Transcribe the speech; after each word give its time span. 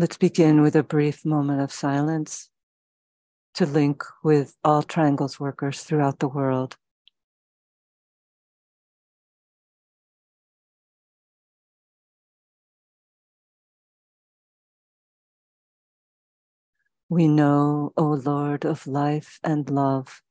Let's 0.00 0.16
begin 0.16 0.60
with 0.60 0.76
a 0.76 0.84
brief 0.84 1.24
moment 1.24 1.60
of 1.60 1.72
silence 1.72 2.50
to 3.54 3.66
link 3.66 4.04
with 4.22 4.54
all 4.62 4.84
triangles 4.84 5.40
workers 5.40 5.82
throughout 5.82 6.20
the 6.20 6.28
world. 6.28 6.76
We 17.08 17.26
know, 17.26 17.92
O 17.96 18.04
Lord 18.04 18.64
of 18.64 18.86
life 18.86 19.40
and 19.42 19.68
love, 19.68 20.22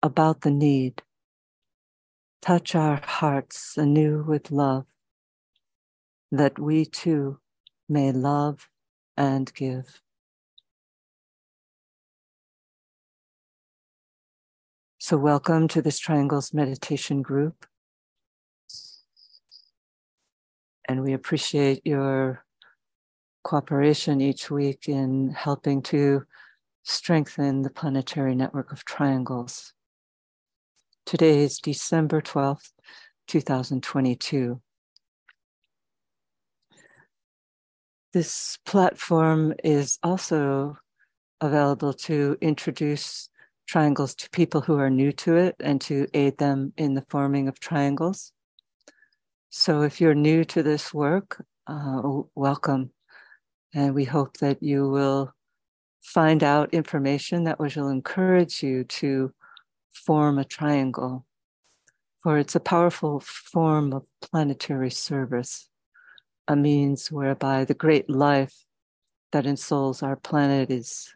about 0.00 0.42
the 0.42 0.52
need. 0.52 1.02
Touch 2.40 2.76
our 2.76 3.00
hearts 3.04 3.76
anew 3.76 4.22
with 4.22 4.52
love, 4.52 4.86
that 6.30 6.60
we 6.60 6.84
too 6.84 7.40
may 7.88 8.12
love 8.12 8.68
and 9.16 9.52
give. 9.54 10.00
So, 14.98 15.16
welcome 15.16 15.68
to 15.68 15.82
this 15.82 15.98
Triangles 15.98 16.52
Meditation 16.52 17.22
Group. 17.22 17.66
And 20.88 21.02
we 21.02 21.12
appreciate 21.12 21.82
your 21.84 22.44
cooperation 23.44 24.20
each 24.20 24.50
week 24.50 24.88
in 24.88 25.30
helping 25.30 25.80
to 25.82 26.24
strengthen 26.82 27.62
the 27.62 27.70
planetary 27.70 28.34
network 28.34 28.72
of 28.72 28.84
triangles. 28.84 29.72
Today 31.04 31.44
is 31.44 31.58
December 31.60 32.20
12th, 32.20 32.72
2022. 33.28 34.60
This 38.16 38.56
platform 38.64 39.52
is 39.62 39.98
also 40.02 40.78
available 41.42 41.92
to 42.08 42.38
introduce 42.40 43.28
triangles 43.68 44.14
to 44.14 44.30
people 44.30 44.62
who 44.62 44.78
are 44.78 44.88
new 44.88 45.12
to 45.12 45.36
it 45.36 45.54
and 45.60 45.78
to 45.82 46.06
aid 46.14 46.38
them 46.38 46.72
in 46.78 46.94
the 46.94 47.04
forming 47.10 47.46
of 47.46 47.60
triangles. 47.60 48.32
So 49.50 49.82
if 49.82 50.00
you're 50.00 50.14
new 50.14 50.46
to 50.46 50.62
this 50.62 50.94
work, 50.94 51.44
uh, 51.66 52.22
welcome. 52.34 52.90
And 53.74 53.94
we 53.94 54.04
hope 54.04 54.38
that 54.38 54.62
you 54.62 54.88
will 54.88 55.34
find 56.00 56.42
out 56.42 56.72
information 56.72 57.44
that 57.44 57.58
will 57.58 57.90
encourage 57.90 58.62
you 58.62 58.84
to 58.84 59.34
form 59.92 60.38
a 60.38 60.44
triangle, 60.44 61.26
for 62.22 62.38
it's 62.38 62.54
a 62.54 62.60
powerful 62.60 63.20
form 63.20 63.92
of 63.92 64.06
planetary 64.22 64.90
service 64.90 65.68
a 66.48 66.56
means 66.56 67.10
whereby 67.10 67.64
the 67.64 67.74
great 67.74 68.08
life 68.08 68.64
that 69.32 69.46
ensouls 69.46 70.02
our 70.02 70.16
planet 70.16 70.70
is 70.70 71.14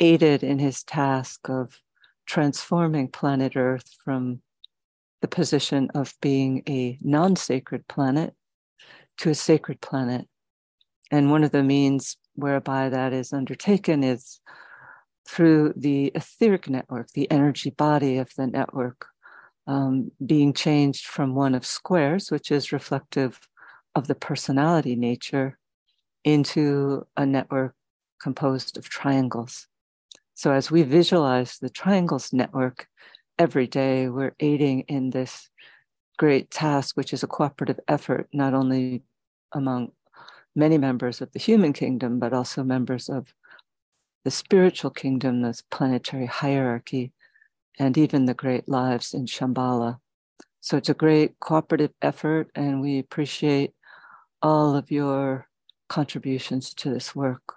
aided 0.00 0.42
in 0.42 0.58
his 0.58 0.82
task 0.82 1.48
of 1.48 1.80
transforming 2.26 3.08
planet 3.08 3.56
Earth 3.56 3.96
from 4.04 4.40
the 5.20 5.28
position 5.28 5.90
of 5.94 6.14
being 6.20 6.62
a 6.68 6.98
non 7.00 7.36
sacred 7.36 7.86
planet 7.88 8.34
to 9.18 9.30
a 9.30 9.34
sacred 9.34 9.80
planet. 9.80 10.28
And 11.10 11.30
one 11.30 11.42
of 11.42 11.52
the 11.52 11.62
means 11.62 12.16
whereby 12.34 12.88
that 12.90 13.12
is 13.12 13.32
undertaken 13.32 14.04
is 14.04 14.40
through 15.26 15.74
the 15.76 16.12
etheric 16.14 16.68
network, 16.68 17.08
the 17.12 17.30
energy 17.30 17.70
body 17.70 18.18
of 18.18 18.32
the 18.36 18.46
network, 18.46 19.06
um, 19.66 20.10
being 20.24 20.52
changed 20.52 21.06
from 21.06 21.34
one 21.34 21.54
of 21.54 21.66
squares, 21.66 22.30
which 22.30 22.50
is 22.50 22.72
reflective 22.72 23.40
of 23.98 24.06
the 24.06 24.14
personality 24.14 24.96
nature 24.96 25.58
into 26.24 27.06
a 27.16 27.26
network 27.26 27.74
composed 28.20 28.78
of 28.78 28.88
triangles. 28.88 29.66
So 30.34 30.52
as 30.52 30.70
we 30.70 30.82
visualize 30.82 31.58
the 31.58 31.68
triangles 31.68 32.32
network 32.32 32.86
every 33.38 33.66
day, 33.66 34.08
we're 34.08 34.34
aiding 34.40 34.80
in 34.82 35.10
this 35.10 35.50
great 36.16 36.50
task, 36.50 36.96
which 36.96 37.12
is 37.12 37.22
a 37.22 37.28
cooperative 37.28 37.80
effort, 37.88 38.28
not 38.32 38.54
only 38.54 39.02
among 39.52 39.92
many 40.54 40.78
members 40.78 41.20
of 41.20 41.32
the 41.32 41.38
human 41.38 41.72
kingdom, 41.72 42.18
but 42.18 42.32
also 42.32 42.62
members 42.64 43.08
of 43.08 43.34
the 44.24 44.30
spiritual 44.30 44.90
kingdom, 44.90 45.42
this 45.42 45.62
planetary 45.70 46.26
hierarchy, 46.26 47.12
and 47.78 47.96
even 47.96 48.26
the 48.26 48.34
great 48.34 48.68
lives 48.68 49.14
in 49.14 49.26
Shambhala. 49.26 49.98
So 50.60 50.76
it's 50.76 50.88
a 50.88 50.94
great 50.94 51.38
cooperative 51.38 51.92
effort, 52.02 52.50
and 52.54 52.80
we 52.80 52.98
appreciate 52.98 53.72
all 54.42 54.76
of 54.76 54.90
your 54.90 55.48
contributions 55.88 56.74
to 56.74 56.90
this 56.90 57.14
work. 57.14 57.54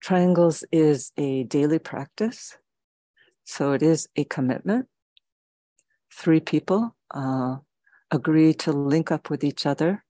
Triangles 0.00 0.64
is 0.72 1.12
a 1.16 1.44
daily 1.44 1.78
practice, 1.78 2.56
so 3.44 3.72
it 3.72 3.82
is 3.82 4.08
a 4.16 4.24
commitment. 4.24 4.86
Three 6.12 6.40
people 6.40 6.96
uh, 7.12 7.56
agree 8.10 8.54
to 8.54 8.72
link 8.72 9.10
up 9.10 9.30
with 9.30 9.44
each 9.44 9.66
other 9.66 10.04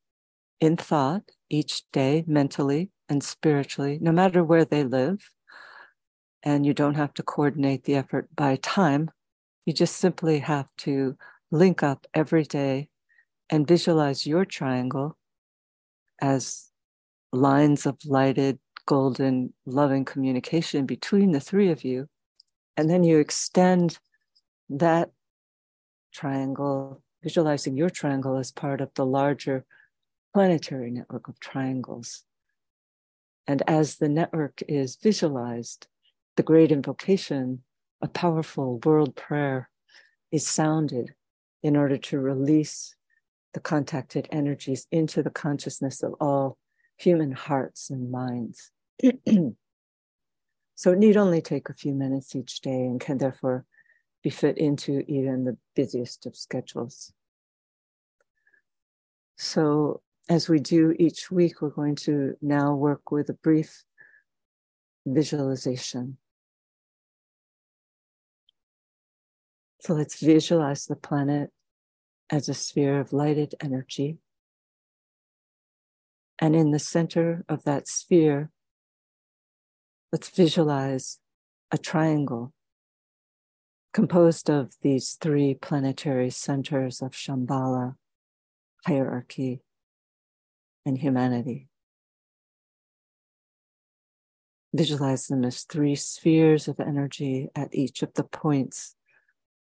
in 0.60 0.76
thought 0.76 1.22
each 1.48 1.82
day, 1.92 2.24
mentally 2.26 2.90
and 3.08 3.22
spiritually, 3.24 3.98
no 4.00 4.12
matter 4.12 4.44
where 4.44 4.64
they 4.64 4.84
live. 4.84 5.32
And 6.42 6.64
you 6.64 6.72
don't 6.72 6.94
have 6.94 7.12
to 7.14 7.22
coordinate 7.22 7.84
the 7.84 7.96
effort 7.96 8.28
by 8.34 8.56
time. 8.56 9.10
You 9.66 9.72
just 9.72 9.96
simply 9.96 10.38
have 10.38 10.68
to 10.78 11.16
link 11.50 11.82
up 11.82 12.06
every 12.14 12.44
day 12.44 12.89
and 13.50 13.66
visualize 13.66 14.26
your 14.26 14.44
triangle 14.44 15.16
as 16.20 16.70
lines 17.32 17.84
of 17.86 17.98
lighted, 18.04 18.58
golden, 18.86 19.52
loving 19.66 20.04
communication 20.04 20.86
between 20.86 21.32
the 21.32 21.40
three 21.40 21.70
of 21.70 21.84
you. 21.84 22.08
And 22.76 22.88
then 22.88 23.02
you 23.02 23.18
extend 23.18 23.98
that 24.70 25.10
triangle, 26.14 27.02
visualizing 27.22 27.76
your 27.76 27.90
triangle 27.90 28.36
as 28.36 28.52
part 28.52 28.80
of 28.80 28.90
the 28.94 29.04
larger 29.04 29.64
planetary 30.32 30.90
network 30.90 31.28
of 31.28 31.40
triangles. 31.40 32.24
And 33.46 33.62
as 33.66 33.96
the 33.96 34.08
network 34.08 34.62
is 34.68 34.96
visualized, 34.96 35.88
the 36.36 36.42
great 36.42 36.70
invocation, 36.70 37.64
a 38.00 38.08
powerful 38.08 38.78
world 38.84 39.16
prayer, 39.16 39.68
is 40.30 40.46
sounded 40.46 41.14
in 41.62 41.76
order 41.76 41.96
to 41.96 42.20
release 42.20 42.94
the 43.54 43.60
contacted 43.60 44.28
energies 44.30 44.86
into 44.92 45.22
the 45.22 45.30
consciousness 45.30 46.02
of 46.02 46.14
all 46.20 46.56
human 46.96 47.32
hearts 47.32 47.90
and 47.90 48.10
minds. 48.10 48.70
so 50.74 50.92
it 50.92 50.98
need 50.98 51.16
only 51.16 51.40
take 51.40 51.68
a 51.68 51.74
few 51.74 51.94
minutes 51.94 52.36
each 52.36 52.60
day 52.60 52.84
and 52.84 53.00
can 53.00 53.18
therefore 53.18 53.64
be 54.22 54.30
fit 54.30 54.58
into 54.58 55.02
even 55.08 55.44
the 55.44 55.56
busiest 55.74 56.26
of 56.26 56.36
schedules. 56.36 57.12
So, 59.36 60.02
as 60.28 60.48
we 60.48 60.60
do 60.60 60.94
each 60.98 61.30
week, 61.30 61.62
we're 61.62 61.70
going 61.70 61.96
to 61.96 62.36
now 62.42 62.74
work 62.74 63.10
with 63.10 63.30
a 63.30 63.34
brief 63.34 63.84
visualization. 65.06 66.18
So, 69.80 69.94
let's 69.94 70.20
visualize 70.20 70.84
the 70.84 70.96
planet 70.96 71.50
as 72.30 72.48
a 72.48 72.54
sphere 72.54 73.00
of 73.00 73.12
lighted 73.12 73.54
energy. 73.60 74.18
And 76.38 76.54
in 76.54 76.70
the 76.70 76.78
center 76.78 77.44
of 77.48 77.64
that 77.64 77.88
sphere, 77.88 78.50
let's 80.12 80.30
visualize 80.30 81.18
a 81.70 81.78
triangle 81.78 82.52
composed 83.92 84.48
of 84.48 84.74
these 84.82 85.18
three 85.20 85.54
planetary 85.54 86.30
centers 86.30 87.02
of 87.02 87.10
Shambhala, 87.10 87.96
hierarchy, 88.86 89.60
and 90.86 90.98
humanity. 90.98 91.68
Visualize 94.72 95.26
them 95.26 95.44
as 95.44 95.64
three 95.64 95.96
spheres 95.96 96.68
of 96.68 96.78
energy 96.78 97.48
at 97.56 97.74
each 97.74 98.02
of 98.02 98.14
the 98.14 98.22
points 98.22 98.94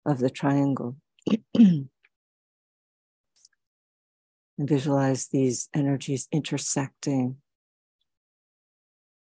of 0.05 0.19
the 0.19 0.29
triangle. 0.29 0.97
and 4.59 4.67
visualize 4.67 5.27
these 5.27 5.69
energies 5.73 6.27
intersecting, 6.33 7.37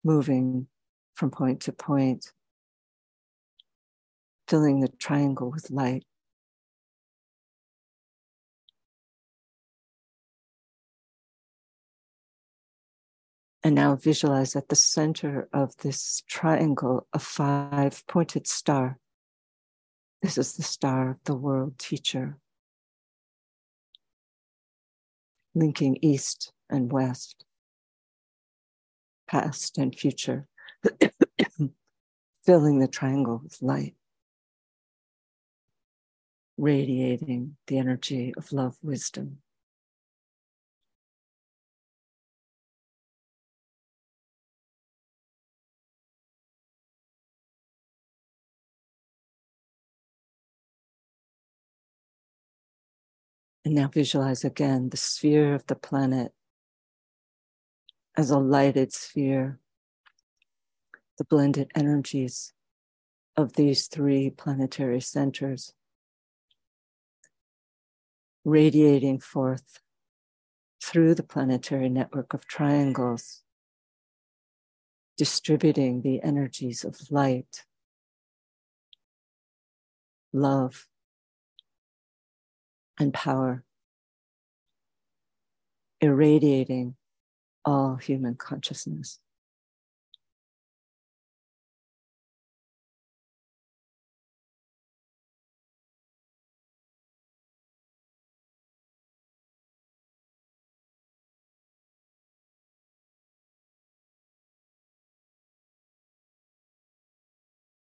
moving 0.03 0.67
from 1.15 1.31
point 1.31 1.61
to 1.61 1.71
point, 1.71 2.31
filling 4.47 4.79
the 4.79 4.89
triangle 4.99 5.49
with 5.49 5.71
light. 5.71 6.05
And 13.63 13.73
now 13.73 13.95
visualize 13.95 14.55
at 14.55 14.67
the 14.67 14.75
center 14.75 15.47
of 15.51 15.75
this 15.77 16.21
triangle 16.27 17.07
a 17.11 17.17
five 17.17 18.05
pointed 18.07 18.45
star. 18.45 18.99
This 20.21 20.37
is 20.37 20.53
the 20.53 20.63
star 20.63 21.11
of 21.11 21.17
the 21.23 21.35
world 21.35 21.79
teacher. 21.79 22.37
linking 25.55 25.97
East 26.01 26.51
and 26.69 26.91
West, 26.91 27.45
past 29.27 29.77
and 29.77 29.93
future, 29.95 30.47
filling 32.45 32.79
the 32.79 32.87
triangle 32.87 33.39
with 33.43 33.61
light, 33.61 33.95
radiating 36.57 37.55
the 37.67 37.77
energy 37.77 38.33
of 38.35 38.51
love 38.51 38.77
wisdom. 38.81 39.42
And 53.65 53.75
now 53.75 53.87
visualize 53.87 54.43
again 54.43 54.89
the 54.89 54.97
sphere 54.97 55.53
of 55.53 55.65
the 55.67 55.75
planet 55.75 56.33
as 58.17 58.29
a 58.29 58.37
lighted 58.37 58.93
sphere, 58.93 59.59
the 61.17 61.23
blended 61.23 61.71
energies 61.73 62.53
of 63.35 63.53
these 63.53 63.87
three 63.87 64.29
planetary 64.29 65.01
centers 65.01 65.73
radiating 68.45 69.19
forth 69.19 69.79
through 70.83 71.15
the 71.15 71.23
planetary 71.23 71.89
network 71.89 72.33
of 72.33 72.45
triangles, 72.45 73.41
distributing 75.17 76.01
the 76.01 76.21
energies 76.21 76.83
of 76.83 76.99
light, 77.09 77.63
love, 80.33 80.87
and 82.99 83.13
power, 83.13 83.63
irradiating 86.01 86.95
all 87.65 87.95
human 87.95 88.35
consciousness. 88.35 89.19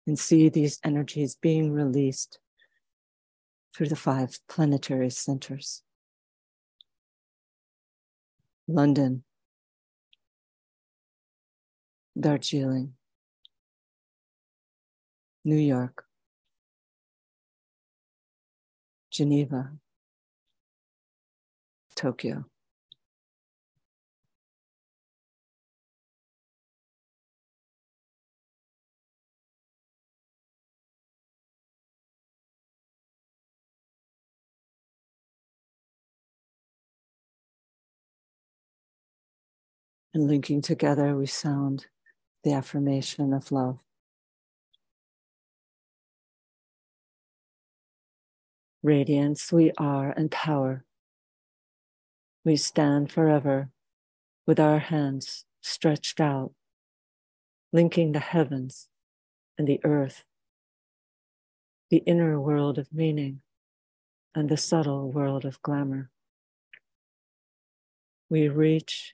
And 0.05 0.17
see 0.17 0.49
these 0.49 0.79
energies 0.83 1.35
being 1.35 1.71
released 1.71 2.39
through 3.75 3.87
the 3.87 3.95
five 3.95 4.39
planetary 4.47 5.09
centers. 5.09 5.83
London, 8.67 9.23
Darjeeling, 12.19 12.93
New 15.43 15.55
York, 15.57 16.05
Geneva, 19.09 19.71
Tokyo. 21.95 22.45
And 40.13 40.27
linking 40.27 40.61
together, 40.61 41.15
we 41.15 41.27
sound 41.27 41.85
the 42.43 42.53
affirmation 42.53 43.33
of 43.33 43.51
love. 43.51 43.79
Radiance 48.81 49.51
we 49.51 49.71
are 49.77 50.11
and 50.11 50.31
power. 50.31 50.85
We 52.45 52.55
stand 52.55 53.11
forever 53.11 53.69
with 54.47 54.59
our 54.59 54.79
hands 54.79 55.45
stretched 55.61 56.19
out, 56.19 56.53
linking 57.71 58.13
the 58.13 58.19
heavens 58.19 58.87
and 59.57 59.67
the 59.67 59.79
earth, 59.83 60.23
the 61.91 61.97
inner 62.07 62.39
world 62.39 62.79
of 62.79 62.93
meaning 62.93 63.41
and 64.33 64.49
the 64.49 64.57
subtle 64.57 65.11
world 65.11 65.45
of 65.45 65.61
glamour. 65.61 66.09
We 68.29 68.47
reach 68.47 69.13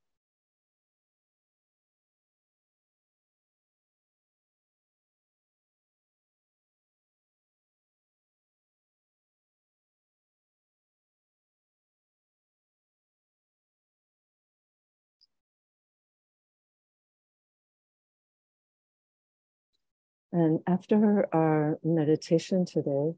And 20.33 20.59
after 20.65 21.27
our 21.33 21.77
meditation 21.83 22.65
today, 22.65 23.13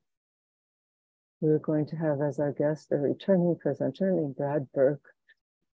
we're 1.41 1.59
going 1.59 1.85
to 1.87 1.95
have 1.95 2.21
as 2.21 2.39
our 2.39 2.51
guest 2.51 2.91
a 2.91 2.95
returning 2.95 3.55
presenter 3.59 4.11
named 4.11 4.35
Brad 4.35 4.67
Burke, 4.73 5.03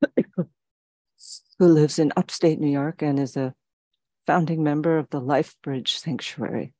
who 0.35 0.47
lives 1.59 1.99
in 1.99 2.13
upstate 2.15 2.59
New 2.59 2.69
York 2.69 3.01
and 3.01 3.19
is 3.19 3.35
a 3.35 3.53
founding 4.25 4.63
member 4.63 4.97
of 4.97 5.09
the 5.09 5.19
Life 5.19 5.55
Bridge 5.61 5.97
Sanctuary. 5.97 6.73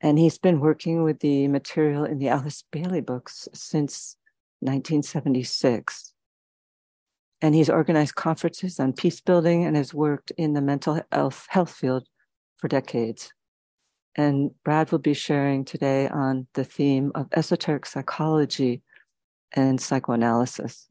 And 0.00 0.18
he's 0.18 0.38
been 0.38 0.60
working 0.60 1.02
with 1.02 1.20
the 1.20 1.48
material 1.48 2.04
in 2.04 2.18
the 2.18 2.28
Alice 2.28 2.64
Bailey 2.70 3.00
books 3.00 3.48
since 3.52 4.16
1976. 4.60 6.14
And 7.42 7.54
he's 7.54 7.68
organized 7.68 8.14
conferences 8.14 8.80
on 8.80 8.94
peace 8.94 9.20
building 9.20 9.64
and 9.64 9.76
has 9.76 9.92
worked 9.92 10.32
in 10.38 10.54
the 10.54 10.62
mental 10.62 11.00
health, 11.12 11.46
health 11.50 11.72
field 11.72 12.06
for 12.56 12.68
decades. 12.68 13.32
And 14.14 14.50
Brad 14.64 14.90
will 14.90 14.98
be 14.98 15.14
sharing 15.14 15.64
today 15.64 16.08
on 16.08 16.46
the 16.54 16.64
theme 16.64 17.12
of 17.14 17.28
esoteric 17.32 17.86
psychology 17.86 18.82
and 19.52 19.80
psychoanalysis. 19.80 20.88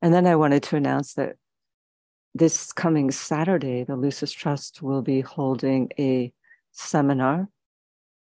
And 0.00 0.14
then 0.14 0.26
I 0.26 0.36
wanted 0.36 0.62
to 0.64 0.76
announce 0.76 1.14
that 1.14 1.36
this 2.34 2.72
coming 2.72 3.10
Saturday, 3.10 3.82
the 3.82 3.96
Lucis 3.96 4.30
Trust 4.30 4.82
will 4.82 5.02
be 5.02 5.22
holding 5.22 5.90
a 5.98 6.32
seminar 6.70 7.48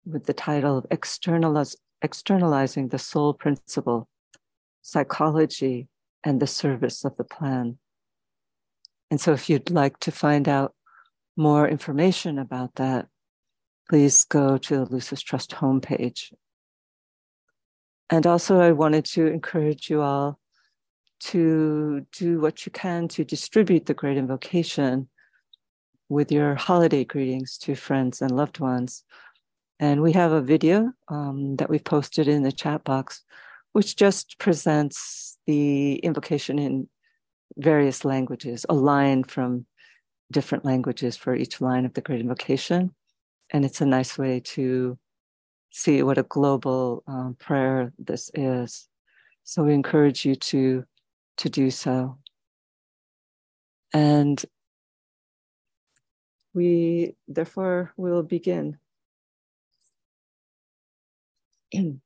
with 0.06 0.26
the 0.26 0.34
title 0.34 0.78
of 0.78 0.88
Externaliz- 0.90 1.76
Externalizing 2.02 2.88
the 2.88 3.00
Soul 3.00 3.34
Principle 3.34 4.08
Psychology 4.82 5.90
and 6.24 6.40
the 6.40 6.48
Service 6.48 7.04
of 7.04 7.18
the 7.18 7.24
Plan. 7.24 7.78
And 9.12 9.20
so, 9.20 9.34
if 9.34 9.50
you'd 9.50 9.70
like 9.70 10.00
to 10.00 10.12
find 10.12 10.48
out 10.48 10.74
more 11.38 11.68
information 11.68 12.40
about 12.40 12.76
that, 12.76 13.08
please 13.90 14.26
go 14.26 14.58
to 14.58 14.78
the 14.78 14.86
Lucis 14.86 15.22
Trust 15.22 15.52
homepage. 15.52 16.34
And 18.10 18.26
also, 18.26 18.60
I 18.60 18.72
wanted 18.72 19.06
to 19.06 19.28
encourage 19.28 19.90
you 19.90 20.02
all 20.02 20.40
to 21.20 22.06
do 22.18 22.40
what 22.40 22.66
you 22.66 22.72
can 22.72 23.08
to 23.10 23.24
distribute 23.24 23.86
the 23.86 23.94
Great 23.94 24.18
Invocation 24.18 25.10
with 26.10 26.32
your 26.32 26.56
holiday 26.56 27.04
greetings 27.04 27.58
to 27.60 27.76
friends 27.76 28.22
and 28.22 28.32
loved 28.32 28.60
ones. 28.60 29.04
And 29.80 30.02
we 30.02 30.14
have 30.14 30.32
a 30.32 30.42
video 30.42 30.92
um, 31.08 31.58
that 31.58 31.70
we've 31.70 31.84
posted 31.84 32.28
in 32.28 32.44
the 32.44 32.52
chat 32.52 32.84
box, 32.84 33.24
which 33.74 33.96
just 33.96 34.40
presents 34.40 35.38
the 35.46 35.96
invocation 35.96 36.60
in 36.60 36.90
various 37.58 38.06
languages, 38.06 38.66
a 38.70 38.74
line 38.74 39.24
from 39.24 39.66
different 40.32 40.66
languages 40.66 41.16
for 41.16 41.36
each 41.36 41.62
line 41.62 41.86
of 41.86 41.94
the 41.94 42.02
Great 42.02 42.22
Invocation. 42.22 42.94
And 43.52 43.64
it's 43.64 43.82
a 43.82 43.86
nice 43.86 44.18
way 44.18 44.42
to 44.42 44.98
see 45.72 46.04
what 46.04 46.18
a 46.18 46.24
global 46.24 47.04
um, 47.08 47.36
prayer 47.40 47.94
this 47.98 48.32
is. 48.34 48.88
So 49.44 49.64
we 49.64 49.74
encourage 49.74 50.26
you 50.26 50.36
to, 50.36 50.84
to 51.38 51.50
do 51.50 51.72
so. 51.72 52.18
And 53.94 54.44
we 56.54 57.16
therefore 57.28 57.94
will 57.96 58.24
begin. 58.24 58.78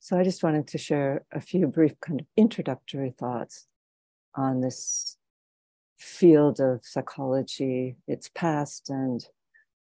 so 0.00 0.18
I 0.18 0.24
just 0.24 0.42
wanted 0.42 0.66
to 0.68 0.78
share 0.78 1.24
a 1.32 1.40
few 1.40 1.66
brief 1.66 1.98
kind 2.00 2.20
of 2.20 2.26
introductory 2.36 3.10
thoughts 3.10 3.66
on 4.34 4.60
this 4.60 5.16
field 5.98 6.60
of 6.60 6.80
psychology, 6.84 7.96
its 8.06 8.28
past, 8.34 8.90
and 8.90 9.24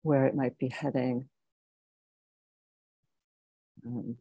where 0.01 0.25
it 0.25 0.35
might 0.35 0.57
be 0.57 0.69
heading. 0.69 1.29
Um, 3.85 4.17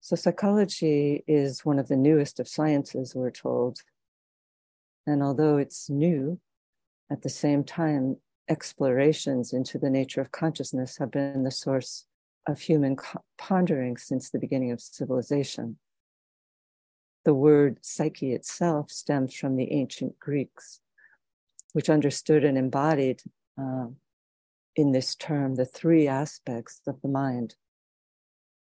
so, 0.00 0.16
psychology 0.16 1.24
is 1.26 1.64
one 1.64 1.78
of 1.78 1.88
the 1.88 1.96
newest 1.96 2.38
of 2.38 2.48
sciences, 2.48 3.14
we're 3.14 3.30
told. 3.30 3.80
And 5.06 5.22
although 5.22 5.56
it's 5.56 5.90
new, 5.90 6.38
at 7.10 7.22
the 7.22 7.28
same 7.28 7.64
time, 7.64 8.18
explorations 8.48 9.52
into 9.52 9.78
the 9.78 9.90
nature 9.90 10.20
of 10.20 10.30
consciousness 10.30 10.98
have 10.98 11.10
been 11.10 11.44
the 11.44 11.50
source 11.50 12.06
of 12.46 12.60
human 12.60 12.96
pondering 13.38 13.96
since 13.96 14.30
the 14.30 14.38
beginning 14.38 14.72
of 14.72 14.80
civilization. 14.80 15.78
The 17.24 17.34
word 17.34 17.78
psyche 17.82 18.32
itself 18.32 18.90
stems 18.90 19.34
from 19.34 19.56
the 19.56 19.72
ancient 19.72 20.18
Greeks, 20.18 20.80
which 21.72 21.90
understood 21.90 22.44
and 22.44 22.56
embodied 22.56 23.22
uh, 23.60 23.88
in 24.74 24.92
this 24.92 25.14
term 25.14 25.56
the 25.56 25.66
three 25.66 26.08
aspects 26.08 26.80
of 26.86 27.00
the 27.02 27.08
mind 27.08 27.56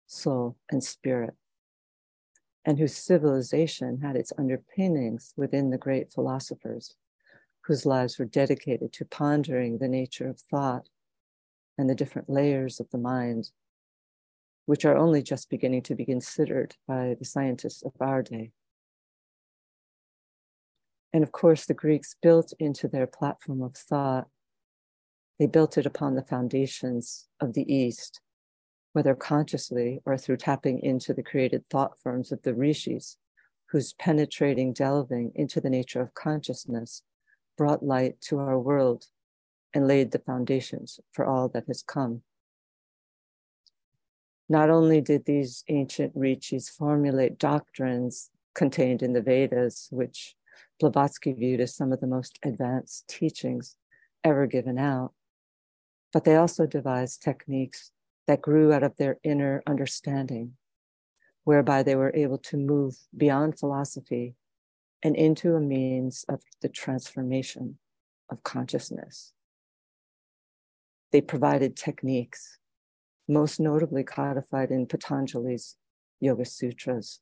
soul, 0.08 0.56
and 0.70 0.82
spirit, 0.82 1.34
and 2.64 2.78
whose 2.78 2.96
civilization 2.96 4.00
had 4.00 4.16
its 4.16 4.32
underpinnings 4.38 5.34
within 5.36 5.70
the 5.70 5.78
great 5.78 6.12
philosophers 6.12 6.96
whose 7.68 7.84
lives 7.84 8.18
were 8.18 8.24
dedicated 8.24 8.92
to 8.94 9.04
pondering 9.04 9.76
the 9.76 9.88
nature 9.88 10.26
of 10.26 10.40
thought 10.40 10.88
and 11.76 11.88
the 11.88 11.94
different 11.94 12.30
layers 12.30 12.80
of 12.80 12.88
the 12.90 12.98
mind 12.98 13.50
which 14.68 14.84
are 14.84 14.98
only 14.98 15.22
just 15.22 15.48
beginning 15.48 15.80
to 15.80 15.94
be 15.94 16.04
considered 16.04 16.76
by 16.86 17.16
the 17.18 17.24
scientists 17.24 17.82
of 17.82 17.92
our 18.00 18.20
day. 18.20 18.50
And 21.10 21.24
of 21.24 21.32
course, 21.32 21.64
the 21.64 21.72
Greeks 21.72 22.14
built 22.20 22.52
into 22.58 22.86
their 22.86 23.06
platform 23.06 23.62
of 23.62 23.74
thought, 23.74 24.28
they 25.38 25.46
built 25.46 25.78
it 25.78 25.86
upon 25.86 26.16
the 26.16 26.22
foundations 26.22 27.28
of 27.40 27.54
the 27.54 27.64
East, 27.74 28.20
whether 28.92 29.14
consciously 29.14 30.02
or 30.04 30.18
through 30.18 30.36
tapping 30.36 30.80
into 30.80 31.14
the 31.14 31.22
created 31.22 31.64
thought 31.70 31.98
forms 31.98 32.30
of 32.30 32.42
the 32.42 32.52
rishis, 32.52 33.16
whose 33.70 33.94
penetrating 33.94 34.74
delving 34.74 35.32
into 35.34 35.62
the 35.62 35.70
nature 35.70 36.02
of 36.02 36.12
consciousness 36.12 37.02
brought 37.56 37.82
light 37.82 38.20
to 38.20 38.38
our 38.38 38.60
world 38.60 39.06
and 39.72 39.88
laid 39.88 40.10
the 40.10 40.18
foundations 40.18 41.00
for 41.10 41.24
all 41.24 41.48
that 41.48 41.64
has 41.68 41.82
come. 41.82 42.20
Not 44.48 44.70
only 44.70 45.00
did 45.00 45.24
these 45.24 45.62
ancient 45.68 46.12
rishis 46.14 46.68
formulate 46.68 47.38
doctrines 47.38 48.30
contained 48.54 49.02
in 49.02 49.12
the 49.12 49.20
Vedas, 49.20 49.88
which 49.90 50.34
Blavatsky 50.80 51.32
viewed 51.32 51.60
as 51.60 51.74
some 51.74 51.92
of 51.92 52.00
the 52.00 52.06
most 52.06 52.38
advanced 52.42 53.08
teachings 53.08 53.76
ever 54.24 54.46
given 54.46 54.78
out, 54.78 55.12
but 56.12 56.24
they 56.24 56.36
also 56.36 56.66
devised 56.66 57.22
techniques 57.22 57.92
that 58.26 58.40
grew 58.40 58.72
out 58.72 58.82
of 58.82 58.96
their 58.96 59.18
inner 59.22 59.62
understanding, 59.66 60.56
whereby 61.44 61.82
they 61.82 61.94
were 61.94 62.12
able 62.14 62.38
to 62.38 62.56
move 62.56 62.96
beyond 63.16 63.58
philosophy 63.58 64.34
and 65.02 65.14
into 65.14 65.54
a 65.54 65.60
means 65.60 66.24
of 66.28 66.40
the 66.62 66.68
transformation 66.68 67.78
of 68.30 68.42
consciousness. 68.42 69.32
They 71.12 71.20
provided 71.20 71.76
techniques 71.76 72.58
most 73.28 73.60
notably 73.60 74.02
codified 74.02 74.70
in 74.70 74.86
Patanjali's 74.86 75.76
Yoga 76.18 76.44
Sutras, 76.44 77.20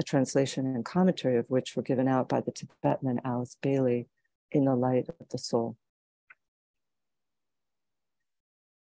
a 0.00 0.02
translation 0.02 0.66
and 0.66 0.84
commentary 0.84 1.36
of 1.36 1.46
which 1.48 1.76
were 1.76 1.82
given 1.82 2.08
out 2.08 2.28
by 2.28 2.40
the 2.40 2.50
Tibetan 2.50 3.20
Alice 3.24 3.56
Bailey 3.60 4.08
in 4.50 4.64
The 4.64 4.74
Light 4.74 5.08
of 5.20 5.28
the 5.30 5.38
Soul. 5.38 5.76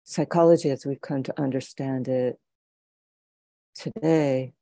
Psychology, 0.04 0.70
as 0.70 0.86
we've 0.86 1.02
come 1.02 1.24
to 1.24 1.42
understand 1.42 2.08
it 2.08 2.40
today, 3.76 4.54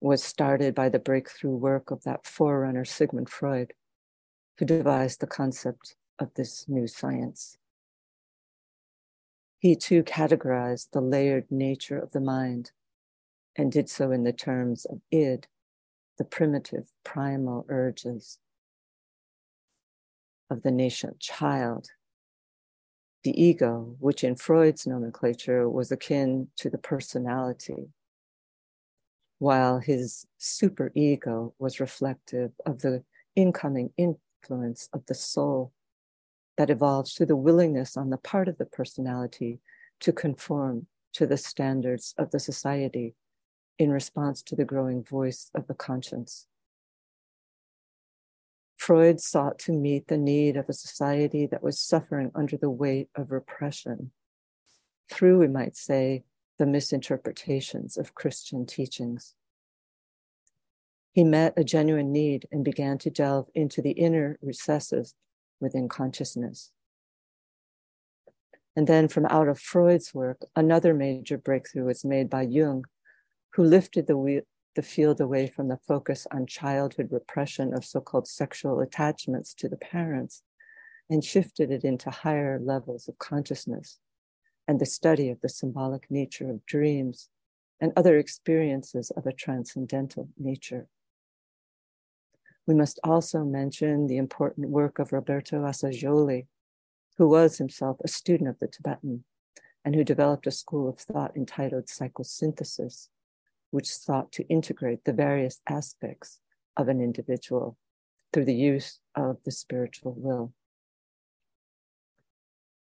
was 0.00 0.22
started 0.22 0.74
by 0.74 0.88
the 0.88 0.98
breakthrough 0.98 1.56
work 1.56 1.90
of 1.90 2.02
that 2.04 2.26
forerunner, 2.26 2.84
Sigmund 2.84 3.28
Freud, 3.28 3.72
who 4.58 4.66
devised 4.66 5.20
the 5.20 5.26
concept 5.26 5.96
of 6.18 6.32
this 6.34 6.66
new 6.68 6.86
science. 6.86 7.56
He 9.64 9.76
too 9.76 10.02
categorized 10.02 10.90
the 10.90 11.00
layered 11.00 11.50
nature 11.50 11.98
of 11.98 12.12
the 12.12 12.20
mind 12.20 12.72
and 13.56 13.72
did 13.72 13.88
so 13.88 14.10
in 14.10 14.22
the 14.22 14.30
terms 14.30 14.84
of 14.84 15.00
id, 15.10 15.46
the 16.18 16.24
primitive 16.24 16.92
primal 17.02 17.64
urges 17.70 18.38
of 20.50 20.60
the 20.64 20.70
nascent 20.70 21.18
child, 21.18 21.86
the 23.22 23.42
ego, 23.42 23.96
which 24.00 24.22
in 24.22 24.36
Freud's 24.36 24.86
nomenclature 24.86 25.66
was 25.66 25.90
akin 25.90 26.48
to 26.56 26.68
the 26.68 26.76
personality, 26.76 27.88
while 29.38 29.78
his 29.78 30.26
superego 30.38 31.54
was 31.58 31.80
reflective 31.80 32.52
of 32.66 32.82
the 32.82 33.02
incoming 33.34 33.94
influence 33.96 34.90
of 34.92 35.06
the 35.06 35.14
soul 35.14 35.72
that 36.56 36.70
evolves 36.70 37.12
through 37.12 37.26
the 37.26 37.36
willingness 37.36 37.96
on 37.96 38.10
the 38.10 38.16
part 38.16 38.48
of 38.48 38.58
the 38.58 38.66
personality 38.66 39.60
to 40.00 40.12
conform 40.12 40.86
to 41.12 41.26
the 41.26 41.36
standards 41.36 42.14
of 42.18 42.30
the 42.30 42.40
society 42.40 43.14
in 43.78 43.90
response 43.90 44.42
to 44.42 44.56
the 44.56 44.64
growing 44.64 45.02
voice 45.02 45.50
of 45.54 45.66
the 45.66 45.74
conscience. 45.74 46.46
Freud 48.76 49.20
sought 49.20 49.58
to 49.58 49.72
meet 49.72 50.08
the 50.08 50.18
need 50.18 50.56
of 50.56 50.68
a 50.68 50.74
society 50.74 51.46
that 51.46 51.62
was 51.62 51.78
suffering 51.78 52.30
under 52.34 52.56
the 52.56 52.70
weight 52.70 53.08
of 53.14 53.30
repression 53.30 54.10
through, 55.10 55.38
we 55.38 55.48
might 55.48 55.76
say, 55.76 56.24
the 56.58 56.66
misinterpretations 56.66 57.96
of 57.96 58.14
Christian 58.14 58.66
teachings. 58.66 59.34
He 61.12 61.24
met 61.24 61.54
a 61.56 61.64
genuine 61.64 62.12
need 62.12 62.46
and 62.50 62.64
began 62.64 62.98
to 62.98 63.10
delve 63.10 63.48
into 63.54 63.80
the 63.80 63.92
inner 63.92 64.38
recesses 64.42 65.14
within 65.64 65.88
consciousness. 65.88 66.70
And 68.76 68.86
then 68.86 69.08
from 69.08 69.26
out 69.26 69.48
of 69.48 69.58
Freud's 69.58 70.12
work, 70.12 70.42
another 70.54 70.94
major 70.94 71.38
breakthrough 71.38 71.86
was 71.86 72.04
made 72.04 72.28
by 72.28 72.42
Jung, 72.42 72.84
who 73.54 73.64
lifted 73.64 74.06
the, 74.06 74.42
the 74.76 74.82
field 74.82 75.20
away 75.20 75.46
from 75.46 75.68
the 75.68 75.80
focus 75.88 76.26
on 76.30 76.46
childhood 76.46 77.08
repression 77.10 77.72
of 77.72 77.84
so 77.84 78.00
called 78.00 78.28
sexual 78.28 78.80
attachments 78.80 79.54
to 79.54 79.68
the 79.68 79.76
parents 79.76 80.42
and 81.08 81.24
shifted 81.24 81.70
it 81.70 81.84
into 81.84 82.10
higher 82.10 82.60
levels 82.60 83.08
of 83.08 83.18
consciousness 83.18 83.98
and 84.68 84.80
the 84.80 84.86
study 84.86 85.30
of 85.30 85.40
the 85.40 85.48
symbolic 85.48 86.10
nature 86.10 86.50
of 86.50 86.64
dreams 86.66 87.28
and 87.80 87.92
other 87.96 88.18
experiences 88.18 89.10
of 89.16 89.26
a 89.26 89.32
transcendental 89.32 90.28
nature. 90.38 90.88
We 92.66 92.74
must 92.74 92.98
also 93.04 93.44
mention 93.44 94.06
the 94.06 94.16
important 94.16 94.70
work 94.70 94.98
of 94.98 95.12
Roberto 95.12 95.64
Assagioli, 95.64 96.46
who 97.18 97.28
was 97.28 97.58
himself 97.58 97.98
a 98.02 98.08
student 98.08 98.48
of 98.48 98.58
the 98.58 98.68
Tibetan 98.68 99.24
and 99.84 99.94
who 99.94 100.02
developed 100.02 100.46
a 100.46 100.50
school 100.50 100.88
of 100.88 100.98
thought 100.98 101.36
entitled 101.36 101.86
psychosynthesis, 101.86 103.08
which 103.70 103.94
sought 103.94 104.32
to 104.32 104.46
integrate 104.48 105.04
the 105.04 105.12
various 105.12 105.60
aspects 105.68 106.40
of 106.76 106.88
an 106.88 107.00
individual 107.00 107.76
through 108.32 108.46
the 108.46 108.54
use 108.54 109.00
of 109.14 109.36
the 109.44 109.50
spiritual 109.50 110.14
will. 110.16 110.52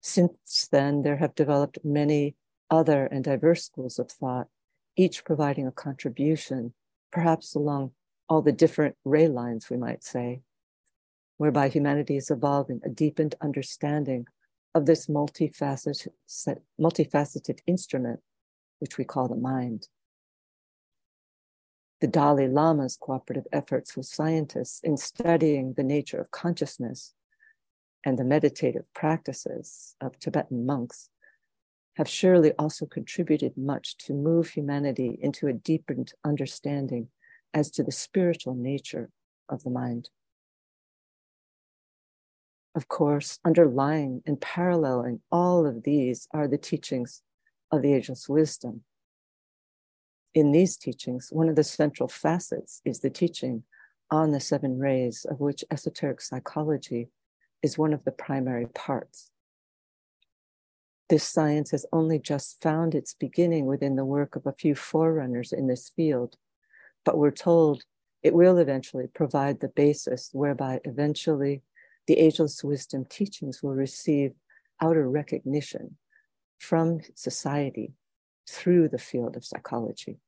Since 0.01 0.69
then, 0.71 1.03
there 1.03 1.17
have 1.17 1.35
developed 1.35 1.79
many 1.85 2.37
other 2.71 3.07
and 3.07 3.25
diverse 3.25 3.65
schools 3.65 3.99
of 3.99 4.11
thought, 4.11 4.49
each 4.97 5.25
providing 5.25 5.67
a 5.67 5.73
contribution, 5.73 6.73
perhaps 7.11 7.55
along 7.55 7.93
all 8.29 8.43
the 8.43 8.53
different 8.53 8.97
ray 9.05 9.29
lines, 9.29 9.69
we 9.71 9.77
might 9.77 10.05
say, 10.05 10.43
whereby 11.37 11.69
humanity 11.69 12.17
is 12.17 12.31
evolving 12.31 12.81
a 12.85 12.89
deepened 12.89 13.35
understanding 13.41 14.27
of 14.75 14.87
this 14.87 15.07
multifaceted, 15.07 16.09
multifaceted 16.81 17.59
instrument, 17.67 18.21
which 18.79 18.97
we 18.97 19.05
call 19.05 19.29
the 19.29 19.37
mind. 19.37 19.89
The 22.01 22.07
Dalai 22.09 22.49
Lama's 22.49 22.97
cooperative 22.97 23.47
efforts 23.53 23.97
with 23.97 24.07
scientists 24.07 24.81
in 24.83 24.97
studying 24.97 25.75
the 25.77 25.85
nature 25.85 26.21
of 26.21 26.31
consciousness 26.31 27.15
and 28.05 28.19
the 28.19 28.25
meditative 28.25 28.85
practices 28.95 29.95
of 30.01 30.19
Tibetan 30.19 30.67
monks 30.67 31.11
have 31.97 32.09
surely 32.09 32.53
also 32.59 32.87
contributed 32.87 33.57
much 33.57 33.97
to 33.99 34.15
move 34.15 34.49
humanity 34.49 35.19
into 35.21 35.47
a 35.47 35.53
deepened 35.53 36.13
understanding 36.25 37.09
as 37.55 37.71
to 37.73 37.83
the 37.83 37.93
spiritual 37.93 38.55
nature 38.55 39.11
of 39.49 39.63
the 39.63 39.71
mind. 39.71 40.11
Of 42.75 42.89
course, 42.89 43.39
underlying 43.45 44.23
and 44.27 44.41
paralleling 44.41 45.21
all 45.31 45.67
of 45.67 45.83
these 45.83 46.27
are 46.33 46.49
the 46.49 46.59
teachings 46.59 47.23
of 47.71 47.83
the 47.83 47.93
ageless 47.93 48.29
wisdom. 48.29 48.83
In 50.35 50.53
these 50.53 50.79
teachings, 50.79 51.29
one 51.31 51.51
of 51.51 51.57
the 51.57 51.65
central 51.65 52.09
facets 52.09 52.81
is 52.85 53.01
the 53.01 53.11
teaching 53.11 53.65
on 54.11 54.31
the 54.31 54.41
seven 54.41 54.79
rays, 54.79 55.27
of 55.29 55.41
which 55.41 55.65
esoteric 55.71 56.23
psychology 56.23 57.09
is 57.63 57.77
one 57.77 57.93
of 57.93 58.05
the 58.05 58.13
primary 58.13 58.67
parts. 58.67 59.31
This 61.11 61.25
science 61.25 61.73
has 61.73 61.85
only 61.93 62.19
just 62.19 62.63
found 62.63 62.95
its 62.95 63.13
beginning 63.13 63.67
within 63.67 63.97
the 63.97 64.05
work 64.05 64.35
of 64.35 64.47
a 64.47 64.55
few 64.55 64.75
forerunners 64.75 65.53
in 65.53 65.67
this 65.67 65.91
field, 65.95 66.37
but 67.05 67.19
we're 67.19 67.31
told 67.31 67.83
it 68.23 68.35
will 68.35 68.59
eventually 68.59 69.07
provide 69.09 69.61
the 69.61 69.69
basis 69.69 70.31
whereby 70.33 70.81
eventually 70.85 71.63
the 72.07 72.19
ageless 72.19 72.63
wisdom 72.63 73.05
teachings 73.05 73.63
will 73.63 73.75
receive 73.75 74.33
outer 74.81 75.09
recognition 75.09 75.97
from 76.59 77.01
society 77.15 77.93
through 78.49 78.89
the 78.89 78.99
field 78.99 79.37
of 79.37 79.45
psychology. 79.45 80.19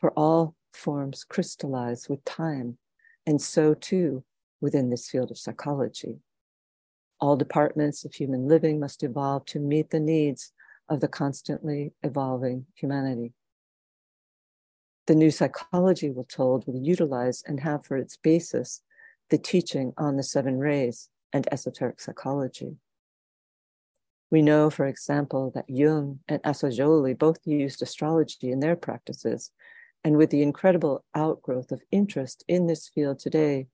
For 0.00 0.10
all 0.12 0.54
forms 0.72 1.24
crystallize 1.24 2.08
with 2.08 2.24
time, 2.24 2.78
and 3.26 3.40
so 3.40 3.74
too 3.74 4.24
within 4.60 4.90
this 4.90 5.08
field 5.08 5.30
of 5.30 5.38
psychology. 5.38 6.18
All 7.20 7.36
departments 7.36 8.04
of 8.04 8.14
human 8.14 8.48
living 8.48 8.80
must 8.80 9.02
evolve 9.02 9.44
to 9.46 9.60
meet 9.60 9.90
the 9.90 10.00
needs 10.00 10.52
of 10.88 11.00
the 11.00 11.08
constantly 11.08 11.92
evolving 12.02 12.66
humanity. 12.74 13.32
The 15.06 15.14
new 15.16 15.30
psychology, 15.32 16.10
we're 16.10 16.22
told, 16.24 16.66
will 16.66 16.80
utilize 16.80 17.42
and 17.46 17.58
have 17.60 17.84
for 17.84 17.96
its 17.96 18.16
basis 18.16 18.82
the 19.30 19.38
teaching 19.38 19.92
on 19.96 20.16
the 20.16 20.22
seven 20.22 20.58
rays 20.58 21.08
and 21.32 21.48
esoteric 21.50 22.00
psychology. 22.00 22.76
We 24.30 24.42
know, 24.42 24.70
for 24.70 24.86
example, 24.86 25.50
that 25.54 25.68
Jung 25.68 26.20
and 26.28 26.42
Assagioli 26.42 27.18
both 27.18 27.38
used 27.44 27.82
astrology 27.82 28.52
in 28.52 28.60
their 28.60 28.76
practices, 28.76 29.50
and 30.04 30.16
with 30.16 30.30
the 30.30 30.42
incredible 30.42 31.04
outgrowth 31.14 31.72
of 31.72 31.82
interest 31.90 32.44
in 32.46 32.66
this 32.66 32.88
field 32.88 33.18
today, 33.18 33.66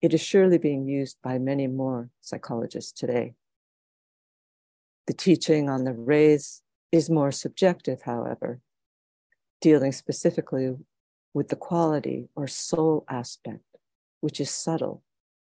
it 0.00 0.14
is 0.14 0.20
surely 0.20 0.58
being 0.58 0.88
used 0.88 1.18
by 1.22 1.38
many 1.38 1.66
more 1.66 2.08
psychologists 2.20 2.92
today. 2.92 3.34
The 5.06 5.12
teaching 5.12 5.68
on 5.68 5.84
the 5.84 5.92
rays 5.92 6.62
is 6.90 7.10
more 7.10 7.32
subjective, 7.32 8.02
however, 8.02 8.60
dealing 9.60 9.92
specifically 9.92 10.76
with 11.34 11.48
the 11.48 11.56
quality 11.56 12.28
or 12.34 12.46
soul 12.46 13.04
aspect, 13.08 13.64
which 14.20 14.40
is 14.40 14.50
subtle, 14.50 15.02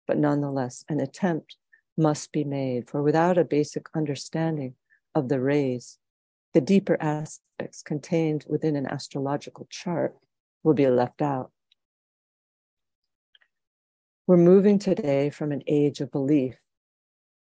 but 0.07 0.19
nonetheless 0.19 0.85
an 0.89 1.01
attempt 1.01 1.57
must 1.97 2.33
be 2.33 2.45
made, 2.45 2.89
for 2.89 3.03
without 3.03 3.37
a 3.37 3.45
basic 3.45 3.87
understanding 3.95 4.75
of 5.15 5.29
the 5.29 5.41
rays, 5.41 5.99
the 6.55 6.61
deeper 6.61 6.97
aspects 7.01 7.83
contained 7.83 8.45
within 8.49 8.77
an 8.77 8.87
astrological 8.87 9.67
chart 9.69 10.17
will 10.63 10.75
be 10.75 10.87
left 10.87 11.21
out. 11.21 11.51
We're 14.27 14.37
moving 14.37 14.79
today 14.79 15.31
from 15.31 15.53
an 15.53 15.63
age 15.67 16.01
of 16.01 16.13
belief, 16.13 16.57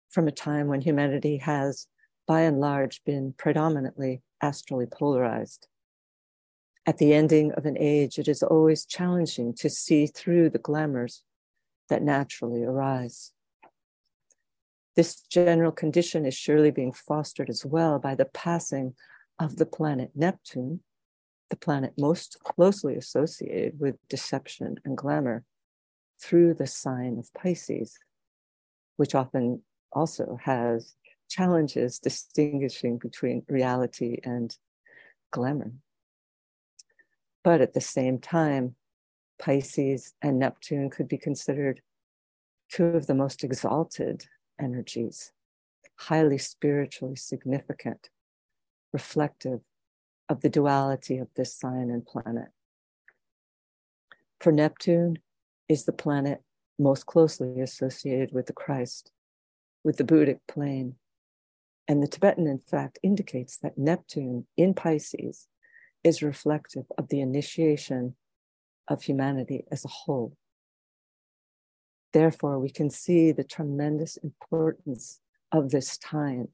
from 0.09 0.27
a 0.27 0.31
time 0.31 0.67
when 0.67 0.81
humanity 0.81 1.37
has, 1.37 1.87
by 2.27 2.41
and 2.41 2.59
large, 2.59 3.03
been 3.03 3.33
predominantly 3.37 4.21
astrally 4.41 4.85
polarized. 4.85 5.67
At 6.87 6.99
the 6.99 7.13
ending 7.13 7.51
of 7.51 7.65
an 7.65 7.77
age, 7.77 8.17
it 8.17 8.29
is 8.29 8.41
always 8.41 8.85
challenging 8.85 9.53
to 9.55 9.69
see 9.69 10.07
through 10.07 10.51
the 10.51 10.57
glamours 10.57 11.21
that 11.89 12.01
naturally 12.01 12.63
arise. 12.63 13.33
This 14.95 15.19
general 15.29 15.73
condition 15.73 16.25
is 16.25 16.33
surely 16.33 16.71
being 16.71 16.93
fostered 16.93 17.49
as 17.49 17.65
well 17.65 17.99
by 17.99 18.15
the 18.15 18.25
passing 18.25 18.95
of 19.37 19.57
the 19.57 19.65
planet 19.65 20.11
Neptune, 20.15 20.79
the 21.49 21.57
planet 21.57 21.93
most 21.97 22.39
closely 22.45 22.95
associated 22.95 23.81
with 23.81 23.97
deception 24.07 24.77
and 24.85 24.97
glamour, 24.97 25.43
through 26.21 26.53
the 26.53 26.67
sign 26.67 27.19
of 27.19 27.33
Pisces, 27.33 27.99
which 28.95 29.13
often 29.13 29.61
also 29.91 30.37
has 30.41 30.95
challenges 31.29 31.99
distinguishing 31.99 32.97
between 32.97 33.43
reality 33.49 34.19
and 34.23 34.55
glamour. 35.31 35.73
But 37.47 37.61
at 37.61 37.73
the 37.73 37.79
same 37.79 38.19
time, 38.19 38.75
Pisces 39.39 40.13
and 40.21 40.37
Neptune 40.37 40.89
could 40.89 41.07
be 41.07 41.17
considered 41.17 41.79
two 42.69 42.87
of 42.87 43.07
the 43.07 43.15
most 43.15 43.41
exalted 43.41 44.25
energies, 44.59 45.31
highly 45.95 46.39
spiritually 46.39 47.15
significant, 47.15 48.09
reflective 48.91 49.61
of 50.27 50.41
the 50.41 50.49
duality 50.49 51.19
of 51.19 51.29
this 51.37 51.55
sign 51.55 51.89
and 51.89 52.05
planet. 52.05 52.49
For 54.41 54.51
Neptune, 54.51 55.19
is 55.69 55.85
the 55.85 55.93
planet 55.93 56.43
most 56.77 57.05
closely 57.05 57.61
associated 57.61 58.33
with 58.33 58.47
the 58.47 58.53
Christ, 58.61 59.13
with 59.85 59.95
the 59.95 60.03
Buddhic 60.03 60.41
plane. 60.49 60.95
And 61.87 62.03
the 62.03 62.09
Tibetan, 62.09 62.45
in 62.45 62.59
fact, 62.59 62.99
indicates 63.01 63.57
that 63.59 63.77
Neptune 63.77 64.47
in 64.57 64.73
Pisces 64.73 65.47
is 66.03 66.21
reflective 66.21 66.85
of 66.97 67.09
the 67.09 67.21
initiation 67.21 68.15
of 68.87 69.03
humanity 69.03 69.65
as 69.71 69.83
a 69.83 69.89
whole. 69.89 70.35
Therefore, 72.13 72.59
we 72.59 72.69
can 72.69 72.89
see 72.89 73.31
the 73.31 73.43
tremendous 73.43 74.17
importance 74.17 75.19
of 75.51 75.69
this 75.69 75.97
time 75.97 76.49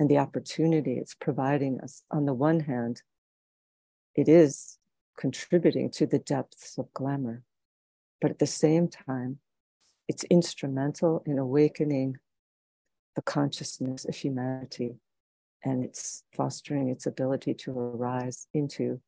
and 0.00 0.08
the 0.08 0.18
opportunity 0.18 0.94
it's 0.94 1.14
providing 1.14 1.80
us. 1.80 2.02
On 2.10 2.24
the 2.24 2.34
one 2.34 2.60
hand, 2.60 3.02
it 4.14 4.28
is 4.28 4.78
contributing 5.16 5.90
to 5.90 6.06
the 6.06 6.18
depths 6.18 6.78
of 6.78 6.92
glamour. 6.94 7.42
But 8.20 8.30
at 8.30 8.38
the 8.38 8.46
same 8.46 8.88
time, 8.88 9.38
it's 10.08 10.24
instrumental 10.24 11.22
in 11.26 11.38
awakening 11.38 12.16
the 13.14 13.22
consciousness 13.22 14.04
of 14.04 14.14
humanity 14.14 14.96
and 15.64 15.84
it's 15.84 16.22
fostering 16.36 16.88
its 16.88 17.06
ability 17.06 17.54
to 17.54 17.78
arise 17.78 18.46
into 18.54 19.00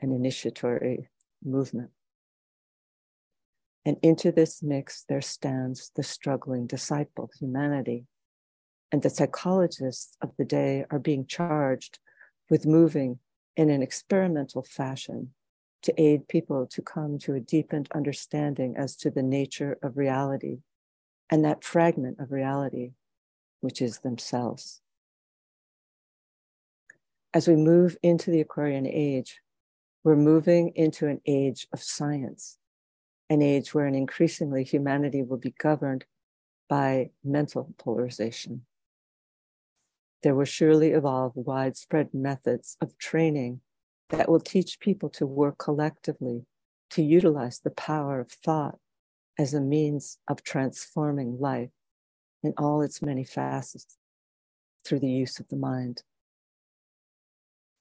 an 0.00 0.12
initiatory 0.12 1.08
movement. 1.44 1.90
And 3.84 3.96
into 4.02 4.32
this 4.32 4.62
mix, 4.62 5.04
there 5.08 5.20
stands 5.20 5.90
the 5.94 6.02
struggling 6.02 6.66
disciple, 6.66 7.30
humanity. 7.38 8.06
And 8.90 9.02
the 9.02 9.10
psychologists 9.10 10.16
of 10.22 10.30
the 10.38 10.44
day 10.44 10.84
are 10.90 10.98
being 10.98 11.26
charged 11.26 11.98
with 12.48 12.66
moving 12.66 13.18
in 13.56 13.70
an 13.70 13.82
experimental 13.82 14.62
fashion 14.62 15.34
to 15.82 16.00
aid 16.00 16.28
people 16.28 16.66
to 16.66 16.80
come 16.80 17.18
to 17.18 17.34
a 17.34 17.40
deepened 17.40 17.88
understanding 17.94 18.74
as 18.76 18.96
to 18.96 19.10
the 19.10 19.22
nature 19.22 19.78
of 19.82 19.98
reality 19.98 20.58
and 21.30 21.44
that 21.44 21.62
fragment 21.62 22.18
of 22.18 22.32
reality, 22.32 22.92
which 23.60 23.82
is 23.82 23.98
themselves. 23.98 24.80
As 27.34 27.48
we 27.48 27.56
move 27.56 27.96
into 28.00 28.30
the 28.30 28.40
Aquarian 28.40 28.86
age, 28.86 29.40
we're 30.04 30.14
moving 30.14 30.70
into 30.76 31.08
an 31.08 31.20
age 31.26 31.66
of 31.72 31.82
science, 31.82 32.58
an 33.28 33.42
age 33.42 33.74
where 33.74 33.86
an 33.86 33.96
increasingly 33.96 34.62
humanity 34.62 35.24
will 35.24 35.38
be 35.38 35.52
governed 35.58 36.04
by 36.68 37.10
mental 37.24 37.74
polarization. 37.76 38.64
There 40.22 40.36
will 40.36 40.44
surely 40.44 40.92
evolve 40.92 41.32
widespread 41.34 42.14
methods 42.14 42.76
of 42.80 42.96
training 42.98 43.62
that 44.10 44.28
will 44.28 44.38
teach 44.38 44.78
people 44.78 45.08
to 45.10 45.26
work 45.26 45.58
collectively 45.58 46.46
to 46.90 47.02
utilize 47.02 47.58
the 47.58 47.70
power 47.70 48.20
of 48.20 48.30
thought 48.30 48.78
as 49.36 49.54
a 49.54 49.60
means 49.60 50.18
of 50.28 50.44
transforming 50.44 51.40
life 51.40 51.70
in 52.44 52.54
all 52.56 52.80
its 52.80 53.02
many 53.02 53.24
facets 53.24 53.96
through 54.84 55.00
the 55.00 55.10
use 55.10 55.40
of 55.40 55.48
the 55.48 55.56
mind. 55.56 56.04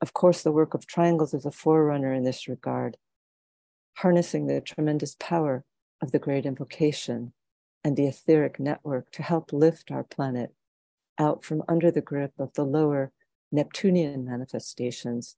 Of 0.03 0.11
course, 0.11 0.43
the 0.43 0.51
work 0.51 0.73
of 0.73 0.85
triangles 0.85 1.33
is 1.33 1.45
a 1.45 1.51
forerunner 1.51 2.13
in 2.13 2.25
this 2.25 2.49
regard, 2.49 2.97
harnessing 3.99 4.47
the 4.47 4.59
tremendous 4.59 5.15
power 5.17 5.63
of 6.01 6.11
the 6.11 6.19
great 6.19 6.45
invocation 6.45 7.31
and 7.85 7.95
the 7.95 8.07
etheric 8.07 8.59
network 8.59 9.11
to 9.11 9.23
help 9.23 9.53
lift 9.53 9.91
our 9.91 10.03
planet 10.03 10.53
out 11.17 11.45
from 11.45 11.63
under 11.69 11.89
the 11.89 12.01
grip 12.01 12.33
of 12.37 12.51
the 12.51 12.65
lower 12.65 13.13
Neptunian 13.49 14.25
manifestations 14.25 15.37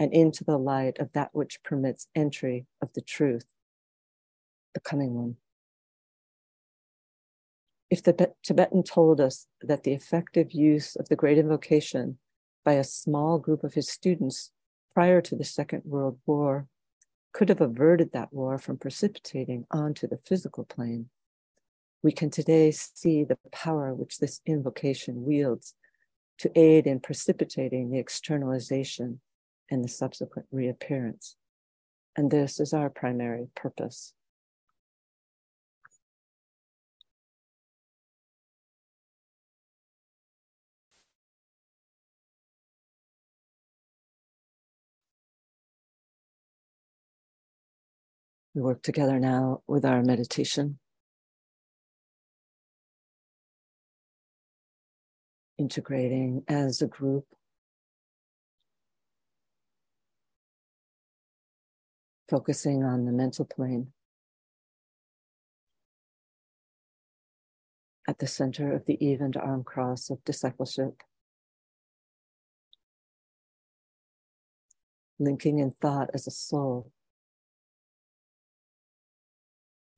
and 0.00 0.14
into 0.14 0.44
the 0.44 0.56
light 0.56 0.98
of 0.98 1.12
that 1.12 1.34
which 1.34 1.62
permits 1.62 2.08
entry 2.14 2.64
of 2.80 2.94
the 2.94 3.02
truth, 3.02 3.44
the 4.72 4.80
coming 4.80 5.12
one. 5.12 5.36
If 7.90 8.02
the 8.02 8.32
Tibetan 8.42 8.82
told 8.82 9.20
us 9.20 9.46
that 9.60 9.82
the 9.82 9.92
effective 9.92 10.52
use 10.52 10.96
of 10.96 11.10
the 11.10 11.16
Great 11.16 11.36
Invocation 11.36 12.16
by 12.66 12.74
a 12.74 12.84
small 12.84 13.38
group 13.38 13.62
of 13.62 13.74
his 13.74 13.88
students 13.88 14.50
prior 14.92 15.20
to 15.20 15.36
the 15.36 15.44
Second 15.44 15.82
World 15.84 16.18
War 16.26 16.66
could 17.32 17.48
have 17.48 17.60
averted 17.60 18.10
that 18.10 18.32
war 18.32 18.58
from 18.58 18.76
precipitating 18.76 19.66
onto 19.70 20.08
the 20.08 20.18
physical 20.18 20.64
plane, 20.64 21.08
we 22.02 22.10
can 22.10 22.28
today 22.28 22.72
see 22.72 23.22
the 23.22 23.38
power 23.52 23.94
which 23.94 24.18
this 24.18 24.40
invocation 24.46 25.24
wields 25.24 25.74
to 26.38 26.50
aid 26.58 26.88
in 26.88 26.98
precipitating 26.98 27.90
the 27.90 27.98
externalization 27.98 29.20
and 29.70 29.84
the 29.84 29.88
subsequent 29.88 30.48
reappearance. 30.50 31.36
And 32.16 32.32
this 32.32 32.58
is 32.58 32.72
our 32.72 32.90
primary 32.90 33.46
purpose. 33.54 34.12
We 48.56 48.62
work 48.62 48.82
together 48.82 49.20
now 49.20 49.60
with 49.66 49.84
our 49.84 50.02
meditation. 50.02 50.78
Integrating 55.58 56.42
as 56.48 56.80
a 56.80 56.86
group. 56.86 57.26
Focusing 62.30 62.82
on 62.82 63.04
the 63.04 63.12
mental 63.12 63.44
plane. 63.44 63.88
At 68.08 68.20
the 68.20 68.26
center 68.26 68.72
of 68.72 68.86
the 68.86 68.96
evened 69.06 69.36
arm 69.36 69.64
cross 69.64 70.08
of 70.08 70.24
discipleship. 70.24 71.02
Linking 75.18 75.58
in 75.58 75.72
thought 75.72 76.08
as 76.14 76.26
a 76.26 76.30
soul 76.30 76.90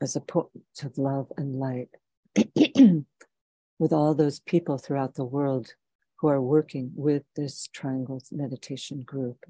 as 0.01 0.15
a 0.15 0.21
point 0.21 0.49
of 0.83 0.97
love 0.99 1.33
and 1.37 1.59
light 1.59 1.89
with 3.79 3.93
all 3.93 4.15
those 4.15 4.41
people 4.41 4.79
throughout 4.79 5.15
the 5.15 5.25
world 5.25 5.75
who 6.17 6.29
are 6.29 6.41
working 6.41 6.93
with 6.95 7.23
this 7.37 7.69
triangles 7.73 8.29
meditation 8.33 9.03
group. 9.03 9.45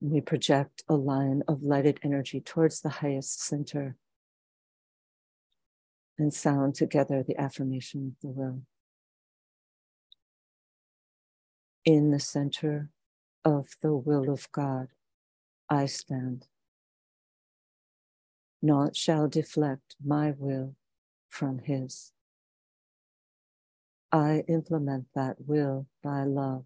We 0.00 0.20
project 0.20 0.82
a 0.88 0.94
line 0.94 1.42
of 1.46 1.62
lighted 1.62 2.00
energy 2.02 2.40
towards 2.40 2.80
the 2.80 2.88
highest 2.88 3.40
center 3.40 3.96
and 6.18 6.34
sound 6.34 6.74
together 6.74 7.22
the 7.22 7.38
affirmation 7.38 8.16
of 8.16 8.20
the 8.20 8.28
will. 8.28 8.62
In 11.84 12.10
the 12.10 12.20
center 12.20 12.90
of 13.44 13.70
the 13.82 13.94
will 13.94 14.30
of 14.30 14.50
God, 14.52 14.88
I 15.70 15.86
stand. 15.86 16.46
Naught 18.62 18.96
shall 18.96 19.28
deflect 19.28 19.96
my 20.04 20.34
will 20.38 20.76
from 21.28 21.60
His. 21.60 22.12
I 24.12 24.44
implement 24.48 25.06
that 25.14 25.36
will 25.46 25.86
by 26.02 26.24
love. 26.24 26.64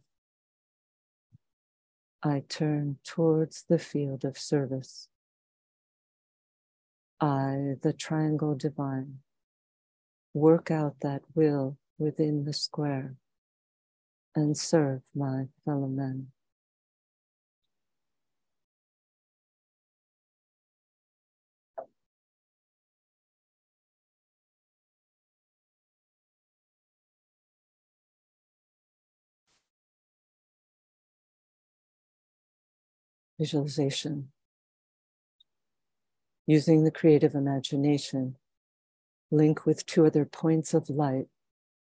I 2.22 2.44
turn 2.48 2.98
towards 3.04 3.64
the 3.68 3.78
field 3.78 4.24
of 4.24 4.38
service. 4.38 5.08
I, 7.20 7.74
the 7.82 7.94
triangle 7.98 8.54
divine, 8.56 9.20
work 10.34 10.70
out 10.70 10.96
that 11.02 11.22
will 11.34 11.78
within 11.98 12.44
the 12.44 12.52
square 12.54 13.16
and 14.36 14.56
serve 14.56 15.00
my 15.14 15.46
fellow 15.64 15.88
men. 15.88 16.28
Visualization. 33.38 34.28
Using 36.46 36.84
the 36.84 36.90
creative 36.90 37.34
imagination, 37.34 38.36
link 39.30 39.66
with 39.66 39.84
two 39.86 40.06
other 40.06 40.24
points 40.24 40.74
of 40.74 40.88
light 40.88 41.26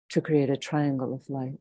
to 0.09 0.21
create 0.21 0.51
a 0.51 0.57
triangle 0.57 1.15
of 1.15 1.31
light. 1.31 1.61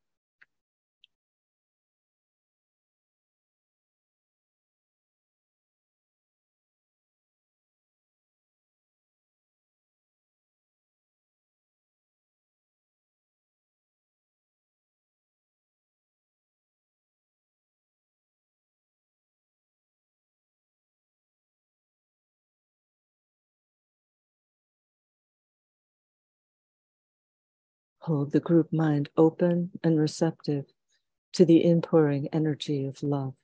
Hold 28.01 28.31
the 28.31 28.39
group 28.39 28.73
mind 28.73 29.09
open 29.17 29.71
and 29.83 29.99
receptive 29.99 30.65
to 31.33 31.45
the 31.45 31.57
inpouring 31.57 32.29
energy 32.33 32.85
of 32.85 33.03
love. 33.03 33.35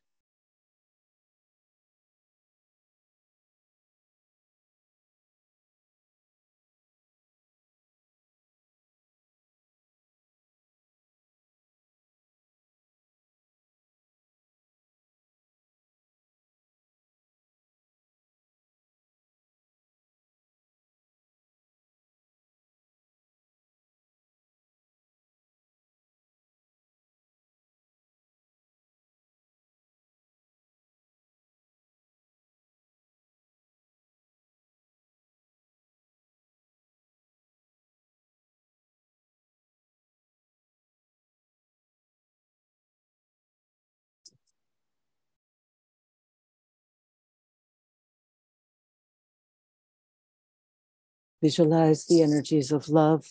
Visualize 51.42 52.06
the 52.06 52.22
energies 52.22 52.72
of 52.72 52.90
love, 52.90 53.30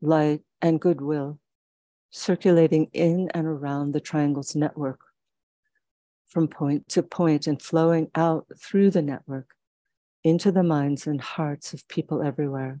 light, 0.00 0.42
and 0.60 0.80
goodwill 0.80 1.38
circulating 2.10 2.88
in 2.92 3.30
and 3.34 3.46
around 3.46 3.92
the 3.92 4.00
triangle's 4.00 4.56
network 4.56 5.00
from 6.26 6.48
point 6.48 6.88
to 6.88 7.02
point 7.02 7.46
and 7.46 7.60
flowing 7.60 8.10
out 8.14 8.46
through 8.58 8.90
the 8.90 9.02
network 9.02 9.54
into 10.24 10.50
the 10.50 10.62
minds 10.62 11.06
and 11.06 11.20
hearts 11.20 11.72
of 11.72 11.86
people 11.88 12.22
everywhere. 12.22 12.80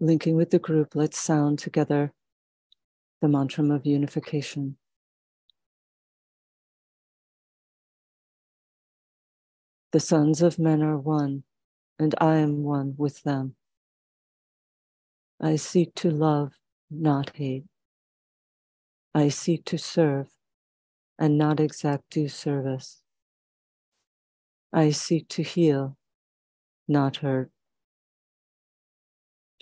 Linking 0.00 0.36
with 0.36 0.50
the 0.50 0.58
group, 0.58 0.94
let's 0.94 1.18
sound 1.18 1.58
together 1.58 2.12
the 3.20 3.28
mantra 3.28 3.64
of 3.70 3.86
unification. 3.86 4.76
The 9.92 10.00
sons 10.00 10.42
of 10.42 10.58
men 10.58 10.82
are 10.82 10.98
one, 10.98 11.44
and 11.98 12.14
I 12.20 12.36
am 12.36 12.64
one 12.64 12.94
with 12.98 13.22
them. 13.22 13.54
I 15.40 15.56
seek 15.56 15.94
to 15.96 16.10
love, 16.10 16.54
not 16.90 17.30
hate. 17.36 17.64
I 19.14 19.28
seek 19.28 19.64
to 19.66 19.78
serve 19.78 20.28
and 21.18 21.38
not 21.38 21.60
exact 21.60 22.10
due 22.10 22.28
service. 22.28 23.02
I 24.72 24.90
seek 24.90 25.28
to 25.28 25.42
heal, 25.42 25.96
not 26.88 27.18
hurt. 27.18 27.53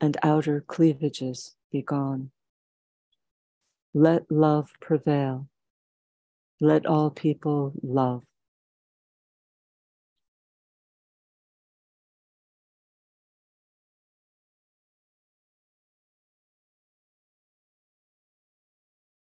and 0.00 0.16
outer 0.22 0.60
cleavages 0.60 1.56
be 1.70 1.82
gone. 1.82 2.30
Let 3.94 4.30
love 4.30 4.70
prevail. 4.80 5.48
Let 6.60 6.86
all 6.86 7.10
people 7.10 7.72
love. 7.82 8.24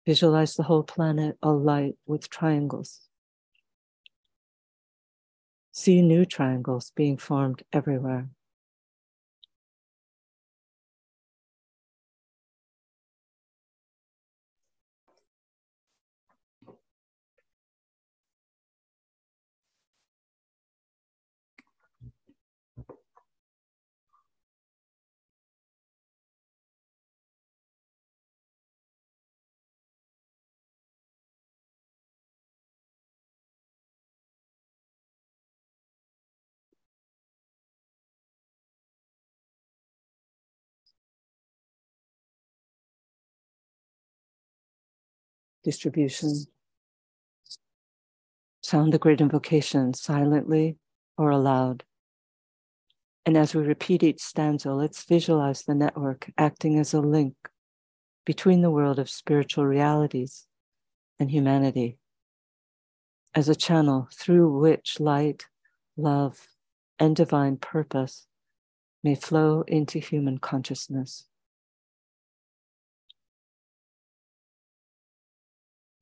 Visualize 0.05 0.55
the 0.55 0.63
whole 0.63 0.83
planet 0.83 1.37
alight 1.43 1.95
with 2.07 2.29
triangles. 2.29 3.01
See 5.71 6.01
new 6.01 6.25
triangles 6.25 6.91
being 6.95 7.17
formed 7.17 7.61
everywhere. 7.71 8.29
Distribution. 45.69 46.31
sound 48.63 48.91
the 48.91 48.97
great 48.97 49.21
invocation 49.21 49.93
silently 49.93 50.77
or 51.15 51.29
aloud. 51.29 51.83
And 53.23 53.37
as 53.37 53.53
we 53.53 53.61
repeat 53.61 54.01
each 54.01 54.19
stanza, 54.19 54.73
let's 54.73 55.03
visualize 55.03 55.61
the 55.61 55.75
network 55.75 56.31
acting 56.39 56.79
as 56.79 56.91
a 56.95 57.01
link 57.01 57.35
between 58.25 58.61
the 58.61 58.71
world 58.71 58.97
of 58.97 59.09
spiritual 59.21 59.65
realities 59.65 60.47
and 61.19 61.29
humanity, 61.29 61.99
as 63.35 63.47
a 63.47 63.61
channel 63.67 64.07
through 64.11 64.47
which 64.59 64.99
light, 64.99 65.45
love, 65.95 66.47
and 66.97 67.15
divine 67.15 67.57
purpose 67.57 68.25
may 69.03 69.13
flow 69.13 69.63
into 69.67 69.99
human 69.99 70.39
consciousness. 70.39 71.27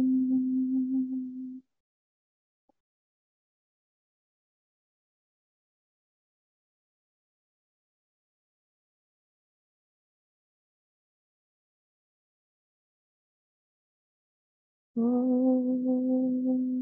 Om. 14.98 16.75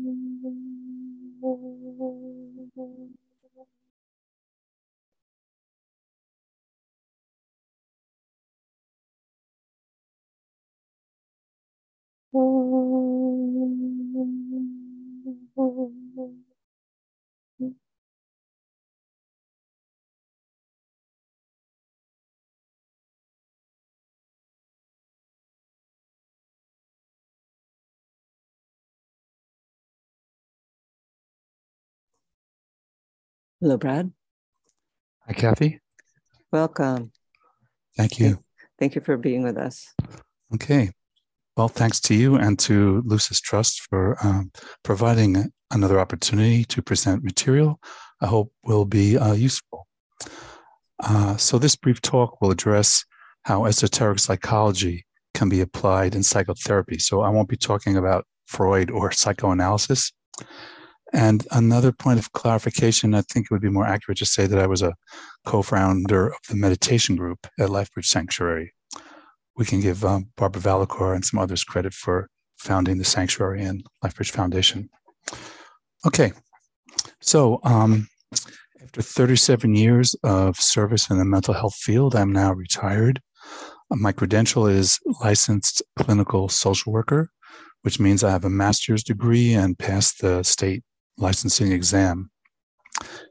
Hello, 33.64 33.78
Brad. 33.78 34.12
Hi, 35.26 35.32
Kathy. 35.32 35.80
Welcome. 36.52 37.14
Thank 37.96 38.20
you. 38.20 38.44
Thank 38.78 38.94
you 38.94 39.00
for 39.00 39.16
being 39.16 39.42
with 39.42 39.58
us. 39.58 39.88
Okay. 40.54 40.92
Well, 41.56 41.70
thanks 41.70 42.02
to 42.02 42.14
you 42.14 42.36
and 42.36 42.60
to 42.60 43.02
Lucis 43.06 43.40
Trust 43.40 43.88
for 43.90 44.18
um, 44.22 44.52
providing 44.84 45.50
another 45.72 45.98
opportunity 45.98 46.66
to 46.66 46.82
present 46.82 47.24
material 47.24 47.80
I 48.20 48.26
hope 48.28 48.52
will 48.66 48.84
be 48.84 49.18
uh, 49.18 49.32
useful. 49.32 49.88
Uh, 51.02 51.38
so, 51.38 51.58
this 51.58 51.78
brief 51.78 52.02
talk 52.02 52.42
will 52.42 52.52
address 52.52 53.06
how 53.44 53.64
esoteric 53.64 54.20
psychology 54.20 55.06
can 55.34 55.48
be 55.48 55.62
applied 55.62 56.16
in 56.16 56.24
psychotherapy. 56.24 57.00
So, 57.00 57.22
I 57.22 57.30
won't 57.30 57.48
be 57.48 57.56
talking 57.56 57.96
about 57.96 58.26
Freud 58.46 58.92
or 58.92 59.14
psychoanalysis. 59.14 60.12
And 61.14 61.46
another 61.52 61.92
point 61.92 62.20
of 62.20 62.32
clarification, 62.32 63.14
I 63.14 63.22
think 63.22 63.46
it 63.46 63.52
would 63.52 63.62
be 63.62 63.70
more 63.70 63.86
accurate 63.86 64.18
to 64.18 64.26
say 64.26 64.48
that 64.48 64.60
I 64.60 64.68
was 64.68 64.82
a 64.82 64.96
co 65.46 65.62
founder 65.62 66.28
of 66.28 66.40
the 66.50 66.56
meditation 66.56 67.16
group 67.16 67.46
at 67.60 67.70
LifeBridge 67.70 68.06
Sanctuary 68.06 68.74
we 69.56 69.66
can 69.66 69.82
give 69.82 70.04
um, 70.04 70.30
Barbara 70.36 70.62
Valocore 70.62 71.16
and 71.16 71.24
some 71.24 71.40
others 71.40 71.64
credit 71.64 71.94
for 71.94 72.30
founding 72.58 72.98
the 72.98 73.04
sanctuary 73.04 73.64
and 73.64 73.84
LifeBridge 74.04 74.32
Foundation. 74.32 74.90
Okay, 76.06 76.34
so 77.22 77.60
um, 77.64 78.08
after 78.82 79.02
37 79.02 79.76
years 79.76 80.16
of 80.24 80.58
service 80.58 81.10
in 81.10 81.18
the 81.18 81.26
mental 81.26 81.54
health 81.54 81.76
field, 81.76 82.16
I'm 82.16 82.32
now 82.32 82.54
retired. 82.54 83.22
My 83.90 84.12
credential 84.12 84.66
is 84.66 85.00
licensed 85.22 85.84
clinical 85.98 86.50
social 86.50 86.92
worker, 86.92 87.30
which 87.84 88.00
means 88.00 88.24
I 88.24 88.32
have 88.32 88.46
a 88.46 88.50
master's 88.50 89.04
degree 89.04 89.54
and 89.54 89.78
passed 89.78 90.22
the 90.22 90.42
state 90.44 90.84
licensing 91.18 91.72
exam. 91.72 92.30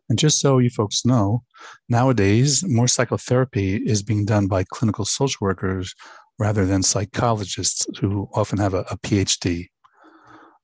And 0.08 0.18
just 0.18 0.40
so 0.40 0.58
you 0.58 0.70
folks 0.70 1.06
know, 1.06 1.42
nowadays 1.88 2.64
more 2.66 2.88
psychotherapy 2.88 3.76
is 3.76 4.02
being 4.02 4.24
done 4.24 4.46
by 4.46 4.64
clinical 4.64 5.04
social 5.04 5.38
workers 5.40 5.94
rather 6.38 6.66
than 6.66 6.82
psychologists 6.82 7.86
who 8.00 8.28
often 8.34 8.58
have 8.58 8.74
a, 8.74 8.80
a 8.90 8.98
PhD. 8.98 9.68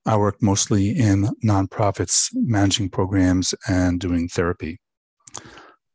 I 0.07 0.17
work 0.17 0.43
mostly 0.43 0.91
in 0.91 1.29
nonprofits, 1.45 2.29
managing 2.35 2.89
programs 2.89 3.55
and 3.69 4.01
doing 4.01 4.29
therapy. 4.29 4.81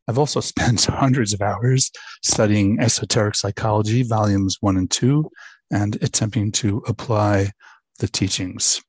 I've 0.07 0.19
also 0.19 0.39
spent 0.53 0.85
hundreds 0.85 1.33
of 1.33 1.41
hours 1.41 1.91
studying 2.21 2.79
esoteric 2.79 3.35
psychology, 3.35 4.03
volumes 4.03 4.57
one 4.61 4.77
and 4.77 4.89
two, 4.89 5.29
and 5.71 5.95
attempting 6.01 6.51
to 6.53 6.83
apply 6.87 7.51
the 7.99 8.07
teachings. 8.07 8.81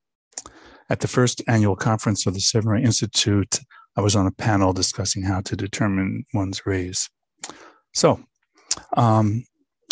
At 0.91 1.01
the 1.01 1.09
first 1.09 1.43
annual 1.49 1.77
conference 1.77 2.27
of 2.27 2.35
the 2.35 2.41
Seven 2.41 2.85
Institute, 2.85 3.61
I 3.97 4.01
was 4.01 4.15
on 4.15 4.27
a 4.27 4.33
panel 4.33 4.73
discussing 4.73 5.23
how 5.23 5.41
to 5.43 5.57
determine 5.57 6.25
one's 6.35 6.67
rays. 6.67 7.09
So, 7.95 8.21
um, 8.97 9.45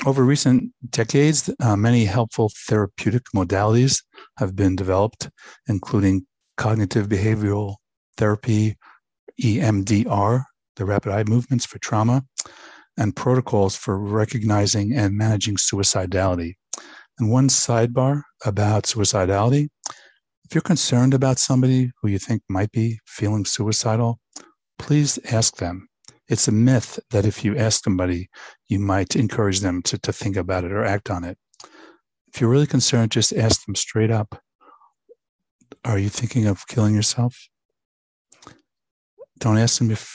over 0.05 0.25
recent 0.25 0.73
decades, 0.91 1.49
uh, 1.61 1.77
many 1.77 2.05
helpful 2.05 2.51
therapeutic 2.67 3.23
modalities 3.35 4.03
have 4.39 4.57
been 4.57 4.75
developed, 4.75 5.31
including 5.69 6.27
cognitive 6.57 7.09
behavioral 7.09 7.77
therapy, 8.17 8.77
EMDR, 9.41 10.45
the 10.77 10.85
rapid 10.85 11.13
eye 11.13 11.25
movements 11.25 11.65
for 11.65 11.79
trauma, 11.79 12.25
and 12.99 13.17
protocols 13.17 13.77
for 13.77 13.99
recognizing 13.99 14.93
and 14.93 15.17
managing 15.17 15.57
suicidality. 15.57 16.55
And 17.19 17.31
one 17.31 17.49
sidebar 17.49 18.23
about 18.45 18.85
suicidality 18.85 19.69
if 20.53 20.57
you're 20.57 20.61
concerned 20.61 21.15
about 21.15 21.39
somebody 21.39 21.91
who 21.99 22.09
you 22.09 22.19
think 22.19 22.43
might 22.47 22.71
be 22.73 22.99
feeling 23.07 23.43
suicidal, 23.43 24.21
please 24.79 25.19
ask 25.31 25.57
them. 25.57 25.89
It's 26.29 26.47
a 26.47 26.53
myth 26.53 26.99
that 27.11 27.25
if 27.25 27.43
you 27.43 27.57
ask 27.57 27.85
somebody, 27.85 28.29
you 28.69 28.79
might 28.79 29.17
encourage 29.17 29.61
them 29.61 29.81
to, 29.85 29.97
to 30.01 30.13
think 30.13 30.37
about 30.37 30.65
it 30.65 30.73
or 30.73 30.85
act 30.85 31.09
on 31.09 31.25
it. 31.25 31.39
If 32.35 32.39
you're 32.39 32.51
really 32.51 32.67
concerned, 32.67 33.13
just 33.13 33.33
ask 33.33 33.65
them 33.65 33.75
straight 33.75 34.11
up 34.11 34.43
Are 35.87 35.99
you 35.99 36.11
thinking 36.11 36.47
of 36.47 36.67
killing 36.67 36.95
yourself? 36.95 37.35
Don't 39.39 39.57
ask 39.57 39.79
them 39.79 39.91
if 39.91 40.07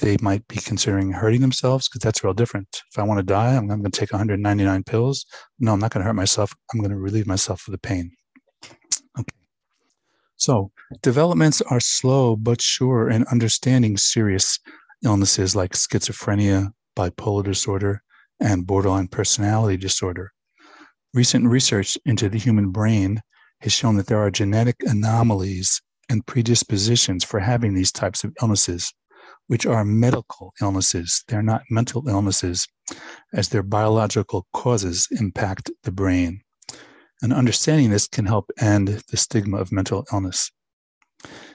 they 0.00 0.16
might 0.20 0.44
be 0.48 0.56
considering 0.56 1.12
hurting 1.12 1.40
themselves 1.40 1.88
because 1.88 2.00
that's 2.02 2.24
real 2.24 2.34
different. 2.34 2.82
If 2.90 2.98
I 2.98 3.04
want 3.04 3.18
to 3.18 3.22
die, 3.22 3.54
I'm, 3.54 3.70
I'm 3.70 3.78
going 3.80 3.92
to 3.92 4.00
take 4.00 4.12
199 4.12 4.82
pills. 4.82 5.24
No, 5.60 5.72
I'm 5.72 5.78
not 5.78 5.92
going 5.92 6.02
to 6.02 6.08
hurt 6.08 6.14
myself. 6.14 6.52
I'm 6.74 6.80
going 6.80 6.90
to 6.90 6.96
relieve 6.96 7.28
myself 7.28 7.68
of 7.68 7.70
the 7.70 7.78
pain. 7.78 8.10
So 10.42 10.72
developments 11.02 11.62
are 11.62 11.78
slow 11.78 12.34
but 12.34 12.60
sure 12.60 13.08
in 13.08 13.24
understanding 13.30 13.96
serious 13.96 14.58
illnesses 15.04 15.54
like 15.54 15.74
schizophrenia, 15.74 16.72
bipolar 16.96 17.44
disorder, 17.44 18.02
and 18.40 18.66
borderline 18.66 19.06
personality 19.06 19.76
disorder. 19.76 20.32
Recent 21.14 21.46
research 21.46 21.96
into 22.04 22.28
the 22.28 22.40
human 22.40 22.72
brain 22.72 23.20
has 23.60 23.72
shown 23.72 23.94
that 23.98 24.08
there 24.08 24.18
are 24.18 24.32
genetic 24.32 24.74
anomalies 24.80 25.80
and 26.08 26.26
predispositions 26.26 27.22
for 27.22 27.38
having 27.38 27.74
these 27.74 27.92
types 27.92 28.24
of 28.24 28.34
illnesses 28.42 28.92
which 29.46 29.64
are 29.64 29.84
medical 29.84 30.54
illnesses. 30.60 31.22
They're 31.28 31.44
not 31.44 31.62
mental 31.70 32.08
illnesses, 32.08 32.66
as 33.32 33.50
their 33.50 33.62
biological 33.62 34.48
causes 34.52 35.06
impact 35.12 35.70
the 35.84 35.92
brain. 35.92 36.40
And 37.22 37.32
understanding 37.32 37.90
this 37.90 38.08
can 38.08 38.26
help 38.26 38.50
end 38.60 38.88
the 38.88 39.16
stigma 39.16 39.56
of 39.58 39.72
mental 39.72 40.04
illness. 40.12 40.50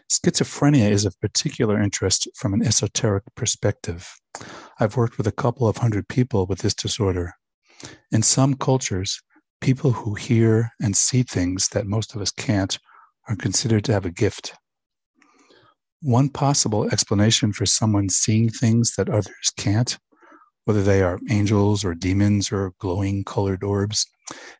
Schizophrenia 0.09 0.89
is 0.89 1.03
of 1.03 1.19
particular 1.19 1.81
interest 1.81 2.29
from 2.35 2.53
an 2.53 2.65
esoteric 2.65 3.23
perspective. 3.35 4.09
I've 4.79 4.95
worked 4.95 5.17
with 5.17 5.27
a 5.27 5.31
couple 5.33 5.67
of 5.67 5.77
hundred 5.77 6.07
people 6.07 6.45
with 6.45 6.59
this 6.59 6.73
disorder. 6.73 7.33
In 8.11 8.23
some 8.23 8.53
cultures, 8.53 9.21
people 9.59 9.91
who 9.91 10.15
hear 10.15 10.71
and 10.81 10.95
see 10.95 11.23
things 11.23 11.67
that 11.69 11.85
most 11.85 12.15
of 12.15 12.21
us 12.21 12.31
can't 12.31 12.79
are 13.27 13.35
considered 13.35 13.83
to 13.85 13.93
have 13.93 14.05
a 14.05 14.11
gift. 14.11 14.53
One 16.01 16.29
possible 16.29 16.87
explanation 16.89 17.51
for 17.51 17.65
someone 17.65 18.07
seeing 18.07 18.49
things 18.49 18.93
that 18.95 19.09
others 19.09 19.51
can't, 19.57 19.97
whether 20.67 20.83
they 20.83 21.01
are 21.01 21.17
angels 21.29 21.85
or 21.85 21.95
demons 21.95 22.51
or 22.51 22.73
glowing 22.77 23.23
colored 23.23 23.63
orbs, 23.63 24.05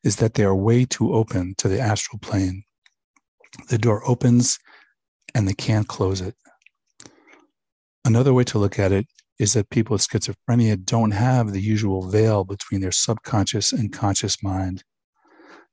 is 0.05 0.15
that 0.15 0.35
they 0.35 0.43
are 0.45 0.55
way 0.55 0.85
too 0.85 1.13
open 1.13 1.53
to 1.57 1.67
the 1.67 1.81
astral 1.81 2.17
plane. 2.19 2.63
The 3.67 3.77
door 3.77 4.01
opens 4.07 4.57
and 5.35 5.45
they 5.45 5.53
can't 5.53 5.85
close 5.85 6.21
it. 6.21 6.33
Another 8.05 8.33
way 8.33 8.45
to 8.45 8.57
look 8.57 8.79
at 8.79 8.93
it 8.93 9.05
is 9.37 9.51
that 9.51 9.69
people 9.69 9.95
with 9.95 10.07
schizophrenia 10.07 10.77
don't 10.85 11.11
have 11.11 11.51
the 11.51 11.59
usual 11.59 12.07
veil 12.07 12.45
between 12.45 12.79
their 12.79 12.93
subconscious 12.93 13.73
and 13.73 13.91
conscious 13.91 14.41
mind. 14.41 14.85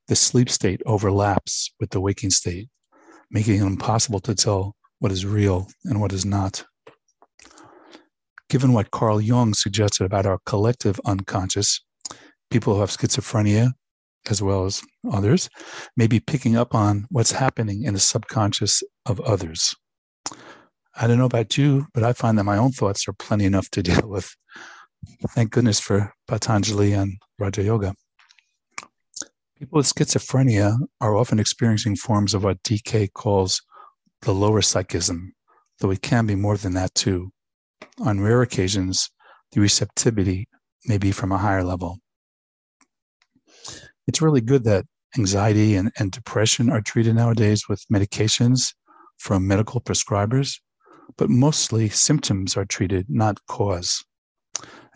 The 0.09 0.17
sleep 0.17 0.49
state 0.49 0.81
overlaps 0.85 1.71
with 1.79 1.91
the 1.91 2.01
waking 2.01 2.31
state, 2.31 2.67
making 3.31 3.61
it 3.61 3.65
impossible 3.65 4.19
to 4.19 4.35
tell 4.35 4.75
what 4.99 5.13
is 5.13 5.25
real 5.25 5.69
and 5.85 6.01
what 6.01 6.11
is 6.11 6.25
not. 6.25 6.65
Given 8.55 8.71
what 8.71 8.89
Carl 8.89 9.19
Jung 9.19 9.53
suggested 9.53 10.05
about 10.05 10.25
our 10.25 10.39
collective 10.45 10.97
unconscious, 11.03 11.81
people 12.49 12.75
who 12.75 12.79
have 12.79 12.89
schizophrenia, 12.89 13.73
as 14.29 14.41
well 14.41 14.63
as 14.63 14.81
others, 15.11 15.49
may 15.97 16.07
be 16.07 16.21
picking 16.21 16.55
up 16.55 16.73
on 16.73 17.05
what's 17.09 17.33
happening 17.33 17.83
in 17.83 17.95
the 17.95 17.99
subconscious 17.99 18.81
of 19.05 19.19
others. 19.19 19.75
I 20.95 21.05
don't 21.05 21.17
know 21.17 21.25
about 21.25 21.57
you, 21.57 21.87
but 21.93 22.05
I 22.05 22.13
find 22.13 22.37
that 22.37 22.45
my 22.45 22.55
own 22.55 22.71
thoughts 22.71 23.09
are 23.09 23.13
plenty 23.19 23.43
enough 23.43 23.69
to 23.71 23.83
deal 23.91 24.07
with. 24.07 24.33
Thank 25.31 25.51
goodness 25.51 25.81
for 25.81 26.13
Patanjali 26.25 26.93
and 26.93 27.17
Raja 27.37 27.61
Yoga. 27.61 27.93
People 29.59 29.79
with 29.79 29.93
schizophrenia 29.93 30.77
are 31.01 31.17
often 31.17 31.39
experiencing 31.39 31.97
forms 31.97 32.33
of 32.33 32.45
what 32.45 32.63
DK 32.63 33.11
calls 33.11 33.61
the 34.21 34.33
lower 34.33 34.61
psychism, 34.61 35.33
though 35.81 35.91
it 35.91 36.01
can 36.01 36.25
be 36.25 36.35
more 36.35 36.55
than 36.55 36.73
that 36.75 36.95
too. 36.95 37.33
On 37.99 38.19
rare 38.19 38.41
occasions, 38.41 39.09
the 39.51 39.61
receptivity 39.61 40.47
may 40.85 40.97
be 40.97 41.11
from 41.11 41.31
a 41.31 41.37
higher 41.37 41.63
level. 41.63 41.99
It's 44.07 44.21
really 44.21 44.41
good 44.41 44.63
that 44.65 44.85
anxiety 45.17 45.75
and, 45.75 45.91
and 45.97 46.11
depression 46.11 46.69
are 46.69 46.81
treated 46.81 47.15
nowadays 47.15 47.67
with 47.67 47.83
medications 47.91 48.73
from 49.17 49.47
medical 49.47 49.81
prescribers, 49.81 50.59
but 51.17 51.29
mostly 51.29 51.89
symptoms 51.89 52.57
are 52.57 52.65
treated, 52.65 53.07
not 53.09 53.39
cause. 53.47 54.03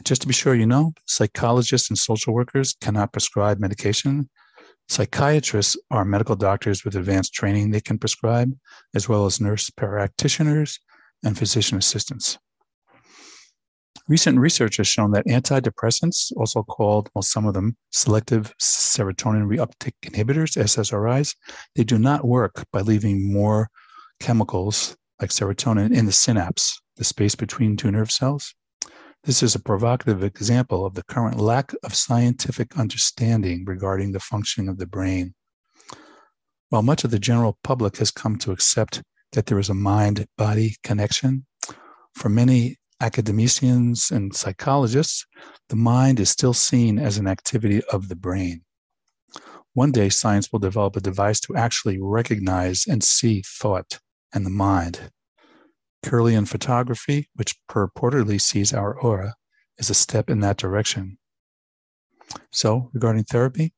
Just 0.03 0.21
to 0.21 0.27
be 0.27 0.33
sure 0.33 0.55
you 0.55 0.65
know, 0.65 0.93
psychologists 1.05 1.89
and 1.89 1.97
social 1.97 2.33
workers 2.33 2.75
cannot 2.81 3.11
prescribe 3.11 3.59
medication 3.59 4.29
Psychiatrists 4.89 5.77
are 5.91 6.03
medical 6.03 6.35
doctors 6.35 6.83
with 6.83 6.95
advanced 6.95 7.31
training 7.31 7.69
they 7.69 7.79
can 7.79 7.99
prescribe, 7.99 8.51
as 8.95 9.07
well 9.07 9.27
as 9.27 9.39
nurse 9.39 9.69
practitioners 9.69 10.79
and 11.23 11.37
physician 11.37 11.77
assistants. 11.77 12.39
Recent 14.09 14.39
research 14.39 14.77
has 14.77 14.87
shown 14.87 15.11
that 15.11 15.27
antidepressants, 15.27 16.31
also 16.35 16.63
called, 16.63 17.11
well, 17.13 17.21
some 17.21 17.45
of 17.45 17.53
them 17.53 17.77
selective 17.91 18.51
serotonin 18.59 19.45
reuptake 19.47 19.93
inhibitors, 20.03 20.57
SSRIs, 20.57 21.35
they 21.75 21.83
do 21.83 21.99
not 21.99 22.25
work 22.25 22.65
by 22.73 22.81
leaving 22.81 23.31
more 23.31 23.69
chemicals 24.19 24.97
like 25.21 25.29
serotonin 25.29 25.95
in 25.95 26.07
the 26.07 26.11
synapse, 26.11 26.81
the 26.95 27.03
space 27.03 27.35
between 27.35 27.77
two 27.77 27.91
nerve 27.91 28.09
cells. 28.09 28.55
This 29.25 29.43
is 29.43 29.53
a 29.53 29.59
provocative 29.59 30.23
example 30.23 30.87
of 30.87 30.95
the 30.95 31.03
current 31.03 31.39
lack 31.39 31.71
of 31.83 31.93
scientific 31.93 32.79
understanding 32.79 33.63
regarding 33.67 34.11
the 34.11 34.19
functioning 34.19 34.69
of 34.69 34.79
the 34.79 34.87
brain. 34.87 35.35
While 36.69 36.81
much 36.81 37.03
of 37.03 37.11
the 37.11 37.19
general 37.19 37.59
public 37.63 37.97
has 37.97 38.09
come 38.09 38.39
to 38.39 38.51
accept 38.51 39.03
that 39.33 39.45
there 39.45 39.59
is 39.59 39.69
a 39.69 39.75
mind 39.75 40.25
body 40.35 40.77
connection, 40.81 41.45
for 42.15 42.29
many 42.29 42.78
academicians 43.01 44.11
and 44.11 44.35
psychologists, 44.35 45.25
the 45.69 45.75
mind 45.75 46.19
is 46.19 46.29
still 46.29 46.53
seen 46.53 46.99
as 46.99 47.17
an 47.17 47.27
activity 47.27 47.81
of 47.91 48.09
the 48.09 48.15
brain. 48.15 48.61
One 49.73 49.91
day, 49.91 50.09
science 50.09 50.51
will 50.51 50.59
develop 50.59 50.95
a 50.95 51.01
device 51.01 51.39
to 51.41 51.55
actually 51.55 51.99
recognize 52.01 52.85
and 52.87 53.03
see 53.03 53.43
thought 53.45 53.99
and 54.33 54.45
the 54.45 54.49
mind 54.49 55.11
Kirlian 56.03 56.47
photography, 56.47 57.29
which 57.35 57.55
purportedly 57.69 58.39
sees 58.39 58.73
our 58.73 58.97
aura, 58.99 59.35
is 59.77 59.89
a 59.89 59.93
step 59.93 60.29
in 60.29 60.39
that 60.39 60.57
direction. 60.57 61.17
So, 62.51 62.89
regarding 62.93 63.25
therapy, 63.25 63.73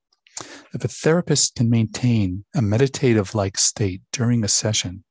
if 0.73 0.83
a 0.83 0.87
therapist 0.87 1.55
can 1.55 1.69
maintain 1.69 2.45
a 2.55 2.61
meditative 2.61 3.33
like 3.33 3.57
state 3.57 4.01
during 4.11 4.43
a 4.43 4.47
session, 4.47 5.03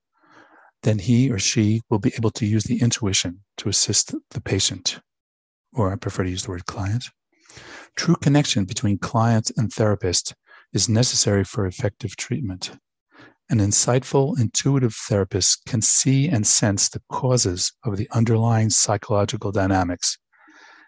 then 0.82 0.98
he 0.98 1.30
or 1.30 1.38
she 1.38 1.82
will 1.90 1.98
be 1.98 2.12
able 2.16 2.30
to 2.30 2.46
use 2.46 2.64
the 2.64 2.80
intuition 2.80 3.40
to 3.58 3.68
assist 3.68 4.14
the 4.30 4.40
patient, 4.40 5.00
or 5.72 5.92
I 5.92 5.96
prefer 5.96 6.24
to 6.24 6.30
use 6.30 6.44
the 6.44 6.50
word 6.50 6.66
client. 6.66 7.04
True 7.96 8.16
connection 8.16 8.64
between 8.64 8.98
client 8.98 9.50
and 9.56 9.72
therapist 9.72 10.34
is 10.72 10.88
necessary 10.88 11.44
for 11.44 11.66
effective 11.66 12.16
treatment. 12.16 12.72
An 13.50 13.58
insightful, 13.58 14.38
intuitive 14.38 14.94
therapist 14.94 15.64
can 15.66 15.82
see 15.82 16.28
and 16.28 16.46
sense 16.46 16.88
the 16.88 17.02
causes 17.10 17.72
of 17.84 17.96
the 17.96 18.08
underlying 18.12 18.70
psychological 18.70 19.50
dynamics 19.50 20.16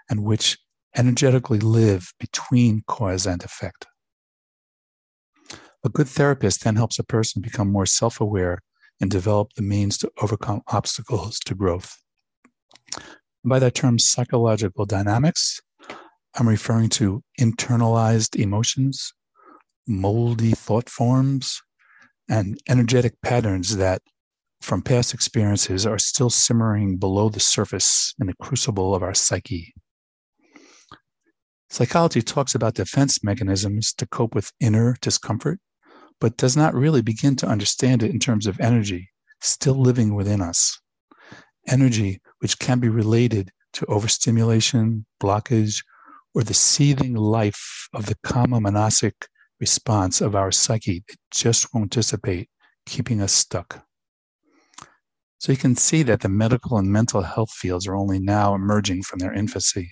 and 0.08 0.22
which 0.22 0.56
energetically 0.96 1.58
live 1.58 2.12
between 2.20 2.82
cause 2.86 3.26
and 3.26 3.42
effect. 3.42 3.86
A 5.84 5.88
good 5.88 6.06
therapist 6.06 6.62
then 6.62 6.76
helps 6.76 6.98
a 7.00 7.04
person 7.04 7.42
become 7.42 7.70
more 7.70 7.86
self 7.86 8.20
aware 8.20 8.60
and 9.02 9.10
develop 9.10 9.52
the 9.54 9.62
means 9.62 9.98
to 9.98 10.10
overcome 10.22 10.62
obstacles 10.68 11.38
to 11.40 11.54
growth. 11.54 11.98
By 13.44 13.58
that 13.58 13.74
term, 13.74 13.98
psychological 13.98 14.86
dynamics, 14.86 15.60
I'm 16.36 16.48
referring 16.48 16.88
to 16.90 17.22
internalized 17.38 18.40
emotions, 18.40 19.12
moldy 19.88 20.52
thought 20.52 20.88
forms, 20.88 21.60
and 22.30 22.58
energetic 22.68 23.20
patterns 23.20 23.76
that 23.76 24.00
from 24.60 24.80
past 24.80 25.12
experiences 25.12 25.84
are 25.84 25.98
still 25.98 26.30
simmering 26.30 26.96
below 26.96 27.28
the 27.28 27.40
surface 27.40 28.14
in 28.20 28.28
the 28.28 28.34
crucible 28.40 28.94
of 28.94 29.02
our 29.02 29.12
psyche. 29.12 29.74
Psychology 31.68 32.22
talks 32.22 32.54
about 32.54 32.74
defense 32.74 33.24
mechanisms 33.24 33.92
to 33.94 34.06
cope 34.06 34.34
with 34.34 34.52
inner 34.60 34.96
discomfort, 35.00 35.58
but 36.22 36.36
does 36.36 36.56
not 36.56 36.72
really 36.72 37.02
begin 37.02 37.34
to 37.34 37.48
understand 37.48 38.00
it 38.00 38.12
in 38.12 38.20
terms 38.20 38.46
of 38.46 38.60
energy 38.60 39.10
still 39.40 39.74
living 39.74 40.14
within 40.14 40.40
us. 40.40 40.78
Energy 41.66 42.20
which 42.38 42.60
can 42.60 42.78
be 42.78 42.88
related 42.88 43.50
to 43.72 43.84
overstimulation, 43.86 45.04
blockage, 45.20 45.82
or 46.32 46.44
the 46.44 46.54
seething 46.54 47.14
life 47.14 47.88
of 47.92 48.06
the 48.06 48.14
kama 48.22 48.60
manasic 48.60 49.14
response 49.58 50.20
of 50.20 50.36
our 50.36 50.52
psyche 50.52 51.02
that 51.08 51.16
just 51.32 51.66
won't 51.74 51.90
dissipate, 51.90 52.48
keeping 52.86 53.20
us 53.20 53.32
stuck. 53.32 53.84
So 55.38 55.50
you 55.50 55.58
can 55.58 55.74
see 55.74 56.04
that 56.04 56.20
the 56.20 56.28
medical 56.28 56.78
and 56.78 56.86
mental 56.86 57.22
health 57.22 57.50
fields 57.50 57.88
are 57.88 57.96
only 57.96 58.20
now 58.20 58.54
emerging 58.54 59.02
from 59.02 59.18
their 59.18 59.32
infancy. 59.32 59.90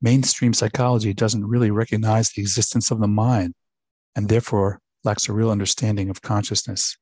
Mainstream 0.00 0.54
psychology 0.54 1.12
doesn't 1.12 1.44
really 1.44 1.70
recognize 1.70 2.30
the 2.30 2.40
existence 2.40 2.90
of 2.90 3.00
the 3.00 3.06
mind 3.06 3.52
and 4.18 4.28
therefore 4.28 4.80
lacks 5.04 5.28
a 5.28 5.32
real 5.32 5.48
understanding 5.48 6.10
of 6.10 6.22
consciousness. 6.22 6.96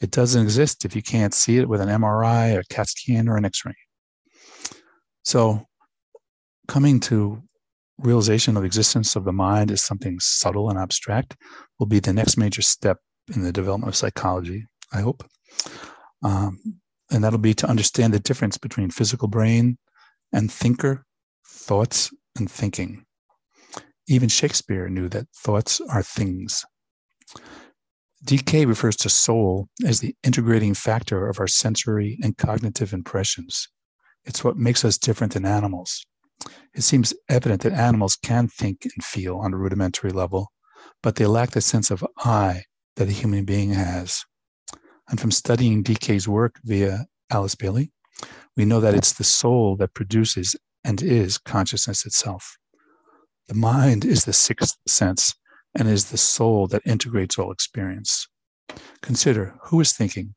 It 0.00 0.12
doesn't 0.12 0.40
exist 0.40 0.84
if 0.84 0.94
you 0.94 1.02
can't 1.02 1.34
see 1.34 1.58
it 1.58 1.68
with 1.68 1.80
an 1.80 1.88
MRI, 1.88 2.60
a 2.60 2.62
CAT 2.72 2.88
scan, 2.90 3.28
or 3.28 3.36
an 3.36 3.44
X 3.44 3.64
ray. 3.66 3.74
So, 5.24 5.66
coming 6.68 7.00
to 7.00 7.42
realization 7.98 8.56
of 8.56 8.64
existence 8.64 9.16
of 9.16 9.24
the 9.24 9.32
mind 9.32 9.72
as 9.72 9.82
something 9.82 10.20
subtle 10.20 10.70
and 10.70 10.78
abstract 10.78 11.36
will 11.80 11.86
be 11.86 11.98
the 11.98 12.12
next 12.12 12.36
major 12.36 12.62
step 12.62 12.98
in 13.34 13.42
the 13.42 13.52
development 13.52 13.88
of 13.88 13.96
psychology, 13.96 14.66
I 14.92 15.00
hope. 15.00 15.24
Um, 16.22 16.78
and 17.10 17.24
that'll 17.24 17.40
be 17.40 17.54
to 17.54 17.68
understand 17.68 18.14
the 18.14 18.20
difference 18.20 18.58
between 18.58 18.90
physical 18.90 19.26
brain 19.26 19.76
and 20.32 20.52
thinker, 20.52 21.04
thoughts, 21.44 22.12
and 22.38 22.48
thinking. 22.48 23.06
Even 24.12 24.28
Shakespeare 24.28 24.90
knew 24.90 25.08
that 25.08 25.30
thoughts 25.34 25.80
are 25.80 26.02
things. 26.02 26.66
DK 28.26 28.66
refers 28.66 28.94
to 28.96 29.08
soul 29.08 29.68
as 29.86 30.00
the 30.00 30.14
integrating 30.22 30.74
factor 30.74 31.26
of 31.28 31.40
our 31.40 31.46
sensory 31.46 32.18
and 32.22 32.36
cognitive 32.36 32.92
impressions. 32.92 33.68
It's 34.26 34.44
what 34.44 34.58
makes 34.58 34.84
us 34.84 34.98
different 34.98 35.32
than 35.32 35.46
animals. 35.46 36.04
It 36.74 36.82
seems 36.82 37.14
evident 37.30 37.62
that 37.62 37.72
animals 37.72 38.18
can 38.22 38.48
think 38.48 38.84
and 38.84 39.02
feel 39.02 39.38
on 39.38 39.54
a 39.54 39.56
rudimentary 39.56 40.10
level, 40.10 40.52
but 41.02 41.16
they 41.16 41.24
lack 41.24 41.52
the 41.52 41.62
sense 41.62 41.90
of 41.90 42.04
I 42.18 42.64
that 42.96 43.08
a 43.08 43.12
human 43.12 43.46
being 43.46 43.70
has. 43.70 44.22
And 45.08 45.18
from 45.18 45.30
studying 45.30 45.82
DK's 45.82 46.28
work 46.28 46.60
via 46.64 47.06
Alice 47.30 47.54
Bailey, 47.54 47.92
we 48.58 48.66
know 48.66 48.80
that 48.80 48.94
it's 48.94 49.14
the 49.14 49.24
soul 49.24 49.74
that 49.76 49.94
produces 49.94 50.54
and 50.84 51.00
is 51.00 51.38
consciousness 51.38 52.04
itself. 52.04 52.58
The 53.48 53.54
mind 53.54 54.04
is 54.04 54.24
the 54.24 54.32
sixth 54.32 54.76
sense 54.86 55.34
and 55.74 55.88
is 55.88 56.10
the 56.10 56.18
soul 56.18 56.66
that 56.68 56.82
integrates 56.86 57.38
all 57.38 57.50
experience. 57.50 58.28
Consider 59.00 59.56
who 59.64 59.80
is 59.80 59.92
thinking, 59.92 60.34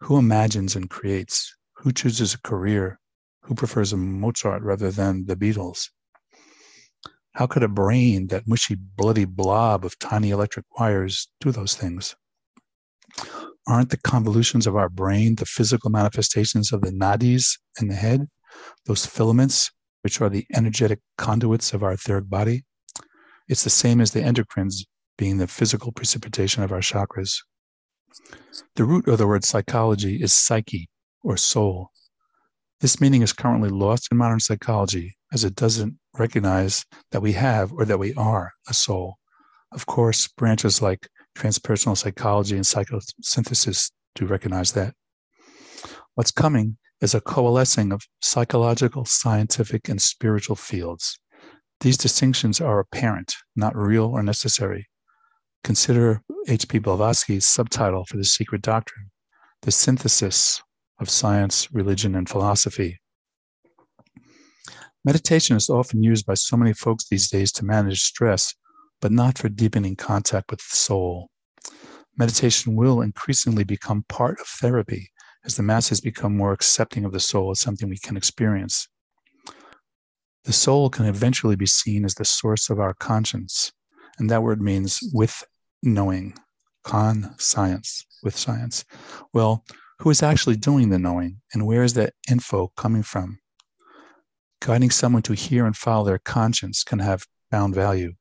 who 0.00 0.18
imagines 0.18 0.74
and 0.74 0.90
creates, 0.90 1.54
who 1.76 1.92
chooses 1.92 2.34
a 2.34 2.40
career, 2.40 2.98
who 3.42 3.54
prefers 3.54 3.92
a 3.92 3.96
Mozart 3.96 4.62
rather 4.62 4.90
than 4.90 5.26
the 5.26 5.36
Beatles? 5.36 5.88
How 7.32 7.46
could 7.46 7.62
a 7.62 7.68
brain, 7.68 8.26
that 8.28 8.48
mushy, 8.48 8.74
bloody 8.74 9.24
blob 9.24 9.84
of 9.84 9.98
tiny 9.98 10.30
electric 10.30 10.66
wires, 10.78 11.28
do 11.40 11.52
those 11.52 11.74
things? 11.74 12.16
Aren't 13.68 13.90
the 13.90 13.98
convolutions 13.98 14.66
of 14.66 14.76
our 14.76 14.88
brain 14.88 15.36
the 15.36 15.46
physical 15.46 15.90
manifestations 15.90 16.72
of 16.72 16.80
the 16.80 16.90
nadis 16.90 17.58
in 17.80 17.88
the 17.88 17.94
head, 17.94 18.28
those 18.86 19.06
filaments 19.06 19.70
which 20.08 20.22
are 20.22 20.30
the 20.30 20.46
energetic 20.54 21.00
conduits 21.18 21.74
of 21.74 21.82
our 21.82 21.94
third 21.94 22.30
body? 22.30 22.64
It's 23.46 23.62
the 23.64 23.68
same 23.68 24.00
as 24.00 24.12
the 24.12 24.22
endocrines 24.22 24.86
being 25.18 25.36
the 25.36 25.46
physical 25.46 25.92
precipitation 25.92 26.62
of 26.62 26.72
our 26.72 26.80
chakras. 26.80 27.36
The 28.76 28.86
root 28.86 29.06
of 29.06 29.18
the 29.18 29.26
word 29.26 29.44
psychology 29.44 30.22
is 30.22 30.32
psyche 30.32 30.88
or 31.22 31.36
soul, 31.36 31.90
this 32.80 33.02
meaning 33.02 33.20
is 33.20 33.34
currently 33.34 33.68
lost 33.68 34.08
in 34.10 34.16
modern 34.16 34.40
psychology 34.40 35.14
as 35.30 35.44
it 35.44 35.54
doesn't 35.54 35.98
recognize 36.18 36.86
that 37.10 37.20
we 37.20 37.32
have 37.32 37.70
or 37.74 37.84
that 37.84 37.98
we 37.98 38.14
are 38.14 38.52
a 38.66 38.72
soul. 38.72 39.16
Of 39.72 39.84
course, 39.84 40.26
branches 40.26 40.80
like 40.80 41.06
transpersonal 41.36 41.98
psychology 41.98 42.56
and 42.56 42.64
psychosynthesis 42.64 43.90
do 44.14 44.24
recognize 44.24 44.72
that. 44.72 44.94
What's 46.14 46.30
coming 46.30 46.78
is 47.00 47.14
a 47.14 47.20
coalescing 47.20 47.92
of 47.92 48.02
psychological, 48.20 49.04
scientific, 49.04 49.88
and 49.88 50.02
spiritual 50.02 50.56
fields. 50.56 51.18
These 51.80 51.96
distinctions 51.96 52.60
are 52.60 52.80
apparent, 52.80 53.34
not 53.54 53.76
real 53.76 54.06
or 54.06 54.22
necessary. 54.22 54.88
Consider 55.62 56.22
H.P. 56.48 56.80
Blavatsky's 56.80 57.46
subtitle 57.46 58.04
for 58.04 58.16
The 58.16 58.24
Secret 58.24 58.62
Doctrine, 58.62 59.10
The 59.62 59.70
Synthesis 59.70 60.60
of 61.00 61.08
science, 61.08 61.72
religion, 61.72 62.16
and 62.16 62.28
philosophy. 62.28 62.98
Meditation 65.04 65.56
is 65.56 65.70
often 65.70 66.02
used 66.02 66.26
by 66.26 66.34
so 66.34 66.56
many 66.56 66.72
folks 66.72 67.08
these 67.08 67.30
days 67.30 67.52
to 67.52 67.64
manage 67.64 68.02
stress, 68.02 68.54
but 69.00 69.12
not 69.12 69.38
for 69.38 69.48
deepening 69.48 69.94
contact 69.94 70.50
with 70.50 70.58
the 70.58 70.76
soul. 70.76 71.30
Meditation 72.16 72.74
will 72.74 73.00
increasingly 73.00 73.62
become 73.62 74.04
part 74.08 74.40
of 74.40 74.46
therapy 74.46 75.12
as 75.44 75.56
the 75.56 75.62
masses 75.62 76.00
become 76.00 76.36
more 76.36 76.52
accepting 76.52 77.04
of 77.04 77.12
the 77.12 77.20
soul 77.20 77.50
as 77.50 77.60
something 77.60 77.88
we 77.88 77.98
can 77.98 78.16
experience. 78.16 78.88
The 80.44 80.52
soul 80.52 80.90
can 80.90 81.06
eventually 81.06 81.56
be 81.56 81.66
seen 81.66 82.04
as 82.04 82.14
the 82.14 82.24
source 82.24 82.70
of 82.70 82.80
our 82.80 82.94
conscience, 82.94 83.72
and 84.18 84.30
that 84.30 84.42
word 84.42 84.60
means 84.60 85.00
with 85.12 85.44
knowing, 85.82 86.34
con 86.84 87.34
science, 87.38 88.04
with 88.22 88.36
science. 88.36 88.84
Well, 89.32 89.64
who 90.00 90.10
is 90.10 90.22
actually 90.22 90.56
doing 90.56 90.90
the 90.90 90.98
knowing 90.98 91.40
and 91.52 91.66
where 91.66 91.82
is 91.82 91.94
that 91.94 92.14
info 92.30 92.72
coming 92.76 93.02
from? 93.02 93.38
Guiding 94.60 94.90
someone 94.90 95.22
to 95.22 95.34
hear 95.34 95.66
and 95.66 95.76
follow 95.76 96.04
their 96.04 96.18
conscience 96.18 96.82
can 96.84 96.98
have 96.98 97.26
bound 97.50 97.74
value. 97.74 98.12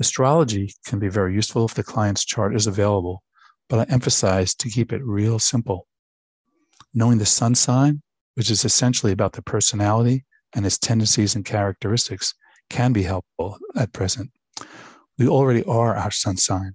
Astrology 0.00 0.74
can 0.86 0.98
be 0.98 1.08
very 1.08 1.34
useful 1.34 1.66
if 1.66 1.74
the 1.74 1.82
client's 1.82 2.24
chart 2.24 2.56
is 2.56 2.66
available, 2.66 3.22
but 3.70 3.78
I 3.78 3.92
emphasize 3.92 4.52
to 4.56 4.68
keep 4.68 4.92
it 4.92 5.02
real 5.02 5.38
simple. 5.38 5.86
Knowing 6.92 7.18
the 7.18 7.24
sun 7.24 7.54
sign, 7.54 8.02
which 8.34 8.50
is 8.50 8.64
essentially 8.64 9.12
about 9.12 9.32
the 9.32 9.42
personality 9.42 10.24
and 10.54 10.66
its 10.66 10.76
tendencies 10.76 11.36
and 11.36 11.44
characteristics, 11.44 12.34
can 12.68 12.92
be 12.92 13.04
helpful 13.04 13.58
at 13.76 13.92
present. 13.92 14.30
We 15.18 15.28
already 15.28 15.62
are 15.64 15.96
our 15.96 16.10
sun 16.10 16.36
sign. 16.36 16.74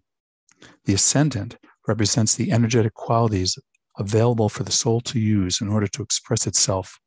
The 0.85 0.93
ascendant 0.93 1.57
represents 1.85 2.35
the 2.35 2.51
energetic 2.51 2.93
qualities 2.93 3.57
available 3.97 4.47
for 4.49 4.63
the 4.63 4.71
soul 4.71 5.01
to 5.01 5.19
use 5.19 5.59
in 5.59 5.67
order 5.67 5.87
to 5.87 6.01
express 6.01 6.47
itself 6.47 6.97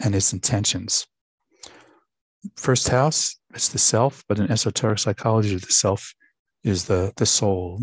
and 0.00 0.14
its 0.14 0.32
intentions. 0.34 1.06
First 2.56 2.88
house, 2.88 3.36
it's 3.54 3.68
the 3.68 3.78
self, 3.78 4.22
but 4.28 4.38
in 4.38 4.50
esoteric 4.50 4.98
psychology, 4.98 5.56
the 5.56 5.72
self 5.72 6.14
is 6.62 6.84
the, 6.84 7.12
the 7.16 7.26
soul, 7.26 7.80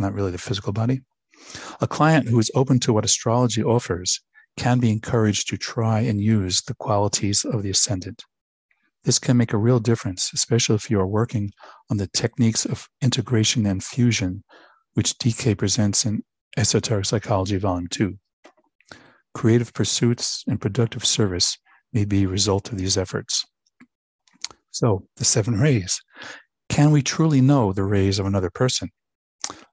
not 0.00 0.14
really 0.14 0.30
the 0.30 0.38
physical 0.38 0.72
body. 0.72 1.02
A 1.80 1.86
client 1.86 2.28
who 2.28 2.38
is 2.38 2.50
open 2.54 2.80
to 2.80 2.92
what 2.92 3.04
astrology 3.04 3.62
offers 3.62 4.20
can 4.56 4.78
be 4.78 4.90
encouraged 4.90 5.48
to 5.48 5.56
try 5.56 6.00
and 6.00 6.20
use 6.20 6.62
the 6.62 6.74
qualities 6.74 7.44
of 7.44 7.62
the 7.62 7.70
ascendant. 7.70 8.24
This 9.04 9.18
can 9.18 9.36
make 9.36 9.52
a 9.52 9.58
real 9.58 9.80
difference, 9.80 10.30
especially 10.34 10.74
if 10.74 10.90
you 10.90 11.00
are 11.00 11.06
working 11.06 11.50
on 11.90 11.96
the 11.96 12.08
techniques 12.08 12.66
of 12.66 12.88
integration 13.00 13.64
and 13.66 13.82
fusion 13.82 14.44
which 14.94 15.16
DK 15.18 15.56
presents 15.56 16.04
in 16.04 16.22
Esoteric 16.56 17.06
Psychology, 17.06 17.56
Volume 17.56 17.86
2. 17.88 18.18
Creative 19.34 19.72
pursuits 19.72 20.42
and 20.48 20.60
productive 20.60 21.06
service 21.06 21.56
may 21.92 22.04
be 22.04 22.24
a 22.24 22.28
result 22.28 22.72
of 22.72 22.78
these 22.78 22.98
efforts. 22.98 23.44
So, 24.72 25.06
the 25.16 25.24
seven 25.24 25.58
rays. 25.58 26.00
Can 26.68 26.90
we 26.90 27.02
truly 27.02 27.40
know 27.40 27.72
the 27.72 27.84
rays 27.84 28.18
of 28.18 28.26
another 28.26 28.50
person? 28.50 28.90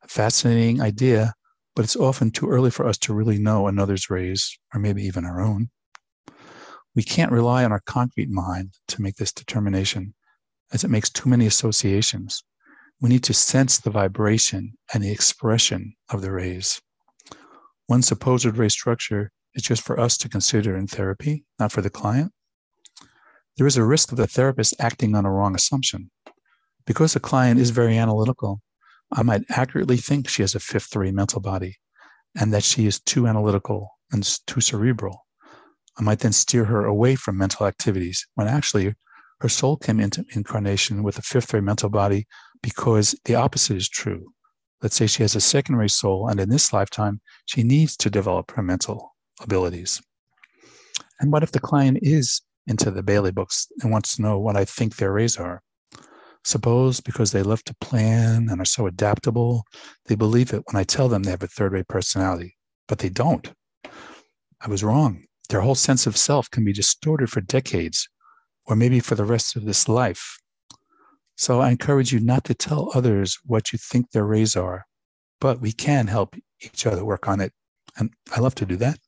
Fascinating 0.08 0.82
idea, 0.82 1.34
but 1.76 1.86
it's 1.86 1.95
often 1.95 2.32
too 2.32 2.49
early 2.49 2.72
for 2.72 2.88
us 2.88 2.97
to 2.99 3.14
really 3.14 3.38
know 3.38 3.68
another's 3.68 4.10
rays, 4.10 4.58
or 4.74 4.80
maybe 4.80 5.03
even 5.03 5.26
our 5.26 5.41
own. 5.41 5.70
We 6.95 7.03
can't 7.03 7.32
rely 7.32 7.64
on 7.64 7.72
our 7.72 7.82
concrete 7.86 8.30
mind 8.30 8.74
to 8.88 9.01
make 9.01 9.16
this 9.16 9.32
determination, 9.32 10.14
as 10.72 10.84
it 10.84 10.89
makes 10.89 11.10
too 11.10 11.30
many 11.30 11.45
associations 11.45 12.43
we 12.99 13.10
need 13.10 13.24
to 13.24 13.34
sense 13.34 13.78
the 13.78 13.91
vibration 13.91 14.74
and 14.93 15.03
the 15.03 15.12
expression 15.12 15.95
of 16.10 16.22
the 16.22 16.32
rays. 16.32 16.82
One 17.86 18.01
supposed 18.01 18.45
ray 18.45 18.70
structure 18.70 19.32
is 19.53 19.64
just 19.64 19.84
for 19.84 19.99
us 19.99 20.18
to 20.20 20.30
consider 20.30 20.76
in 20.76 20.88
therapy, 20.88 21.45
not 21.60 21.72
for 21.72 21.82
the 21.82 21.89
client. 21.89 22.32
There 23.58 23.68
is 23.68 23.78
a 23.78 23.84
risk 23.84 24.12
of 24.12 24.18
the 24.18 24.28
therapist 24.28 24.74
acting 24.80 25.16
on 25.16 25.26
a 25.26 25.32
wrong 25.32 25.55
assumption. 25.55 26.12
Because 26.86 27.14
the 27.14 27.20
client 27.20 27.60
is 27.60 27.70
very 27.70 27.97
analytical, 27.97 28.62
I 29.12 29.24
might 29.24 29.43
accurately 29.49 29.97
think 29.97 30.28
she 30.28 30.43
has 30.43 30.55
a 30.55 30.60
fifth 30.60 30.95
ray 30.95 31.12
mental 31.12 31.39
body 31.39 31.78
and 32.36 32.53
that 32.53 32.64
she 32.64 32.86
is 32.86 32.99
too 32.99 33.28
analytical 33.28 33.89
and 34.12 34.24
too 34.45 34.62
cerebral. 34.62 35.26
I 35.97 36.03
might 36.03 36.20
then 36.20 36.34
steer 36.34 36.66
her 36.66 36.86
away 36.86 37.16
from 37.16 37.38
mental 37.38 37.66
activities 37.66 38.28
when 38.36 38.47
actually 38.47 38.93
her 39.39 39.49
soul 39.49 39.78
came 39.78 39.99
into 39.99 40.26
incarnation 40.36 41.03
with 41.03 41.18
a 41.18 41.22
fifth 41.22 41.53
ray 41.53 41.62
mental 41.62 41.89
body 41.89 42.28
because 42.62 43.16
the 43.26 43.36
opposite 43.36 43.78
is 43.78 43.89
true. 43.89 44.34
Let's 44.82 44.95
say 44.95 45.08
she 45.08 45.24
has 45.24 45.36
a 45.36 45.41
secondary 45.41 45.89
soul, 45.89 46.28
and 46.28 46.39
in 46.39 46.49
this 46.49 46.72
lifetime, 46.72 47.20
she 47.45 47.64
needs 47.64 47.97
to 47.97 48.10
develop 48.12 48.51
her 48.51 48.62
mental 48.62 49.16
abilities. 49.41 50.01
And 51.20 51.32
what 51.32 51.43
if 51.43 51.51
the 51.51 51.60
client 51.60 51.99
is 52.01 52.41
into 52.68 52.91
the 52.91 53.01
Bailey 53.01 53.32
books 53.32 53.68
and 53.82 53.91
wants 53.91 54.16
to 54.16 54.22
know 54.22 54.38
what 54.38 54.55
I 54.55 54.66
think 54.66 54.95
their 54.95 55.14
rays 55.14 55.38
are? 55.38 55.64
Suppose 56.48 57.02
because 57.02 57.34
they 57.34 57.43
love 57.43 57.62
to 57.66 57.76
plan 57.82 58.48
and 58.50 58.62
are 58.62 58.66
so 58.66 58.88
adaptable, 58.88 59.66
they 60.06 60.16
believe 60.16 60.54
it 60.54 60.64
when 60.66 60.80
I 60.80 60.86
tell 60.86 61.10
them 61.10 61.24
they 61.24 61.32
have 61.32 61.43
a 61.43 61.48
third 61.48 61.74
ray 61.74 61.84
personality, 61.84 62.56
but 62.88 63.00
they 63.00 63.10
don't. 63.10 63.52
I 63.84 64.70
was 64.70 64.82
wrong. 64.82 65.26
Their 65.50 65.60
whole 65.60 65.76
sense 65.76 66.08
of 66.08 66.16
self 66.16 66.50
can 66.50 66.64
be 66.64 66.72
distorted 66.72 67.30
for 67.30 67.41
decades 67.41 68.08
or 68.66 68.78
maybe 68.78 69.02
for 69.02 69.16
the 69.16 69.26
rest 69.26 69.58
of 69.58 69.66
this 69.66 69.89
life. 69.89 70.38
So 71.36 71.60
I 71.60 71.70
encourage 71.70 72.14
you 72.14 72.22
not 72.22 72.45
to 72.45 72.54
tell 72.54 72.91
others 72.95 73.38
what 73.45 73.74
you 73.74 73.78
think 73.78 74.12
their 74.12 74.26
rays 74.26 74.56
are, 74.56 74.86
but 75.41 75.60
we 75.60 75.74
can 75.74 76.08
help 76.08 76.34
each 76.62 76.88
other 76.88 77.04
work 77.04 77.28
on 77.28 77.41
it. 77.41 77.52
And 77.98 78.12
I 78.34 78.39
love 78.39 78.56
to 78.56 78.66
do 78.66 78.78
that. 78.78 79.00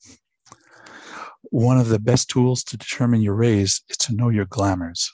One 1.43 1.79
of 1.79 1.87
the 1.87 1.99
best 1.99 2.29
tools 2.29 2.65
to 2.65 2.75
determine 2.75 3.21
your 3.21 3.35
rays 3.35 3.81
is 3.87 3.95
to 3.95 4.13
know 4.13 4.27
your 4.27 4.43
glamours. 4.43 5.09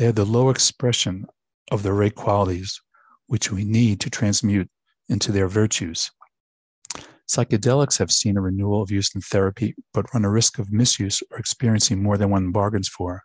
They 0.00 0.06
are 0.06 0.12
the 0.12 0.24
low 0.24 0.48
expression 0.48 1.26
of 1.70 1.82
the 1.82 1.92
ray 1.92 2.08
qualities, 2.08 2.80
which 3.26 3.52
we 3.52 3.64
need 3.66 4.00
to 4.00 4.08
transmute 4.08 4.70
into 5.10 5.30
their 5.30 5.46
virtues. 5.46 6.10
Psychedelics 7.30 7.98
have 7.98 8.10
seen 8.10 8.38
a 8.38 8.40
renewal 8.40 8.80
of 8.80 8.90
use 8.90 9.14
in 9.14 9.20
therapy, 9.20 9.74
but 9.92 10.06
run 10.14 10.24
a 10.24 10.30
risk 10.30 10.58
of 10.58 10.72
misuse 10.72 11.22
or 11.30 11.36
experiencing 11.36 12.02
more 12.02 12.16
than 12.16 12.30
one 12.30 12.50
bargains 12.50 12.88
for. 12.88 13.24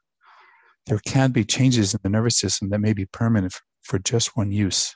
There 0.88 1.00
can 1.00 1.32
be 1.32 1.46
changes 1.46 1.94
in 1.94 2.02
the 2.04 2.10
nervous 2.10 2.38
system 2.38 2.70
that 2.72 2.82
may 2.82 2.92
be 2.92 3.06
permanent 3.06 3.54
for 3.84 3.98
just 3.98 4.36
one 4.36 4.52
use. 4.52 4.94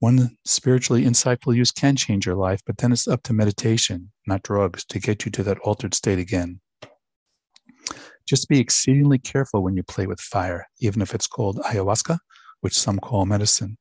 One 0.00 0.36
spiritually 0.44 1.06
insightful 1.06 1.56
use 1.56 1.70
can 1.70 1.96
change 1.96 2.26
your 2.26 2.36
life, 2.36 2.60
but 2.66 2.76
then 2.76 2.92
it's 2.92 3.08
up 3.08 3.22
to 3.22 3.32
meditation, 3.32 4.12
not 4.26 4.42
drugs, 4.42 4.84
to 4.90 4.98
get 4.98 5.24
you 5.24 5.30
to 5.30 5.42
that 5.42 5.60
altered 5.60 5.94
state 5.94 6.18
again. 6.18 6.60
Just 8.26 8.48
be 8.48 8.60
exceedingly 8.60 9.18
careful 9.18 9.62
when 9.62 9.76
you 9.76 9.82
play 9.82 10.06
with 10.06 10.20
fire, 10.20 10.66
even 10.80 11.02
if 11.02 11.14
it's 11.14 11.26
called 11.26 11.58
ayahuasca, 11.58 12.18
which 12.60 12.78
some 12.78 12.98
call 12.98 13.26
medicine. 13.26 13.76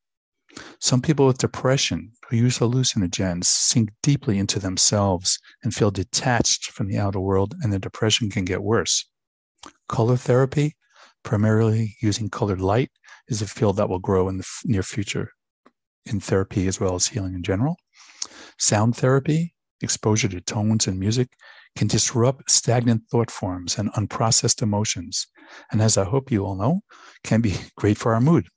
Some 0.80 1.02
people 1.02 1.28
with 1.28 1.38
depression 1.38 2.12
who 2.28 2.38
use 2.38 2.58
hallucinogens 2.58 3.46
sink 3.46 3.90
deeply 4.02 4.40
into 4.40 4.60
themselves 4.60 5.38
and 5.64 5.74
feel 5.74 5.92
detached 5.92 6.72
from 6.72 6.88
the 6.88 6.98
outer 6.98 7.20
world, 7.20 7.54
and 7.62 7.72
the 7.72 7.80
depression 7.80 8.30
can 8.32 8.46
get 8.46 8.64
worse. 8.64 9.06
Color 9.88 10.18
therapy, 10.18 10.76
primarily 11.24 11.96
using 12.02 12.30
colored 12.30 12.62
light, 12.62 12.92
is 13.28 13.42
a 13.42 13.48
field 13.48 13.78
that 13.78 13.90
will 13.90 14.00
grow 14.00 14.28
in 14.30 14.38
the 14.38 14.48
near 14.66 14.84
future 14.84 15.32
in 16.06 16.20
therapy 16.20 16.68
as 16.68 16.80
well 16.80 16.96
as 16.96 17.08
healing 17.08 17.34
in 17.34 17.44
general. 17.44 17.78
Sound 18.58 18.96
therapy, 18.96 19.54
exposure 19.82 20.28
to 20.28 20.42
tones 20.42 20.88
and 20.88 21.00
music, 21.00 21.30
can 21.76 21.88
disrupt 21.88 22.50
stagnant 22.52 23.04
thought 23.10 23.32
forms 23.32 23.78
and 23.78 23.92
unprocessed 23.94 24.62
emotions. 24.62 25.28
And 25.72 25.82
as 25.82 25.98
I 25.98 26.04
hope 26.04 26.32
you 26.32 26.46
all 26.46 26.56
know, 26.56 26.82
can 27.24 27.42
be 27.42 27.56
great 27.78 27.98
for 27.98 28.14
our 28.14 28.22
mood. 28.22 28.48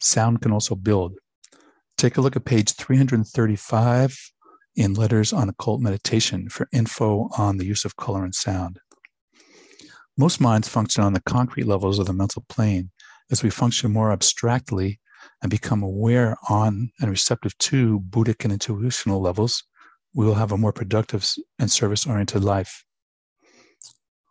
Sound 0.00 0.40
can 0.42 0.52
also 0.52 0.74
build. 0.74 1.14
Take 1.96 2.16
a 2.16 2.20
look 2.20 2.36
at 2.36 2.44
page 2.44 2.72
335 2.72 4.16
in 4.76 4.94
Letters 4.94 5.32
on 5.32 5.48
Occult 5.48 5.80
Meditation 5.80 6.48
for 6.48 6.68
info 6.72 7.28
on 7.38 7.58
the 7.58 7.64
use 7.64 7.84
of 7.84 7.96
color 7.96 8.24
and 8.24 8.34
sound. 8.34 8.78
Most 10.16 10.40
minds 10.40 10.68
function 10.68 11.02
on 11.02 11.12
the 11.12 11.22
concrete 11.22 11.66
levels 11.66 11.98
of 11.98 12.06
the 12.06 12.12
mental 12.12 12.44
plane. 12.48 12.90
As 13.30 13.42
we 13.42 13.50
function 13.50 13.92
more 13.92 14.12
abstractly 14.12 15.00
and 15.42 15.50
become 15.50 15.82
aware 15.82 16.36
on 16.48 16.90
and 17.00 17.10
receptive 17.10 17.56
to 17.58 18.00
Buddhic 18.00 18.44
and 18.44 18.52
intuitional 18.52 19.20
levels, 19.20 19.64
we 20.14 20.24
will 20.24 20.34
have 20.34 20.52
a 20.52 20.56
more 20.56 20.72
productive 20.72 21.28
and 21.58 21.70
service 21.70 22.06
oriented 22.06 22.44
life. 22.44 22.84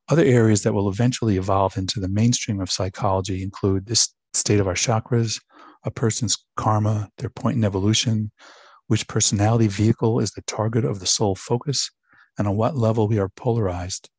Other 0.10 0.24
areas 0.24 0.64
that 0.64 0.74
will 0.74 0.90
eventually 0.90 1.38
evolve 1.38 1.78
into 1.78 2.00
the 2.00 2.10
mainstream 2.10 2.60
of 2.60 2.72
psychology 2.72 3.44
include 3.44 3.86
this 3.86 4.14
state 4.34 4.60
of 4.60 4.68
our 4.68 4.74
chakras, 4.74 5.40
a 5.86 5.92
person's 5.92 6.38
karma, 6.58 7.10
their 7.18 7.30
point 7.30 7.58
in 7.58 7.64
evolution, 7.64 8.32
which 8.88 9.08
personality 9.08 9.68
vehicle 9.68 10.20
is 10.20 10.32
the 10.32 10.42
target 10.44 10.86
of 10.86 11.00
the 11.00 11.06
soul 11.06 11.36
focus, 11.36 11.90
and 12.38 12.48
on 12.48 12.56
what 12.56 12.76
level 12.76 13.08
we 13.08 13.20
are 13.20 13.30
polarized, 13.30 14.10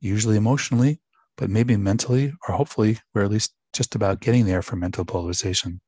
usually 0.00 0.36
emotionally, 0.36 1.00
but 1.36 1.50
maybe 1.50 1.76
mentally, 1.76 2.32
or 2.48 2.54
hopefully 2.54 2.98
we're 3.14 3.24
at 3.24 3.30
least 3.30 3.54
just 3.72 3.94
about 3.94 4.20
getting 4.20 4.46
there 4.46 4.62
for 4.62 4.76
mental 4.76 5.04
polarization. 5.04 5.80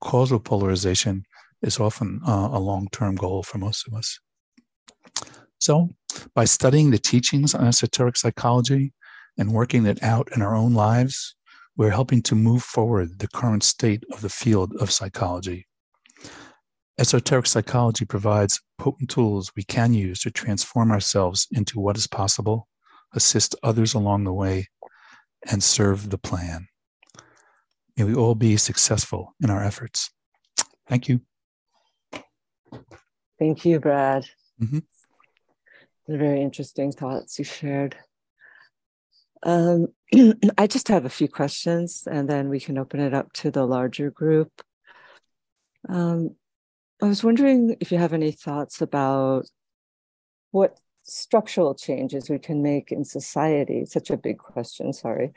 Causal 0.00 0.38
polarization 0.40 1.24
is 1.62 1.78
often 1.78 2.20
uh, 2.26 2.50
a 2.52 2.58
long 2.58 2.88
term 2.92 3.14
goal 3.16 3.42
for 3.42 3.58
most 3.58 3.86
of 3.86 3.94
us. 3.94 4.18
So, 5.60 5.90
by 6.34 6.44
studying 6.44 6.90
the 6.90 6.98
teachings 6.98 7.54
on 7.54 7.66
esoteric 7.66 8.16
psychology 8.16 8.92
and 9.38 9.52
working 9.52 9.86
it 9.86 10.02
out 10.02 10.28
in 10.34 10.42
our 10.42 10.56
own 10.56 10.74
lives, 10.74 11.34
we're 11.76 11.90
helping 11.90 12.22
to 12.22 12.34
move 12.34 12.62
forward 12.62 13.18
the 13.18 13.28
current 13.28 13.62
state 13.62 14.04
of 14.12 14.20
the 14.20 14.28
field 14.28 14.74
of 14.80 14.90
psychology. 14.90 15.66
Esoteric 16.98 17.46
psychology 17.46 18.04
provides 18.04 18.60
potent 18.78 19.08
tools 19.08 19.52
we 19.56 19.62
can 19.62 19.94
use 19.94 20.20
to 20.20 20.30
transform 20.30 20.90
ourselves 20.90 21.46
into 21.52 21.78
what 21.78 21.96
is 21.96 22.06
possible 22.06 22.66
assist 23.12 23.54
others 23.62 23.94
along 23.94 24.24
the 24.24 24.32
way, 24.32 24.68
and 25.50 25.62
serve 25.62 26.10
the 26.10 26.18
plan. 26.18 26.66
May 27.96 28.04
we 28.04 28.14
all 28.14 28.34
be 28.34 28.56
successful 28.56 29.34
in 29.42 29.50
our 29.50 29.62
efforts. 29.62 30.10
Thank 30.88 31.08
you. 31.08 31.20
Thank 33.38 33.64
you, 33.64 33.80
Brad. 33.80 34.26
Mm-hmm. 34.62 34.78
Very 36.10 36.42
interesting 36.42 36.90
thoughts 36.90 37.38
you 37.38 37.44
shared. 37.44 37.96
Um, 39.44 39.86
I 40.58 40.66
just 40.66 40.88
have 40.88 41.04
a 41.04 41.08
few 41.10 41.28
questions 41.28 42.08
and 42.10 42.28
then 42.28 42.48
we 42.48 42.58
can 42.58 42.78
open 42.78 42.98
it 42.98 43.14
up 43.14 43.32
to 43.34 43.52
the 43.52 43.64
larger 43.64 44.10
group. 44.10 44.50
Um, 45.88 46.34
I 47.00 47.06
was 47.06 47.22
wondering 47.22 47.76
if 47.78 47.92
you 47.92 47.98
have 47.98 48.12
any 48.12 48.32
thoughts 48.32 48.82
about 48.82 49.46
what 50.50 50.78
structural 51.02 51.76
changes 51.76 52.28
we 52.28 52.40
can 52.40 52.60
make 52.60 52.90
in 52.90 53.04
society, 53.04 53.84
such 53.84 54.10
a 54.10 54.16
big 54.16 54.38
question, 54.38 54.92
sorry, 54.92 55.30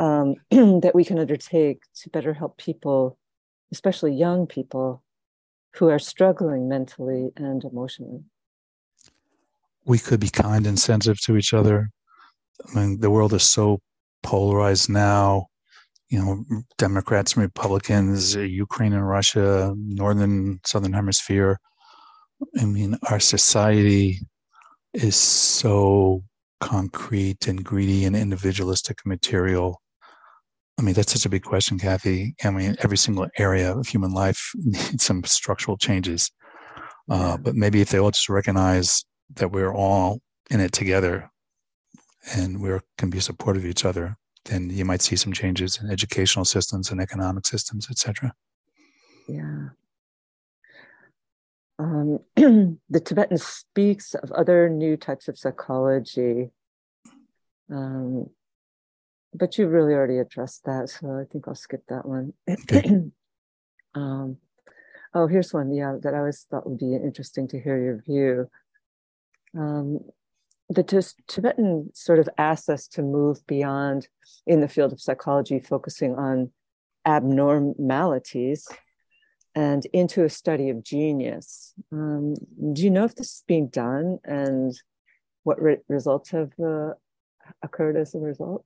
um, 0.00 0.34
that 0.50 0.92
we 0.92 1.04
can 1.04 1.20
undertake 1.20 1.82
to 2.02 2.10
better 2.10 2.34
help 2.34 2.58
people, 2.58 3.16
especially 3.70 4.12
young 4.12 4.48
people 4.48 5.04
who 5.76 5.88
are 5.88 6.00
struggling 6.00 6.68
mentally 6.68 7.30
and 7.36 7.62
emotionally. 7.62 8.24
We 9.86 9.98
could 9.98 10.20
be 10.20 10.28
kind 10.28 10.66
and 10.66 10.78
sensitive 10.78 11.20
to 11.22 11.36
each 11.36 11.54
other. 11.54 11.90
I 12.68 12.78
mean, 12.78 13.00
the 13.00 13.10
world 13.10 13.32
is 13.32 13.44
so 13.44 13.78
polarized 14.22 14.90
now. 14.90 15.46
You 16.08 16.18
know, 16.20 16.44
Democrats 16.78 17.34
and 17.34 17.42
Republicans, 17.42 18.34
Ukraine 18.34 18.92
and 18.92 19.08
Russia, 19.08 19.74
Northern, 19.76 20.60
Southern 20.64 20.92
Hemisphere. 20.92 21.58
I 22.60 22.64
mean, 22.64 22.96
our 23.10 23.18
society 23.18 24.20
is 24.92 25.16
so 25.16 26.22
concrete 26.60 27.46
and 27.46 27.64
greedy 27.64 28.04
and 28.04 28.16
individualistic 28.16 28.98
and 29.04 29.10
material? 29.10 29.80
I 30.78 30.82
mean, 30.82 30.94
that's 30.94 31.12
such 31.12 31.26
a 31.26 31.30
big 31.30 31.42
question, 31.42 31.78
Kathy. 31.78 32.34
I 32.44 32.50
mean, 32.50 32.76
every 32.80 32.98
single 32.98 33.26
area 33.38 33.72
of 33.72 33.86
human 33.86 34.12
life 34.12 34.52
needs 34.54 35.04
some 35.04 35.24
structural 35.24 35.76
changes. 35.76 36.30
Uh, 37.08 37.36
but 37.36 37.54
maybe 37.54 37.80
if 37.80 37.90
they 37.90 37.98
all 37.98 38.10
just 38.10 38.28
recognize 38.28 39.04
that 39.34 39.52
we're 39.52 39.72
all 39.72 40.20
in 40.50 40.60
it 40.60 40.72
together 40.72 41.30
and 42.34 42.60
we 42.60 42.70
can 42.98 43.10
be 43.10 43.20
supportive 43.20 43.64
of 43.64 43.70
each 43.70 43.84
other, 43.84 44.16
then 44.44 44.70
you 44.70 44.84
might 44.84 45.02
see 45.02 45.16
some 45.16 45.32
changes 45.32 45.80
in 45.82 45.90
educational 45.90 46.44
systems 46.44 46.90
and 46.90 47.00
economic 47.00 47.46
systems, 47.46 47.88
etc. 47.90 48.32
Yeah 49.28 49.68
um, 51.78 52.20
the 52.36 53.00
Tibetan 53.04 53.38
speaks 53.38 54.14
of 54.14 54.30
other 54.32 54.68
new 54.68 54.96
types 54.96 55.28
of 55.28 55.38
psychology. 55.38 56.50
Um, 57.70 58.30
but 59.34 59.58
you 59.58 59.66
really 59.66 59.92
already 59.92 60.18
addressed 60.18 60.64
that, 60.64 60.88
so 60.88 61.18
I 61.18 61.24
think 61.30 61.46
I'll 61.46 61.54
skip 61.54 61.82
that 61.88 62.06
one. 62.06 62.32
Okay. 62.48 63.02
um, 63.94 64.38
oh, 65.14 65.26
here's 65.26 65.52
one, 65.52 65.72
yeah, 65.74 65.96
that 66.02 66.14
I 66.14 66.18
always 66.18 66.46
thought 66.50 66.68
would 66.68 66.78
be 66.78 66.94
interesting 66.94 67.46
to 67.48 67.60
hear 67.60 67.78
your 67.78 68.00
view. 68.00 68.48
Um, 69.56 70.00
the 70.68 70.82
Tibetan 71.28 71.90
sort 71.94 72.18
of 72.18 72.28
asks 72.38 72.68
us 72.68 72.88
to 72.88 73.02
move 73.02 73.46
beyond 73.46 74.08
in 74.46 74.60
the 74.60 74.68
field 74.68 74.92
of 74.92 75.00
psychology, 75.00 75.60
focusing 75.60 76.14
on 76.16 76.50
abnormalities 77.04 78.68
and 79.54 79.86
into 79.92 80.24
a 80.24 80.28
study 80.28 80.68
of 80.68 80.82
genius. 80.82 81.72
Um, 81.92 82.34
do 82.72 82.82
you 82.82 82.90
know 82.90 83.04
if 83.04 83.14
this 83.14 83.28
is 83.28 83.44
being 83.46 83.68
done 83.68 84.18
and 84.24 84.78
what 85.44 85.62
re- 85.62 85.78
results 85.88 86.30
have 86.30 86.52
uh, 86.62 86.90
occurred 87.62 87.96
as 87.96 88.14
a 88.14 88.18
result? 88.18 88.64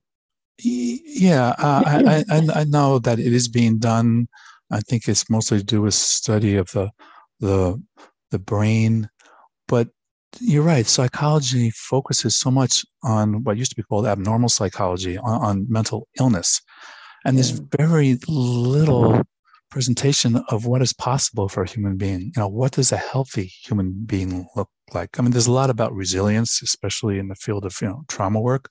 Yeah, 0.63 1.55
uh, 1.57 1.83
I, 1.85 2.23
I, 2.29 2.47
I, 2.53 2.63
know 2.65 2.99
that 2.99 3.19
it 3.19 3.33
is 3.33 3.47
being 3.47 3.79
done. 3.79 4.27
I 4.69 4.81
think 4.81 5.07
it's 5.07 5.29
mostly 5.29 5.59
to 5.59 5.63
do 5.63 5.81
with 5.81 5.93
study 5.93 6.55
of 6.55 6.69
the 6.71 6.91
the 7.39 7.81
the 8.29 8.37
brain, 8.37 9.09
but 9.67 9.89
you're 10.39 10.63
right. 10.63 10.85
Psychology 10.85 11.71
focuses 11.71 12.37
so 12.37 12.49
much 12.51 12.85
on 13.03 13.43
what 13.43 13.57
used 13.57 13.71
to 13.71 13.75
be 13.75 13.83
called 13.83 14.05
abnormal 14.05 14.49
psychology, 14.49 15.17
on, 15.17 15.41
on 15.41 15.65
mental 15.69 16.07
illness, 16.19 16.61
and 17.25 17.37
there's 17.37 17.61
very 17.77 18.17
little 18.27 19.21
presentation 19.69 20.43
of 20.49 20.65
what 20.65 20.81
is 20.81 20.93
possible 20.93 21.47
for 21.47 21.63
a 21.63 21.69
human 21.69 21.97
being. 21.97 22.21
You 22.35 22.41
know, 22.41 22.47
what 22.47 22.73
does 22.73 22.91
a 22.91 22.97
healthy 22.97 23.51
human 23.63 24.03
being 24.05 24.47
look 24.55 24.69
like? 24.93 25.17
I 25.17 25.21
mean, 25.21 25.31
there's 25.31 25.47
a 25.47 25.51
lot 25.51 25.69
about 25.69 25.93
resilience, 25.93 26.61
especially 26.61 27.19
in 27.19 27.27
the 27.27 27.35
field 27.35 27.65
of 27.65 27.75
you 27.81 27.87
know 27.87 28.03
trauma 28.07 28.39
work. 28.39 28.69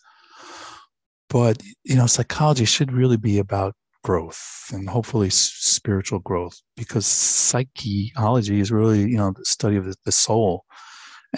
But 1.29 1.63
you 1.85 1.97
know, 1.97 2.07
psychology 2.07 2.65
should 2.65 2.93
really 2.93 3.17
be 3.17 3.39
about 3.39 3.75
growth 4.03 4.71
and 4.73 4.89
hopefully 4.89 5.29
spiritual 5.31 6.21
growth 6.21 6.59
because 6.75 7.05
psychology 7.05 8.61
is 8.61 8.73
really 8.73 9.01
you 9.01 9.19
know 9.19 9.33
the 9.37 9.45
study 9.45 9.77
of 9.77 9.85
the, 9.85 9.95
the 10.07 10.13
soul 10.13 10.65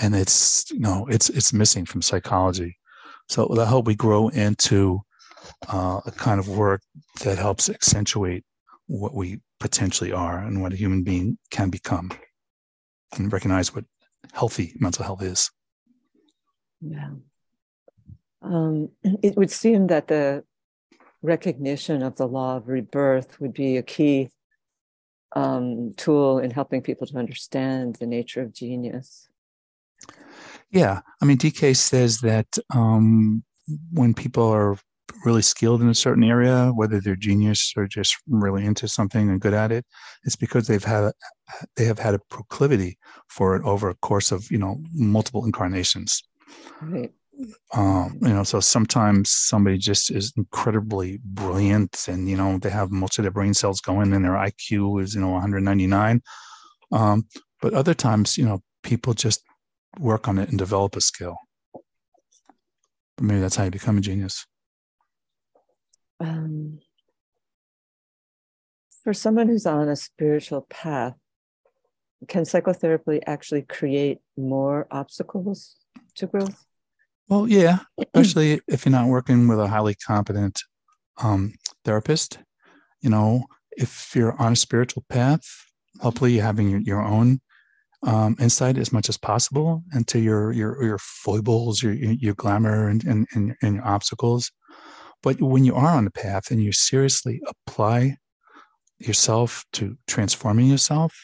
and 0.00 0.14
it's 0.14 0.70
you 0.70 0.80
know 0.80 1.06
it's 1.08 1.28
it's 1.30 1.52
missing 1.52 1.84
from 1.84 2.02
psychology. 2.02 2.78
So 3.28 3.48
i 3.58 3.64
hope 3.64 3.86
we 3.86 3.94
grow 3.94 4.28
into 4.28 5.00
uh, 5.68 6.00
a 6.04 6.10
kind 6.10 6.38
of 6.40 6.48
work 6.48 6.82
that 7.24 7.38
helps 7.38 7.68
accentuate 7.68 8.44
what 8.86 9.14
we 9.14 9.40
potentially 9.60 10.12
are 10.12 10.38
and 10.38 10.60
what 10.60 10.72
a 10.72 10.76
human 10.76 11.02
being 11.02 11.38
can 11.50 11.70
become 11.70 12.10
and 13.16 13.32
recognize 13.32 13.74
what 13.74 13.84
healthy 14.32 14.74
mental 14.78 15.04
health 15.04 15.22
is. 15.22 15.50
Yeah. 16.80 17.10
Um, 18.42 18.90
it 19.22 19.36
would 19.36 19.50
seem 19.50 19.86
that 19.88 20.08
the 20.08 20.44
recognition 21.22 22.02
of 22.02 22.16
the 22.16 22.26
law 22.26 22.56
of 22.56 22.68
rebirth 22.68 23.40
would 23.40 23.52
be 23.52 23.76
a 23.76 23.82
key 23.82 24.30
um, 25.34 25.94
tool 25.96 26.38
in 26.38 26.50
helping 26.50 26.82
people 26.82 27.06
to 27.06 27.16
understand 27.16 27.96
the 27.96 28.06
nature 28.06 28.42
of 28.42 28.52
genius. 28.52 29.28
Yeah, 30.72 31.00
I 31.20 31.24
mean, 31.24 31.38
DK 31.38 31.76
says 31.76 32.20
that 32.20 32.46
um, 32.74 33.44
when 33.92 34.14
people 34.14 34.48
are 34.48 34.78
really 35.24 35.42
skilled 35.42 35.82
in 35.82 35.88
a 35.88 35.94
certain 35.94 36.24
area, 36.24 36.72
whether 36.74 37.00
they're 37.00 37.14
genius 37.14 37.72
or 37.76 37.86
just 37.86 38.16
really 38.26 38.64
into 38.64 38.88
something 38.88 39.28
and 39.28 39.40
good 39.40 39.54
at 39.54 39.70
it, 39.70 39.84
it's 40.24 40.36
because 40.36 40.66
they've 40.66 40.82
had 40.82 41.12
they 41.76 41.84
have 41.84 41.98
had 41.98 42.14
a 42.14 42.20
proclivity 42.30 42.98
for 43.28 43.54
it 43.54 43.62
over 43.64 43.90
a 43.90 43.94
course 43.96 44.32
of 44.32 44.50
you 44.50 44.58
know 44.58 44.78
multiple 44.94 45.44
incarnations. 45.44 46.22
Right 46.80 47.12
um, 47.74 48.18
you 48.20 48.28
know 48.28 48.42
so 48.42 48.60
sometimes 48.60 49.30
somebody 49.30 49.78
just 49.78 50.10
is 50.10 50.32
incredibly 50.36 51.18
brilliant 51.24 52.06
and 52.08 52.28
you 52.28 52.36
know 52.36 52.58
they 52.58 52.70
have 52.70 52.90
most 52.90 53.18
of 53.18 53.24
their 53.24 53.32
brain 53.32 53.54
cells 53.54 53.80
going 53.80 54.12
and 54.12 54.24
their 54.24 54.32
iq 54.32 55.02
is 55.02 55.14
you 55.14 55.20
know 55.20 55.30
199 55.30 56.22
um, 56.92 57.26
but 57.60 57.74
other 57.74 57.94
times 57.94 58.36
you 58.36 58.44
know 58.44 58.60
people 58.82 59.14
just 59.14 59.42
work 59.98 60.28
on 60.28 60.38
it 60.38 60.48
and 60.48 60.58
develop 60.58 60.96
a 60.96 61.00
skill. 61.00 61.36
But 63.16 63.24
maybe 63.24 63.40
that's 63.40 63.56
how 63.56 63.64
you 63.64 63.70
become 63.70 63.98
a 63.98 64.00
genius. 64.00 64.46
Um, 66.20 66.78
for 69.02 69.12
someone 69.12 69.48
who's 69.48 69.66
on 69.66 69.88
a 69.88 69.96
spiritual 69.96 70.66
path 70.70 71.14
can 72.28 72.44
psychotherapy 72.44 73.20
actually 73.26 73.62
create 73.62 74.18
more 74.36 74.86
obstacles 74.90 75.76
to 76.16 76.26
growth? 76.26 76.64
Well, 77.28 77.48
yeah, 77.48 77.80
especially 77.98 78.60
if 78.68 78.84
you're 78.84 78.92
not 78.92 79.08
working 79.08 79.48
with 79.48 79.58
a 79.58 79.68
highly 79.68 79.94
competent 79.94 80.60
um, 81.22 81.54
therapist. 81.84 82.38
You 83.00 83.10
know, 83.10 83.44
if 83.72 84.14
you're 84.14 84.40
on 84.40 84.52
a 84.52 84.56
spiritual 84.56 85.04
path, 85.08 85.42
hopefully 86.00 86.34
you're 86.34 86.44
having 86.44 86.68
your, 86.68 86.80
your 86.80 87.02
own 87.02 87.40
um, 88.04 88.36
insight 88.40 88.78
as 88.78 88.92
much 88.92 89.08
as 89.08 89.16
possible 89.16 89.82
into 89.94 90.18
your 90.18 90.52
your 90.52 90.82
your 90.82 90.98
foibles, 90.98 91.82
your 91.82 91.92
your 91.92 92.34
glamour, 92.34 92.88
and 92.88 93.04
and, 93.04 93.26
and, 93.34 93.54
and 93.62 93.76
your 93.76 93.86
obstacles. 93.86 94.50
But 95.22 95.40
when 95.40 95.64
you 95.64 95.74
are 95.76 95.96
on 95.96 96.04
the 96.04 96.10
path 96.10 96.50
and 96.50 96.62
you 96.62 96.72
seriously 96.72 97.40
apply 97.46 98.16
yourself 98.98 99.64
to 99.74 99.96
transforming 100.06 100.66
yourself, 100.66 101.14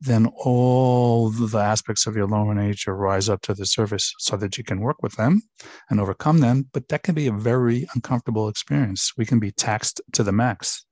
then 0.00 0.26
all 0.36 1.30
the 1.30 1.58
aspects 1.58 2.06
of 2.06 2.16
your 2.16 2.26
lower 2.26 2.54
nature 2.54 2.94
rise 2.94 3.28
up 3.28 3.40
to 3.42 3.54
the 3.54 3.66
surface 3.66 4.12
so 4.18 4.36
that 4.36 4.58
you 4.58 4.64
can 4.64 4.80
work 4.80 5.02
with 5.02 5.14
them 5.14 5.42
and 5.90 6.00
overcome 6.00 6.38
them. 6.38 6.68
But 6.72 6.88
that 6.88 7.04
can 7.04 7.14
be 7.14 7.28
a 7.28 7.32
very 7.32 7.86
uncomfortable 7.94 8.48
experience. 8.48 9.12
We 9.16 9.26
can 9.26 9.38
be 9.38 9.52
taxed 9.52 10.00
to 10.12 10.22
the 10.22 10.32
max, 10.32 10.84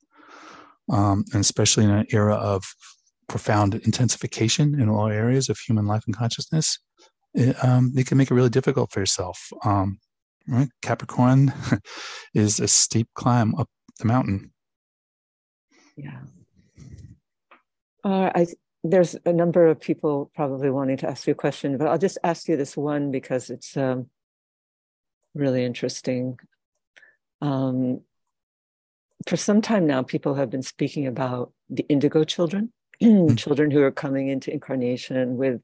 um, 0.89 1.24
and 1.33 1.41
especially 1.41 1.85
in 1.85 1.91
an 1.91 2.07
era 2.12 2.35
of 2.35 2.64
profound 3.31 3.76
intensification 3.76 4.81
in 4.81 4.89
all 4.89 5.07
areas 5.07 5.49
of 5.49 5.57
human 5.57 5.87
life 5.87 6.03
and 6.07 6.16
consciousness. 6.16 6.81
It, 7.33 7.55
um, 7.64 7.93
it 7.97 8.09
can 8.09 8.18
make 8.18 8.28
it 8.28 8.35
really 8.35 8.51
difficult 8.51 8.91
for 8.91 8.99
yourself. 8.99 9.53
Um, 9.64 10.01
right? 10.49 10.68
Capricorn 10.83 11.55
is 12.35 12.59
a 12.59 12.66
steep 12.66 13.09
climb 13.14 13.55
up 13.55 13.68
the 14.01 14.07
mountain. 14.07 14.53
Yeah. 15.97 16.22
Uh, 18.03 18.31
I 18.35 18.47
there's 18.83 19.14
a 19.26 19.33
number 19.33 19.66
of 19.66 19.78
people 19.78 20.31
probably 20.35 20.70
wanting 20.70 20.97
to 20.97 21.09
ask 21.09 21.26
you 21.26 21.33
a 21.33 21.37
question, 21.37 21.76
but 21.76 21.87
I'll 21.87 21.99
just 21.99 22.18
ask 22.24 22.49
you 22.49 22.57
this 22.57 22.76
one 22.76 23.11
because 23.11 23.51
it's 23.51 23.76
um, 23.76 24.07
really 25.35 25.64
interesting. 25.64 26.39
Um, 27.43 28.01
for 29.28 29.37
some 29.37 29.61
time 29.61 29.87
now, 29.87 30.03
people 30.03 30.35
have 30.35 30.49
been 30.49 30.62
speaking 30.62 31.07
about 31.07 31.53
the 31.68 31.85
indigo 31.91 32.24
children. 32.24 32.72
children 33.36 33.70
who 33.70 33.82
are 33.82 33.90
coming 33.90 34.28
into 34.28 34.53
incarnation 34.53 35.36
with 35.36 35.62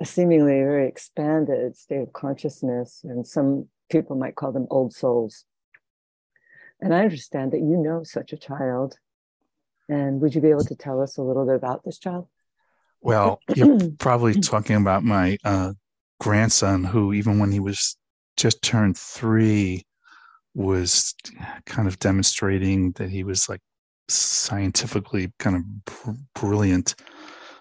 a 0.00 0.04
seemingly 0.04 0.52
very 0.52 0.88
expanded 0.88 1.76
state 1.76 2.00
of 2.00 2.12
consciousness, 2.12 3.00
and 3.04 3.26
some 3.26 3.68
people 3.90 4.16
might 4.16 4.34
call 4.34 4.52
them 4.52 4.66
old 4.70 4.92
souls. 4.92 5.44
And 6.80 6.94
I 6.94 7.00
understand 7.00 7.52
that 7.52 7.58
you 7.58 7.76
know 7.76 8.02
such 8.04 8.32
a 8.32 8.38
child 8.38 8.96
and 9.90 10.20
would 10.20 10.36
you 10.36 10.40
be 10.40 10.50
able 10.50 10.64
to 10.64 10.76
tell 10.76 11.02
us 11.02 11.16
a 11.16 11.22
little 11.22 11.44
bit 11.44 11.56
about 11.56 11.84
this 11.84 11.98
child? 11.98 12.28
Well, 13.02 13.40
you're 13.56 13.90
probably 13.98 14.34
talking 14.34 14.76
about 14.76 15.02
my 15.02 15.36
uh, 15.44 15.72
grandson, 16.20 16.84
who, 16.84 17.12
even 17.12 17.40
when 17.40 17.50
he 17.50 17.58
was 17.58 17.96
just 18.36 18.62
turned 18.62 18.96
three, 18.96 19.84
was 20.54 21.14
kind 21.66 21.88
of 21.88 21.98
demonstrating 21.98 22.92
that 22.92 23.10
he 23.10 23.24
was 23.24 23.48
like 23.48 23.60
scientifically 24.12 25.32
kind 25.38 25.56
of 25.56 25.84
br- 25.84 26.20
brilliant. 26.34 26.94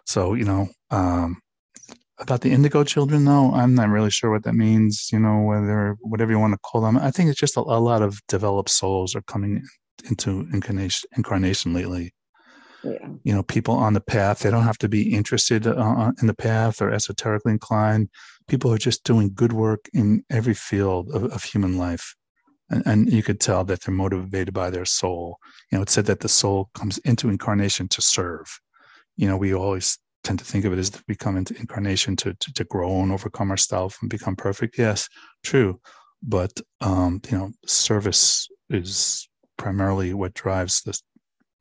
So, 0.06 0.34
you 0.34 0.46
know, 0.46 0.70
um, 0.92 1.42
about 2.20 2.42
the 2.42 2.52
indigo 2.52 2.84
children, 2.84 3.26
though, 3.26 3.52
I'm 3.54 3.76
not 3.76 3.90
really 3.90 4.12
sure 4.12 4.32
what 4.32 4.44
that 4.44 4.54
means. 4.54 5.10
You 5.12 5.20
know, 5.20 5.42
whether 5.42 5.96
whatever 6.02 6.32
you 6.32 6.40
want 6.40 6.54
to 6.54 6.60
call 6.60 6.82
them, 6.82 6.98
I 6.98 7.12
think 7.12 7.30
it's 7.30 7.40
just 7.40 7.58
a, 7.58 7.62
a 7.62 7.80
lot 7.80 8.02
of 8.02 8.20
developed 8.28 8.70
souls 8.70 9.16
are 9.16 9.22
coming 9.22 9.64
into 10.10 10.48
incarnation, 10.52 11.10
incarnation 11.16 11.74
lately 11.74 12.14
yeah. 12.84 13.08
you 13.24 13.34
know 13.34 13.44
people 13.44 13.74
on 13.74 13.94
the 13.94 14.02
path 14.02 14.40
they 14.40 14.52
don't 14.52 14.64
have 14.64 14.78
to 14.78 14.90
be 14.90 15.14
interested 15.14 15.68
uh, 15.68 15.72
uh, 15.72 16.12
in 16.22 16.28
the 16.28 16.34
path 16.34 16.82
or 16.82 16.92
esoterically 16.92 17.52
inclined 17.52 18.10
people 18.48 18.72
are 18.74 18.78
just 18.78 19.04
doing 19.04 19.32
good 19.34 19.54
work 19.54 19.90
in 19.94 20.24
every 20.30 20.54
field 20.54 21.10
of, 21.12 21.26
of 21.26 21.44
human 21.44 21.78
life 21.78 22.16
and, 22.70 22.84
and, 22.86 23.12
you 23.12 23.24
could 23.24 23.40
tell 23.40 23.64
that 23.66 23.82
they're 23.82 23.94
motivated 23.94 24.54
by 24.54 24.70
their 24.70 24.86
soul. 24.86 25.38
You 25.72 25.78
know 25.78 25.82
it 25.82 25.90
said 25.90 26.06
that 26.06 26.20
the 26.20 26.30
soul 26.30 26.70
comes 26.76 26.98
into 27.00 27.30
incarnation 27.30 27.88
to 27.90 28.02
serve. 28.02 28.48
You 29.18 29.28
know 29.28 29.38
we 29.38 29.54
always 29.54 29.98
tend 30.24 30.40
to 30.40 30.46
think 30.46 30.66
of 30.66 30.74
it 30.74 30.80
as 30.80 30.92
we 31.08 31.16
come 31.16 31.38
into 31.38 31.58
incarnation 31.58 32.16
to, 32.18 32.34
to, 32.34 32.54
to 32.54 32.64
grow 32.66 33.02
and 33.02 33.12
overcome 33.12 33.52
ourselves 33.52 33.98
and 34.02 34.10
become 34.10 34.36
perfect. 34.36 34.78
Yes 34.78 35.08
true. 35.44 35.80
But 36.22 36.60
um, 36.82 37.22
you 37.30 37.38
know 37.38 37.52
service 37.66 38.48
is 38.70 39.28
primarily 39.58 40.14
what 40.14 40.34
drives 40.34 40.82
this 40.82 41.02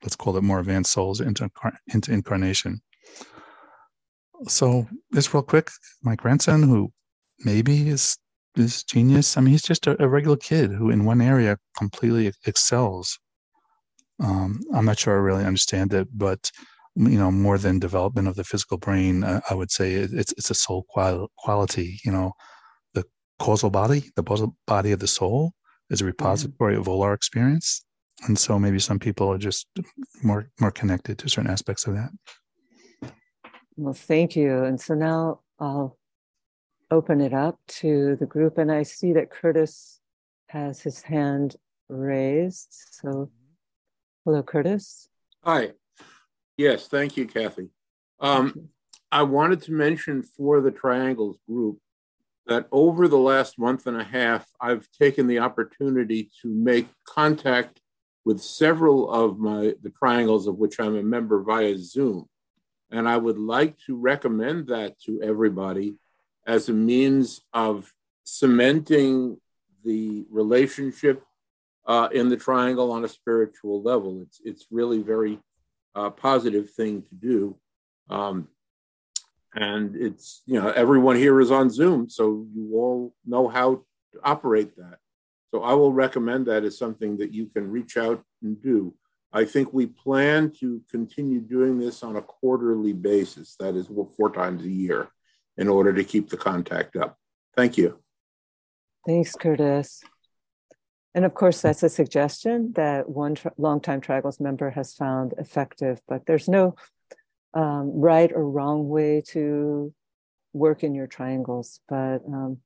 let's 0.03 0.17
call 0.17 0.37
it 0.37 0.43
more 0.43 0.61
advanced 0.61 0.93
souls 0.93 1.21
into, 1.21 1.51
into 1.93 2.13
incarnation. 2.13 2.81
So 4.47 4.87
just 5.13 5.35
real 5.35 5.43
quick, 5.43 5.71
my 6.03 6.15
grandson, 6.15 6.63
who 6.63 6.93
maybe 7.41 7.89
is 7.89 8.17
is 8.59 8.85
genius. 8.85 9.37
I 9.37 9.41
mean, 9.41 9.53
he's 9.53 9.63
just 9.63 9.87
a, 9.87 10.03
a 10.03 10.09
regular 10.09 10.37
kid 10.37 10.71
who, 10.71 10.91
in 10.91 11.05
one 11.05 11.21
area, 11.21 11.59
completely 11.77 12.33
excels. 12.47 13.19
Um, 14.21 14.61
I'm 14.75 14.85
not 14.85 14.99
sure 14.99 15.15
I 15.15 15.21
really 15.21 15.45
understand 15.45 15.93
it, 15.95 16.09
but 16.13 16.51
you 16.97 17.19
know, 17.19 17.31
more 17.31 17.59
than 17.59 17.79
development 17.79 18.27
of 18.27 18.35
the 18.35 18.43
physical 18.43 18.77
brain, 18.77 19.23
uh, 19.23 19.41
I 19.49 19.55
would 19.55 19.71
say 19.71 19.93
it's 19.93 20.33
it's 20.33 20.51
a 20.51 20.55
soul 20.55 20.85
qual- 20.89 21.31
quality. 21.39 22.01
You 22.05 22.13
know, 22.13 22.33
the 22.95 23.05
causal 23.39 23.71
body, 23.71 24.11
the 24.17 24.25
causal 24.25 24.57
body 24.67 24.93
of 24.93 24.99
the 24.99 25.07
soul, 25.07 25.53
is 25.91 26.01
a 26.01 26.05
repository 26.05 26.77
of 26.77 26.89
all 26.89 27.03
our 27.03 27.15
experience 27.15 27.85
and 28.27 28.39
so 28.39 28.59
maybe 28.59 28.79
some 28.79 28.99
people 28.99 29.31
are 29.31 29.39
just 29.39 29.67
more 30.23 30.51
more 30.61 30.71
connected 30.71 31.19
to 31.19 31.29
certain 31.29 31.51
aspects 31.51 31.87
of 31.87 31.95
that 31.95 32.11
well 33.77 33.95
thank 33.95 34.35
you 34.35 34.65
and 34.65 34.81
so 34.81 34.95
now 34.95 35.41
i'll 35.61 35.98
open 36.91 37.21
it 37.21 37.33
up 37.33 37.59
to 37.67 38.17
the 38.17 38.27
group 38.27 38.59
and 38.59 38.71
i 38.73 38.83
see 38.83 39.13
that 39.13 39.31
curtis 39.31 40.01
has 40.49 40.81
his 40.81 41.03
hand 41.03 41.57
raised 41.89 42.69
so 42.91 43.31
hello 44.25 44.43
curtis. 44.43 45.09
Hi. 45.45 45.73
Yes 46.57 46.89
thank 46.89 47.17
you 47.17 47.27
kathy. 47.27 47.69
Um, 48.21 48.69
i 49.11 49.23
wanted 49.23 49.63
to 49.63 49.73
mention 49.73 50.23
for 50.23 50.61
the 50.61 50.71
triangles 50.71 51.39
group 51.49 51.79
that 52.47 52.67
over 52.73 53.09
the 53.09 53.19
last 53.19 53.59
month 53.59 53.87
and 53.87 54.01
a 54.01 54.05
half 54.05 54.47
i've 54.61 54.89
taken 54.91 55.27
the 55.27 55.39
opportunity 55.39 56.31
to 56.43 56.49
make 56.49 56.89
contact 57.07 57.81
with 58.29 58.43
several 58.43 59.11
of 59.11 59.39
my 59.39 59.73
the 59.83 59.89
triangles 59.89 60.47
of 60.47 60.59
which 60.59 60.79
I'm 60.79 60.97
a 60.97 61.03
member 61.03 61.43
via 61.43 61.79
Zoom. 61.79 62.27
And 62.91 63.09
I 63.09 63.17
would 63.17 63.39
like 63.39 63.79
to 63.87 63.97
recommend 63.97 64.67
that 64.67 65.01
to 65.07 65.23
everybody 65.23 65.95
as 66.49 66.71
a 66.71 66.73
means 66.73 67.43
of 67.53 67.93
cementing 68.25 69.37
the 69.85 70.25
relationship 70.31 71.23
uh, 71.87 72.09
in 72.11 72.31
the 72.31 72.37
triangle 72.37 72.91
on 72.91 73.05
a 73.05 73.09
spiritual 73.09 73.83
level. 73.83 74.23
It's 74.23 74.41
it's 74.43 74.67
really 74.71 75.01
very 75.03 75.39
uh, 75.95 76.11
positive 76.11 76.71
thing 76.71 77.03
to 77.03 77.15
do. 77.15 77.57
Um, 78.11 78.49
and 79.55 79.95
it's 79.95 80.43
you 80.47 80.61
know 80.61 80.71
everyone 80.71 81.17
here 81.17 81.41
is 81.41 81.51
on 81.51 81.71
Zoom, 81.71 82.09
so 82.09 82.47
you 82.55 82.71
all 82.75 83.15
know 83.27 83.47
how 83.49 83.85
to 84.13 84.21
operate 84.25 84.75
that. 84.77 84.99
So 85.51 85.63
I 85.63 85.75
will 85.75 85.93
recommend 85.93 86.47
that 86.47 86.65
as 86.65 86.79
something 86.79 87.19
that 87.19 87.33
you 87.33 87.47
can 87.47 87.71
reach 87.71 87.97
out 87.97 88.23
and 88.43 88.61
do. 88.61 88.95
I 89.33 89.45
think 89.45 89.73
we 89.73 89.87
plan 89.87 90.53
to 90.61 90.83
continue 90.91 91.41
doing 91.41 91.79
this 91.79 92.03
on 92.03 92.17
a 92.17 92.23
quarterly 92.23 92.95
basis. 92.95 93.57
That 93.61 93.75
is 93.75 93.89
four 94.17 94.31
times 94.31 94.65
a 94.65 94.71
year 94.71 95.11
in 95.59 95.69
order 95.69 95.93
to 95.93 96.05
keep 96.05 96.31
the 96.31 96.37
contact 96.37 96.97
up. 96.97 97.19
Thank 97.57 97.77
you. 97.77 97.99
Thanks, 99.07 99.35
Curtis. 99.35 100.03
And 101.15 101.25
of 101.25 101.35
course, 101.35 101.61
that's 101.61 101.83
a 101.83 101.89
suggestion 101.89 102.73
that 102.77 103.09
one 103.09 103.35
tra- 103.35 103.53
longtime 103.59 104.01
Triangles 104.01 104.39
member 104.39 104.71
has 104.71 104.95
found 104.95 105.35
effective, 105.37 106.01
but 106.07 106.27
there's 106.27 106.49
no 106.49 106.77
um, 107.55 107.91
right 107.93 108.31
or 108.33 108.49
wrong 108.49 108.89
way 108.89 109.23
to 109.29 109.93
work 110.53 110.85
in 110.85 110.95
your 110.95 111.07
triangles. 111.07 111.81
But 111.89 112.19
um, 112.27 112.59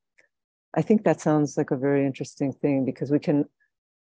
I 0.75 0.83
think 0.83 1.05
that 1.05 1.21
sounds 1.21 1.57
like 1.57 1.71
a 1.71 1.77
very 1.77 2.05
interesting 2.05 2.53
thing 2.53 2.85
because 2.85 3.11
we 3.11 3.19
can 3.19 3.47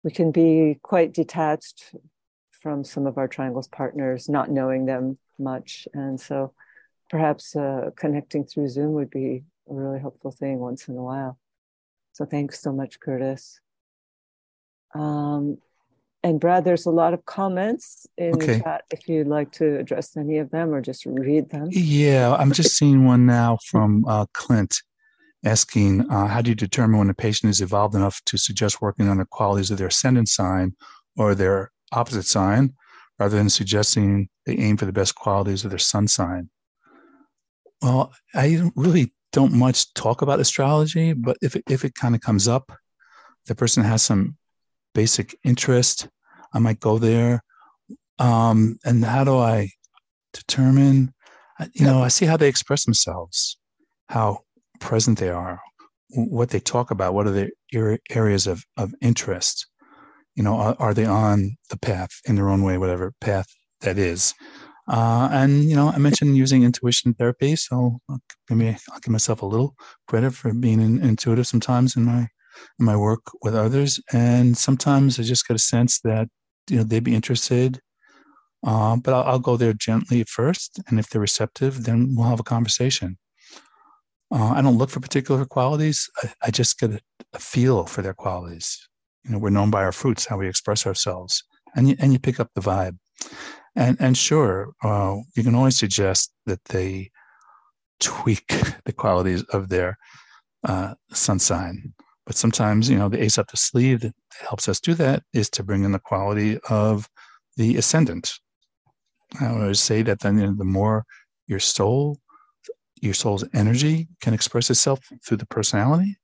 we 0.04 0.12
can 0.12 0.32
be 0.32 0.80
quite 0.82 1.14
detached 1.14 1.94
from 2.52 2.84
some 2.84 3.08
of 3.08 3.18
our 3.18 3.28
triangles 3.28 3.68
partners, 3.68 4.30
not 4.30 4.50
knowing 4.50 4.86
them 4.86 5.18
much, 5.38 5.88
and 5.94 6.20
so 6.20 6.54
perhaps 7.10 7.56
uh, 7.56 7.92
connecting 7.96 8.46
through 8.46 8.70
Zoom 8.70 8.94
would 8.94 9.10
be 9.10 9.44
a 9.70 9.74
really 9.74 10.00
helpful 10.00 10.32
thing 10.32 10.60
once 10.60 10.88
in 10.88 10.98
a 10.98 11.04
while. 11.04 11.38
So 12.14 12.26
thanks 12.26 12.62
so 12.62 12.72
much, 12.72 13.00
Curtis. 13.00 13.60
Um, 14.96 15.58
and 16.24 16.40
Brad, 16.40 16.66
there's 16.66 16.86
a 16.86 16.92
lot 16.92 17.14
of 17.14 17.26
comments 17.26 18.08
in 18.18 18.36
okay. 18.36 18.58
the 18.58 18.64
chat 18.64 18.84
if 18.92 19.08
you'd 19.08 19.28
like 19.28 19.52
to 19.54 19.78
address 19.78 20.18
any 20.18 20.40
of 20.40 20.50
them 20.50 20.74
or 20.74 20.82
just 20.82 21.06
read 21.06 21.50
them. 21.50 21.68
Yeah, 21.72 22.36
I'm 22.36 22.52
just 22.52 22.76
seeing 22.76 23.06
one 23.06 23.26
now 23.26 23.58
from 23.66 24.04
uh, 24.08 24.26
Clint 24.34 24.82
asking 25.46 26.10
uh, 26.10 26.28
How 26.28 26.42
do 26.42 26.50
you 26.50 26.56
determine 26.56 26.98
when 26.98 27.10
a 27.10 27.14
patient 27.14 27.52
is 27.52 27.62
evolved 27.62 27.96
enough 27.96 28.22
to 28.26 28.38
suggest 28.38 28.82
working 28.82 29.08
on 29.08 29.18
the 29.18 29.26
qualities 29.26 29.72
of 29.72 29.78
their 29.78 29.88
ascendant 29.88 30.28
sign 30.28 30.76
or 31.16 31.36
their 31.36 31.72
opposite 31.92 32.26
sign 32.26 32.74
rather 33.20 33.38
than 33.38 33.50
suggesting 33.50 34.28
they 34.46 34.58
aim 34.58 34.78
for 34.78 34.86
the 34.86 34.92
best 34.92 35.16
qualities 35.16 35.64
of 35.64 35.70
their 35.70 35.80
sun 35.80 36.08
sign? 36.08 36.50
Well, 37.82 38.12
I 38.34 38.72
really 38.76 39.14
don't 39.32 39.54
much 39.54 39.94
talk 39.94 40.22
about 40.22 40.40
astrology, 40.40 41.14
but 41.14 41.38
if 41.42 41.56
it, 41.56 41.64
if 41.70 41.86
it 41.86 41.96
kind 41.96 42.16
of 42.16 42.22
comes 42.22 42.48
up, 42.48 42.72
the 43.46 43.56
person 43.56 43.84
has 43.84 44.02
some 44.02 44.38
basic 44.94 45.38
interest, 45.44 46.08
I 46.54 46.60
might 46.60 46.80
go 46.80 46.98
there. 46.98 47.44
Um, 48.20 48.78
and 48.84 49.04
how 49.06 49.24
do 49.24 49.38
I 49.38 49.70
determine? 50.34 51.14
You 51.74 51.86
know, 51.86 52.02
I 52.02 52.08
see 52.08 52.26
how 52.26 52.38
they 52.38 52.48
express 52.48 52.86
themselves, 52.86 53.58
how 54.10 54.40
present 54.80 55.20
they 55.20 55.30
are, 55.30 55.60
what 56.10 56.50
they 56.50 56.60
talk 56.60 56.92
about, 56.92 57.14
what 57.14 57.28
are 57.28 57.32
their 57.74 58.00
areas 58.10 58.48
of, 58.48 58.64
of 58.76 58.94
interest. 59.02 59.68
You 60.36 60.44
know, 60.44 60.56
are, 60.56 60.76
are 60.80 60.94
they 60.94 61.06
on 61.06 61.58
the 61.70 61.78
path 61.78 62.10
in 62.26 62.36
their 62.36 62.50
own 62.50 62.64
way, 62.64 62.78
whatever 62.78 63.14
path 63.22 63.48
that 63.82 63.98
is? 63.98 64.34
Uh, 64.88 65.28
and 65.32 65.70
you 65.70 65.76
know, 65.76 65.90
I 65.90 65.98
mentioned 65.98 66.38
using 66.38 66.64
intuition 66.64 67.14
therapy, 67.14 67.56
so 67.56 68.00
maybe 68.50 68.78
I'll 68.92 69.00
give 69.00 69.12
myself 69.12 69.42
a 69.42 69.46
little 69.46 69.76
credit 70.08 70.32
for 70.32 70.54
being 70.54 70.80
in, 70.80 71.04
intuitive 71.04 71.48
sometimes 71.48 71.96
in 71.96 72.04
my 72.04 72.28
in 72.80 72.86
my 72.86 72.96
work 72.96 73.22
with 73.42 73.56
others. 73.56 74.00
And 74.14 74.58
sometimes 74.58 75.20
I 75.20 75.24
just 75.24 75.48
get 75.48 75.56
a 75.56 75.60
sense 75.60 76.00
that 76.02 76.30
you 76.70 76.78
know 76.78 76.84
they'd 76.84 77.04
be 77.04 77.16
interested. 77.16 77.82
Uh, 78.66 78.96
but 78.98 79.14
I'll, 79.14 79.24
I'll, 79.24 79.40
go 79.40 79.56
there 79.56 79.74
gently 79.74 80.24
first, 80.24 80.80
and 80.88 81.00
if 81.00 81.10
they're 81.10 81.22
receptive, 81.22 81.84
then 81.84 82.16
we'll 82.16 82.28
have 82.28 82.40
a 82.40 82.44
conversation. 82.44 83.18
Uh, 84.32 84.50
I 84.50 84.62
don't 84.62 84.78
look 84.78 84.90
for 84.90 85.00
particular 85.00 85.46
qualities. 85.46 86.10
I, 86.24 86.34
I 86.46 86.52
just 86.52 86.80
get 86.80 86.92
a, 86.92 87.00
a, 87.34 87.40
feel 87.40 87.86
for 87.86 88.02
their 88.02 88.16
qualities. 88.16 88.90
You 89.24 89.32
know, 89.32 89.38
we're 89.38 89.52
known 89.52 89.70
by 89.70 89.84
our 89.84 89.92
fruits, 89.92 90.26
how 90.26 90.38
we 90.38 90.50
express 90.50 90.88
ourselves, 90.88 91.44
and 91.76 91.88
you, 91.88 91.96
and 92.00 92.12
you 92.12 92.20
pick 92.20 92.40
up 92.40 92.50
the 92.56 92.62
vibe. 92.62 92.98
And 93.78 93.96
and 94.00 94.18
sure, 94.18 94.74
uh, 94.84 95.18
you 95.36 95.44
can 95.44 95.54
always 95.54 95.78
suggest 95.78 96.34
that 96.48 96.66
they 96.66 97.12
tweak 98.00 98.48
the 98.86 98.92
qualities 98.92 99.44
of 99.54 99.70
their 99.70 99.98
uh, 100.64 100.96
sun 101.14 101.38
sign. 101.40 101.94
But 102.26 102.36
sometimes, 102.36 102.90
you 102.90 102.98
know, 102.98 103.08
the 103.08 103.24
ace 103.24 103.38
up 103.38 103.52
the 103.52 103.58
sleeve 103.58 104.02
that 104.02 104.16
helps 104.42 104.68
us 104.68 104.80
do 104.80 104.96
that 104.96 105.24
is 105.32 105.50
to 105.52 105.64
bring 105.64 105.84
in 105.84 105.92
the 105.92 106.00
quality 106.00 106.58
of 106.70 107.08
the 107.56 107.78
ascendant. 107.78 108.32
I 109.40 109.48
always 109.48 109.80
say 109.80 110.02
that 110.02 110.22
then 110.22 110.40
you 110.40 110.48
know, 110.48 110.56
the 110.58 110.66
more 110.66 111.06
your 111.46 111.60
soul, 111.60 112.18
your 113.00 113.14
soul's 113.14 113.46
energy 113.54 114.08
can 114.22 114.34
express 114.34 114.72
itself 114.72 115.00
through 115.24 115.38
the 115.38 115.46
personality, 115.46 116.18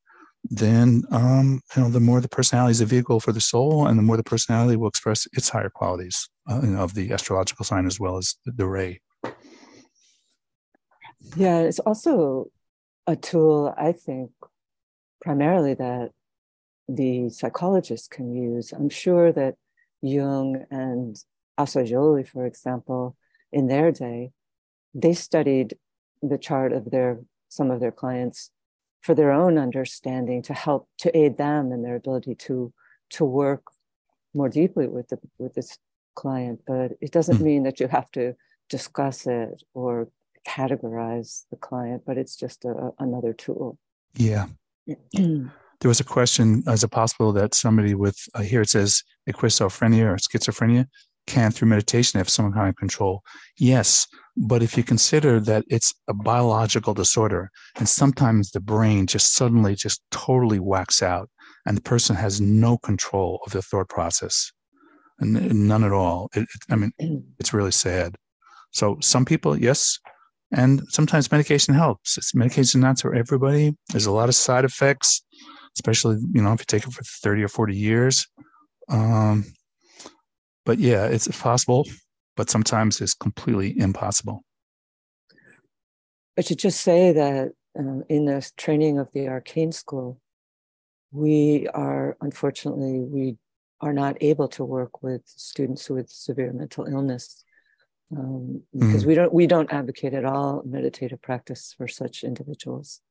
then 0.50 1.04
um, 1.12 1.62
you 1.76 1.82
know 1.82 1.90
the 1.90 2.00
more 2.00 2.22
the 2.22 2.28
personality 2.28 2.72
is 2.72 2.82
a 2.82 2.86
vehicle 2.86 3.20
for 3.20 3.32
the 3.32 3.42
soul, 3.42 3.88
and 3.88 3.98
the 3.98 4.04
more 4.04 4.18
the 4.18 4.24
personality 4.24 4.76
will 4.76 4.90
express 4.90 5.28
its 5.34 5.50
higher 5.50 5.70
qualities 5.70 6.30
uh, 6.50 6.60
you 6.62 6.72
know, 6.72 6.80
of 6.80 6.94
the 6.94 7.12
astrological 7.12 7.66
sign 7.66 7.86
as 7.86 8.00
well 8.00 8.18
as 8.18 8.36
the, 8.46 8.52
the 8.52 8.66
ray. 8.66 9.00
Yeah, 11.36 11.60
it's 11.60 11.80
also 11.80 12.48
a 13.08 13.16
tool 13.16 13.74
I 13.78 13.94
think 13.94 14.32
primarily 15.22 15.74
that 15.76 16.12
the 16.88 17.30
psychologists 17.30 18.08
can 18.08 18.34
use. 18.34 18.74
I'm 18.74 18.90
sure 18.90 19.32
that 19.32 19.56
Jung 20.02 20.66
and 20.70 21.16
Assagioli, 21.58 22.28
for 22.28 22.46
example, 22.46 23.16
in 23.52 23.68
their 23.68 23.92
day, 23.92 24.32
they 24.94 25.14
studied 25.14 25.78
the 26.22 26.38
chart 26.38 26.74
of 26.74 26.92
their 26.92 27.20
some 27.48 27.72
of 27.72 27.80
their 27.80 27.92
clients 27.92 28.52
for 29.04 29.14
their 29.14 29.32
own 29.32 29.58
understanding 29.58 30.42
to 30.44 30.54
help 30.54 30.88
to 30.98 31.16
aid 31.16 31.38
them 31.38 31.72
in 31.72 31.84
their 31.84 31.96
ability 31.96 32.36
to 32.36 32.74
to 33.12 33.24
work 33.24 33.64
more 34.34 34.50
deeply 34.50 34.88
with 34.88 35.10
the 35.10 35.20
with 35.38 35.54
this 35.54 35.78
client. 36.16 36.62
But 36.66 36.94
it 37.02 37.12
doesn't 37.12 37.38
mm. 37.38 37.42
mean 37.50 37.64
that 37.64 37.80
you 37.80 37.88
have 37.88 38.10
to 38.12 38.36
discuss 38.70 39.28
it 39.28 39.62
or 39.74 40.10
categorize 40.48 41.46
the 41.52 41.58
client 41.58 42.04
but 42.06 42.18
it's 42.18 42.36
just 42.36 42.66
a, 42.66 42.92
another 43.00 43.34
tool. 43.34 43.78
Yeah. 44.16 44.48
There 45.82 45.90
was 45.90 46.00
a 46.00 46.06
question 46.06 46.64
is 46.66 46.86
it 46.86 46.92
possible 46.92 47.34
that 47.34 47.54
somebody 47.54 47.94
with 47.94 48.18
uh, 48.36 48.42
here 48.42 48.62
it 48.62 48.70
says 48.70 49.04
schizophrenia 49.30 50.06
or 50.06 50.16
schizophrenia 50.16 50.88
can 51.28 51.52
through 51.52 51.68
meditation 51.68 52.18
have 52.18 52.30
some 52.30 52.52
kind 52.52 52.70
of 52.70 52.76
control 52.76 53.22
yes 53.58 54.08
but 54.36 54.64
if 54.64 54.76
you 54.78 54.84
consider 54.84 55.40
that 55.40 55.64
it's 55.70 55.94
a 56.08 56.14
biological 56.14 56.94
disorder 56.94 57.50
and 57.78 57.88
sometimes 57.88 58.52
the 58.52 58.60
brain 58.60 59.06
just 59.06 59.34
suddenly 59.34 59.76
just 59.76 60.02
totally 60.12 60.60
whacks 60.60 61.02
out 61.02 61.30
and 61.66 61.78
the 61.78 61.82
person 61.82 62.16
has 62.16 62.42
no 62.42 62.78
control 62.78 63.40
of 63.46 63.52
the 63.52 63.62
thought 63.62 63.90
process 63.90 64.52
and 65.20 65.68
none 65.68 65.84
at 65.84 65.92
all 65.92 66.30
it, 66.36 66.42
it, 66.42 66.62
i 66.70 66.76
mean 66.76 66.92
it's 67.40 67.54
really 67.54 67.72
sad 67.72 68.16
so 68.72 68.98
some 69.02 69.26
people 69.26 69.58
yes 69.58 70.00
and 70.54 70.84
sometimes 70.90 71.32
medication 71.32 71.74
helps. 71.74 72.18
It's 72.18 72.36
medication 72.36 72.82
not 72.82 73.00
for 73.00 73.16
everybody. 73.16 73.76
There's 73.90 74.06
a 74.06 74.12
lot 74.12 74.30
of 74.30 74.36
side 74.36 74.66
effects, 74.66 75.24
especially 75.76 76.18
you 76.32 76.42
know 76.42 76.54
if 76.54 76.62
you 76.62 76.66
take 76.68 76.86
it 76.86 76.94
for 76.94 77.04
30 77.04 77.44
or 77.44 77.48
40 77.48 77.76
years. 77.76 78.28
Um, 78.88 79.46
but 80.66 80.80
yeah, 80.80 81.06
it's 81.06 81.28
possible, 81.40 81.88
but 82.36 82.50
sometimes 82.50 83.02
it's 83.02 83.14
completely 83.14 83.78
impossible. 83.80 84.44
I 86.38 86.42
should 86.42 86.60
just 86.60 86.82
say 86.82 87.12
that 87.12 87.52
um, 87.78 88.04
in 88.10 88.26
the 88.26 88.50
training 88.58 88.98
of 88.98 89.10
the 89.14 89.28
arcane 89.28 89.72
school, 89.72 90.20
we 91.12 91.68
are 91.74 92.18
unfortunately 92.22 93.00
we 93.00 93.38
are 93.82 93.94
not 93.94 94.18
able 94.22 94.48
to 94.48 94.64
work 94.64 95.04
with 95.04 95.22
students 95.26 95.90
with 95.90 96.10
severe 96.10 96.52
mental 96.52 96.86
illness 96.86 97.44
um, 98.18 98.64
because 98.74 99.04
mm. 99.04 99.08
we 99.08 99.16
don't 99.16 99.34
we 99.34 99.46
don't 99.46 99.72
advocate 99.72 100.14
at 100.14 100.26
all 100.26 100.64
meditative 100.66 101.22
practice 101.22 101.76
for 101.78 101.88
such 101.88 102.24
individuals 102.24 103.02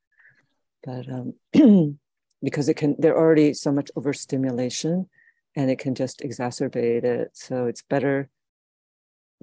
but 0.83 1.07
um, 1.09 1.35
because 2.43 2.69
it 2.69 2.75
can 2.75 2.97
they're 2.99 3.17
already 3.17 3.55
so 3.55 3.71
much 3.71 3.91
overstimulation 3.95 5.09
and 5.57 5.71
it 5.71 5.79
can 5.79 5.95
just 5.95 6.21
exacerbate 6.21 7.05
it 7.05 7.31
so 7.35 7.67
it's 7.67 7.83
better 7.83 8.29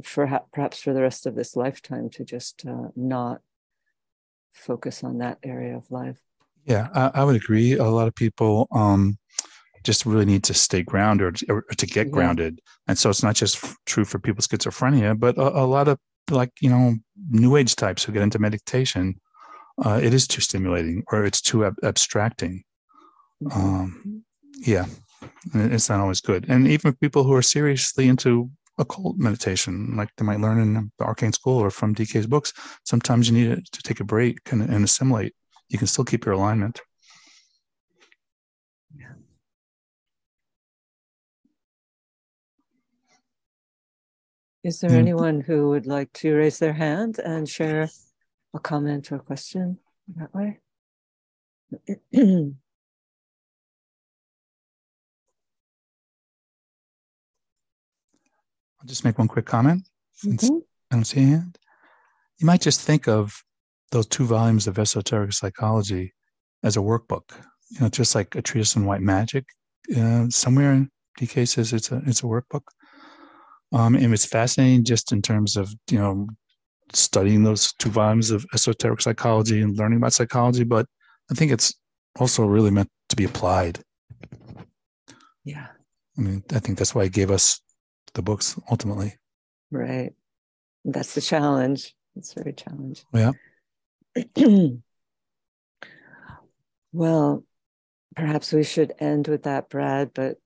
for 0.04 0.42
perhaps 0.54 0.82
for 0.82 0.94
the 0.94 1.02
rest 1.02 1.26
of 1.26 1.36
this 1.36 1.56
lifetime 1.56 2.10
to 2.10 2.24
just 2.24 2.66
uh, 2.66 2.88
not 2.96 3.42
focus 4.54 5.04
on 5.04 5.20
that 5.20 5.38
area 5.44 5.76
of 5.76 5.90
life 5.92 6.20
yeah 6.66 6.88
I, 6.94 7.22
I 7.22 7.24
would 7.24 7.36
agree 7.36 7.74
a 7.74 7.84
lot 7.86 8.08
of 8.08 8.16
people 8.16 8.68
um, 8.72 9.18
just 9.84 10.06
really 10.06 10.26
need 10.26 10.44
to 10.46 10.54
stay 10.54 10.84
grounded 10.84 11.42
or, 11.50 11.62
to 11.62 11.86
get 11.86 12.08
yeah. 12.08 12.12
grounded. 12.12 12.62
And 12.88 12.98
so 12.98 13.10
it's 13.10 13.24
not 13.24 13.36
just 13.36 13.64
f- 13.64 13.76
true 13.86 14.06
for 14.06 14.20
people 14.20 14.38
with 14.38 14.48
schizophrenia, 14.48 15.20
but 15.20 15.38
a, 15.38 15.60
a, 15.60 15.66
lot 15.66 15.88
of 15.88 15.98
like, 16.30 16.52
you 16.62 16.70
know, 16.70 16.96
new 17.30 17.56
age 17.56 17.76
types 17.76 18.04
who 18.04 18.12
get 18.12 18.22
into 18.22 18.40
meditation, 18.40 19.20
uh, 19.84 20.00
it 20.02 20.14
is 20.14 20.28
too 20.28 20.42
stimulating 20.42 21.04
or 21.12 21.26
it's 21.26 21.42
too 21.42 21.66
ab- 21.66 21.80
abstracting. 21.84 22.64
Mm-hmm. 23.44 23.60
Um, 23.60 24.24
yeah. 24.58 24.86
It's 25.54 25.90
not 25.90 26.00
always 26.00 26.22
good. 26.22 26.46
And 26.50 26.68
even 26.68 26.94
people 26.96 27.24
who 27.24 27.34
are 27.34 27.42
seriously 27.42 28.08
into 28.08 28.50
occult 28.78 29.18
meditation, 29.18 29.96
like 29.98 30.10
they 30.18 30.26
might 30.26 30.40
learn 30.40 30.60
in 30.60 30.92
the 30.98 31.06
arcane 31.06 31.34
school 31.34 31.60
or 31.60 31.70
from 31.70 31.94
DK's 31.94 32.28
books, 32.28 32.54
sometimes 32.86 33.30
you 33.30 33.38
need 33.38 33.66
to 33.72 33.82
take 33.82 34.00
a 34.00 34.06
break 34.06 34.40
and, 34.52 34.62
and 34.62 34.84
assimilate. 34.84 35.34
You 35.70 35.78
can 35.78 35.88
still 35.88 36.06
keep 36.06 36.26
your 36.26 36.36
alignment. 36.36 36.82
Is 44.62 44.80
there 44.80 44.90
mm-hmm. 44.90 45.00
anyone 45.00 45.42
who 45.42 45.70
would 45.70 45.88
like 45.88 46.12
to 46.14 46.36
raise 46.36 46.60
their 46.60 46.74
hand 46.74 47.18
and 47.20 47.48
share 47.48 47.90
a 48.54 48.60
comment 48.60 49.12
or 49.12 49.16
a 49.16 49.20
question 49.20 49.80
that 50.18 50.34
way? 50.34 50.60
I'll 58.80 58.88
just 58.88 59.06
make 59.06 59.18
one 59.18 59.28
quick 59.28 59.46
comment. 59.46 59.88
Mm-hmm. 60.26 60.58
I 60.92 60.96
don't 60.96 61.06
see 61.06 61.24
a 61.24 61.26
hand. 61.26 61.58
You 62.38 62.46
might 62.46 62.62
just 62.62 62.82
think 62.82 63.08
of 63.08 63.44
those 63.92 64.08
two 64.08 64.26
volumes 64.26 64.68
of 64.68 64.80
esoteric 64.80 65.34
psychology 65.34 66.14
as 66.64 66.78
a 66.78 66.82
workbook. 66.82 67.32
You 67.72 67.82
know, 67.82 67.90
just 67.90 68.16
like 68.16 68.36
a 68.36 68.42
treatise 68.42 68.76
on 68.78 68.86
white 68.86 69.02
magic. 69.02 69.46
Uh, 69.96 70.28
somewhere 70.30 70.74
in 70.74 70.90
DK 71.20 71.48
says 71.48 71.74
it's 71.74 71.92
a 71.92 72.02
it's 72.06 72.22
a 72.22 72.26
workbook. 72.26 72.64
Um, 73.72 73.96
and 73.96 74.14
it's 74.14 74.26
fascinating 74.26 74.84
just 74.84 75.12
in 75.12 75.22
terms 75.22 75.56
of, 75.56 75.72
you 75.92 76.00
know, 76.00 76.28
studying 76.94 77.44
those 77.44 77.74
two 77.74 77.90
volumes 77.90 78.32
of 78.32 78.46
esoteric 78.54 79.02
psychology 79.02 79.62
and 79.62 79.78
learning 79.78 79.98
about 79.98 80.14
psychology, 80.14 80.64
but 80.64 80.88
I 81.30 81.36
think 81.36 81.52
it's 81.52 81.74
also 82.20 82.46
really 82.46 82.72
meant 82.72 82.90
to 83.10 83.16
be 83.16 83.26
applied. 83.26 83.80
Yeah. 85.44 85.68
I 86.18 86.22
mean, 86.22 86.44
I 86.52 86.60
think 86.60 86.78
that's 86.78 86.96
why 86.96 87.04
he 87.04 87.10
gave 87.10 87.32
us 87.32 87.62
the 88.14 88.22
books 88.22 88.60
ultimately. 88.70 89.16
Right. 89.72 90.14
That's 90.86 91.14
the 91.14 91.22
challenge. 91.22 91.96
It's 92.16 92.34
very 92.34 92.54
challenging. 92.54 93.06
Yeah. 93.14 93.32
well, 96.92 97.44
perhaps 98.16 98.52
we 98.52 98.64
should 98.64 98.94
end 99.00 99.28
with 99.28 99.44
that, 99.44 99.70
Brad, 99.70 100.12
but 100.14 100.38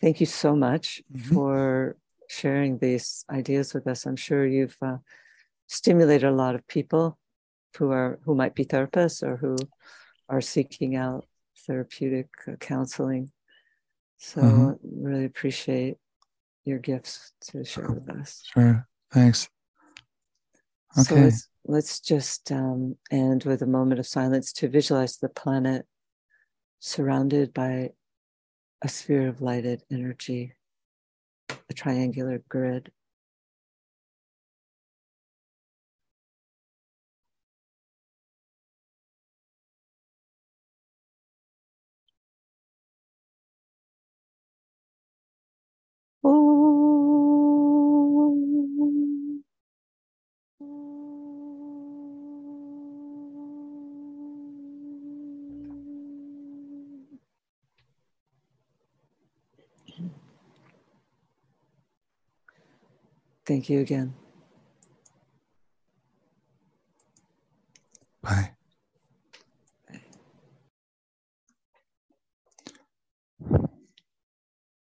thank 0.00 0.20
you 0.20 0.26
so 0.26 0.54
much 0.54 1.02
mm-hmm. 1.12 1.34
for 1.34 1.96
sharing 2.28 2.78
these 2.78 3.24
ideas 3.30 3.74
with 3.74 3.86
us. 3.86 4.06
I'm 4.06 4.16
sure 4.16 4.46
you've 4.46 4.76
uh, 4.82 4.98
stimulated 5.66 6.28
a 6.28 6.34
lot 6.34 6.54
of 6.54 6.66
people 6.66 7.18
who 7.78 7.90
are 7.90 8.18
who 8.24 8.34
might 8.34 8.54
be 8.54 8.64
therapists 8.64 9.22
or 9.22 9.36
who 9.36 9.56
are 10.28 10.40
seeking 10.40 10.94
out 10.96 11.26
therapeutic 11.66 12.28
counseling. 12.60 13.30
So 14.18 14.40
mm-hmm. 14.40 15.04
really 15.04 15.24
appreciate 15.24 15.96
your 16.64 16.78
gifts 16.78 17.32
to 17.42 17.64
share 17.64 17.90
with 17.90 18.08
us. 18.10 18.42
Sure. 18.52 18.86
Thanks. 19.12 19.48
Okay. 20.98 21.04
So 21.04 21.14
let's, 21.14 21.48
let's 21.64 22.00
just 22.00 22.52
um, 22.52 22.96
end 23.10 23.44
with 23.44 23.62
a 23.62 23.66
moment 23.66 23.98
of 24.00 24.06
silence 24.06 24.52
to 24.54 24.68
visualize 24.68 25.16
the 25.16 25.28
planet 25.28 25.86
surrounded 26.80 27.54
by 27.54 27.90
a 28.82 28.88
sphere 28.88 29.28
of 29.28 29.40
lighted 29.40 29.82
energy 29.90 30.54
a 31.68 31.74
triangular 31.74 32.42
grid. 32.48 32.90
Thank 46.24 46.34
you 63.68 63.80
again. 63.80 64.14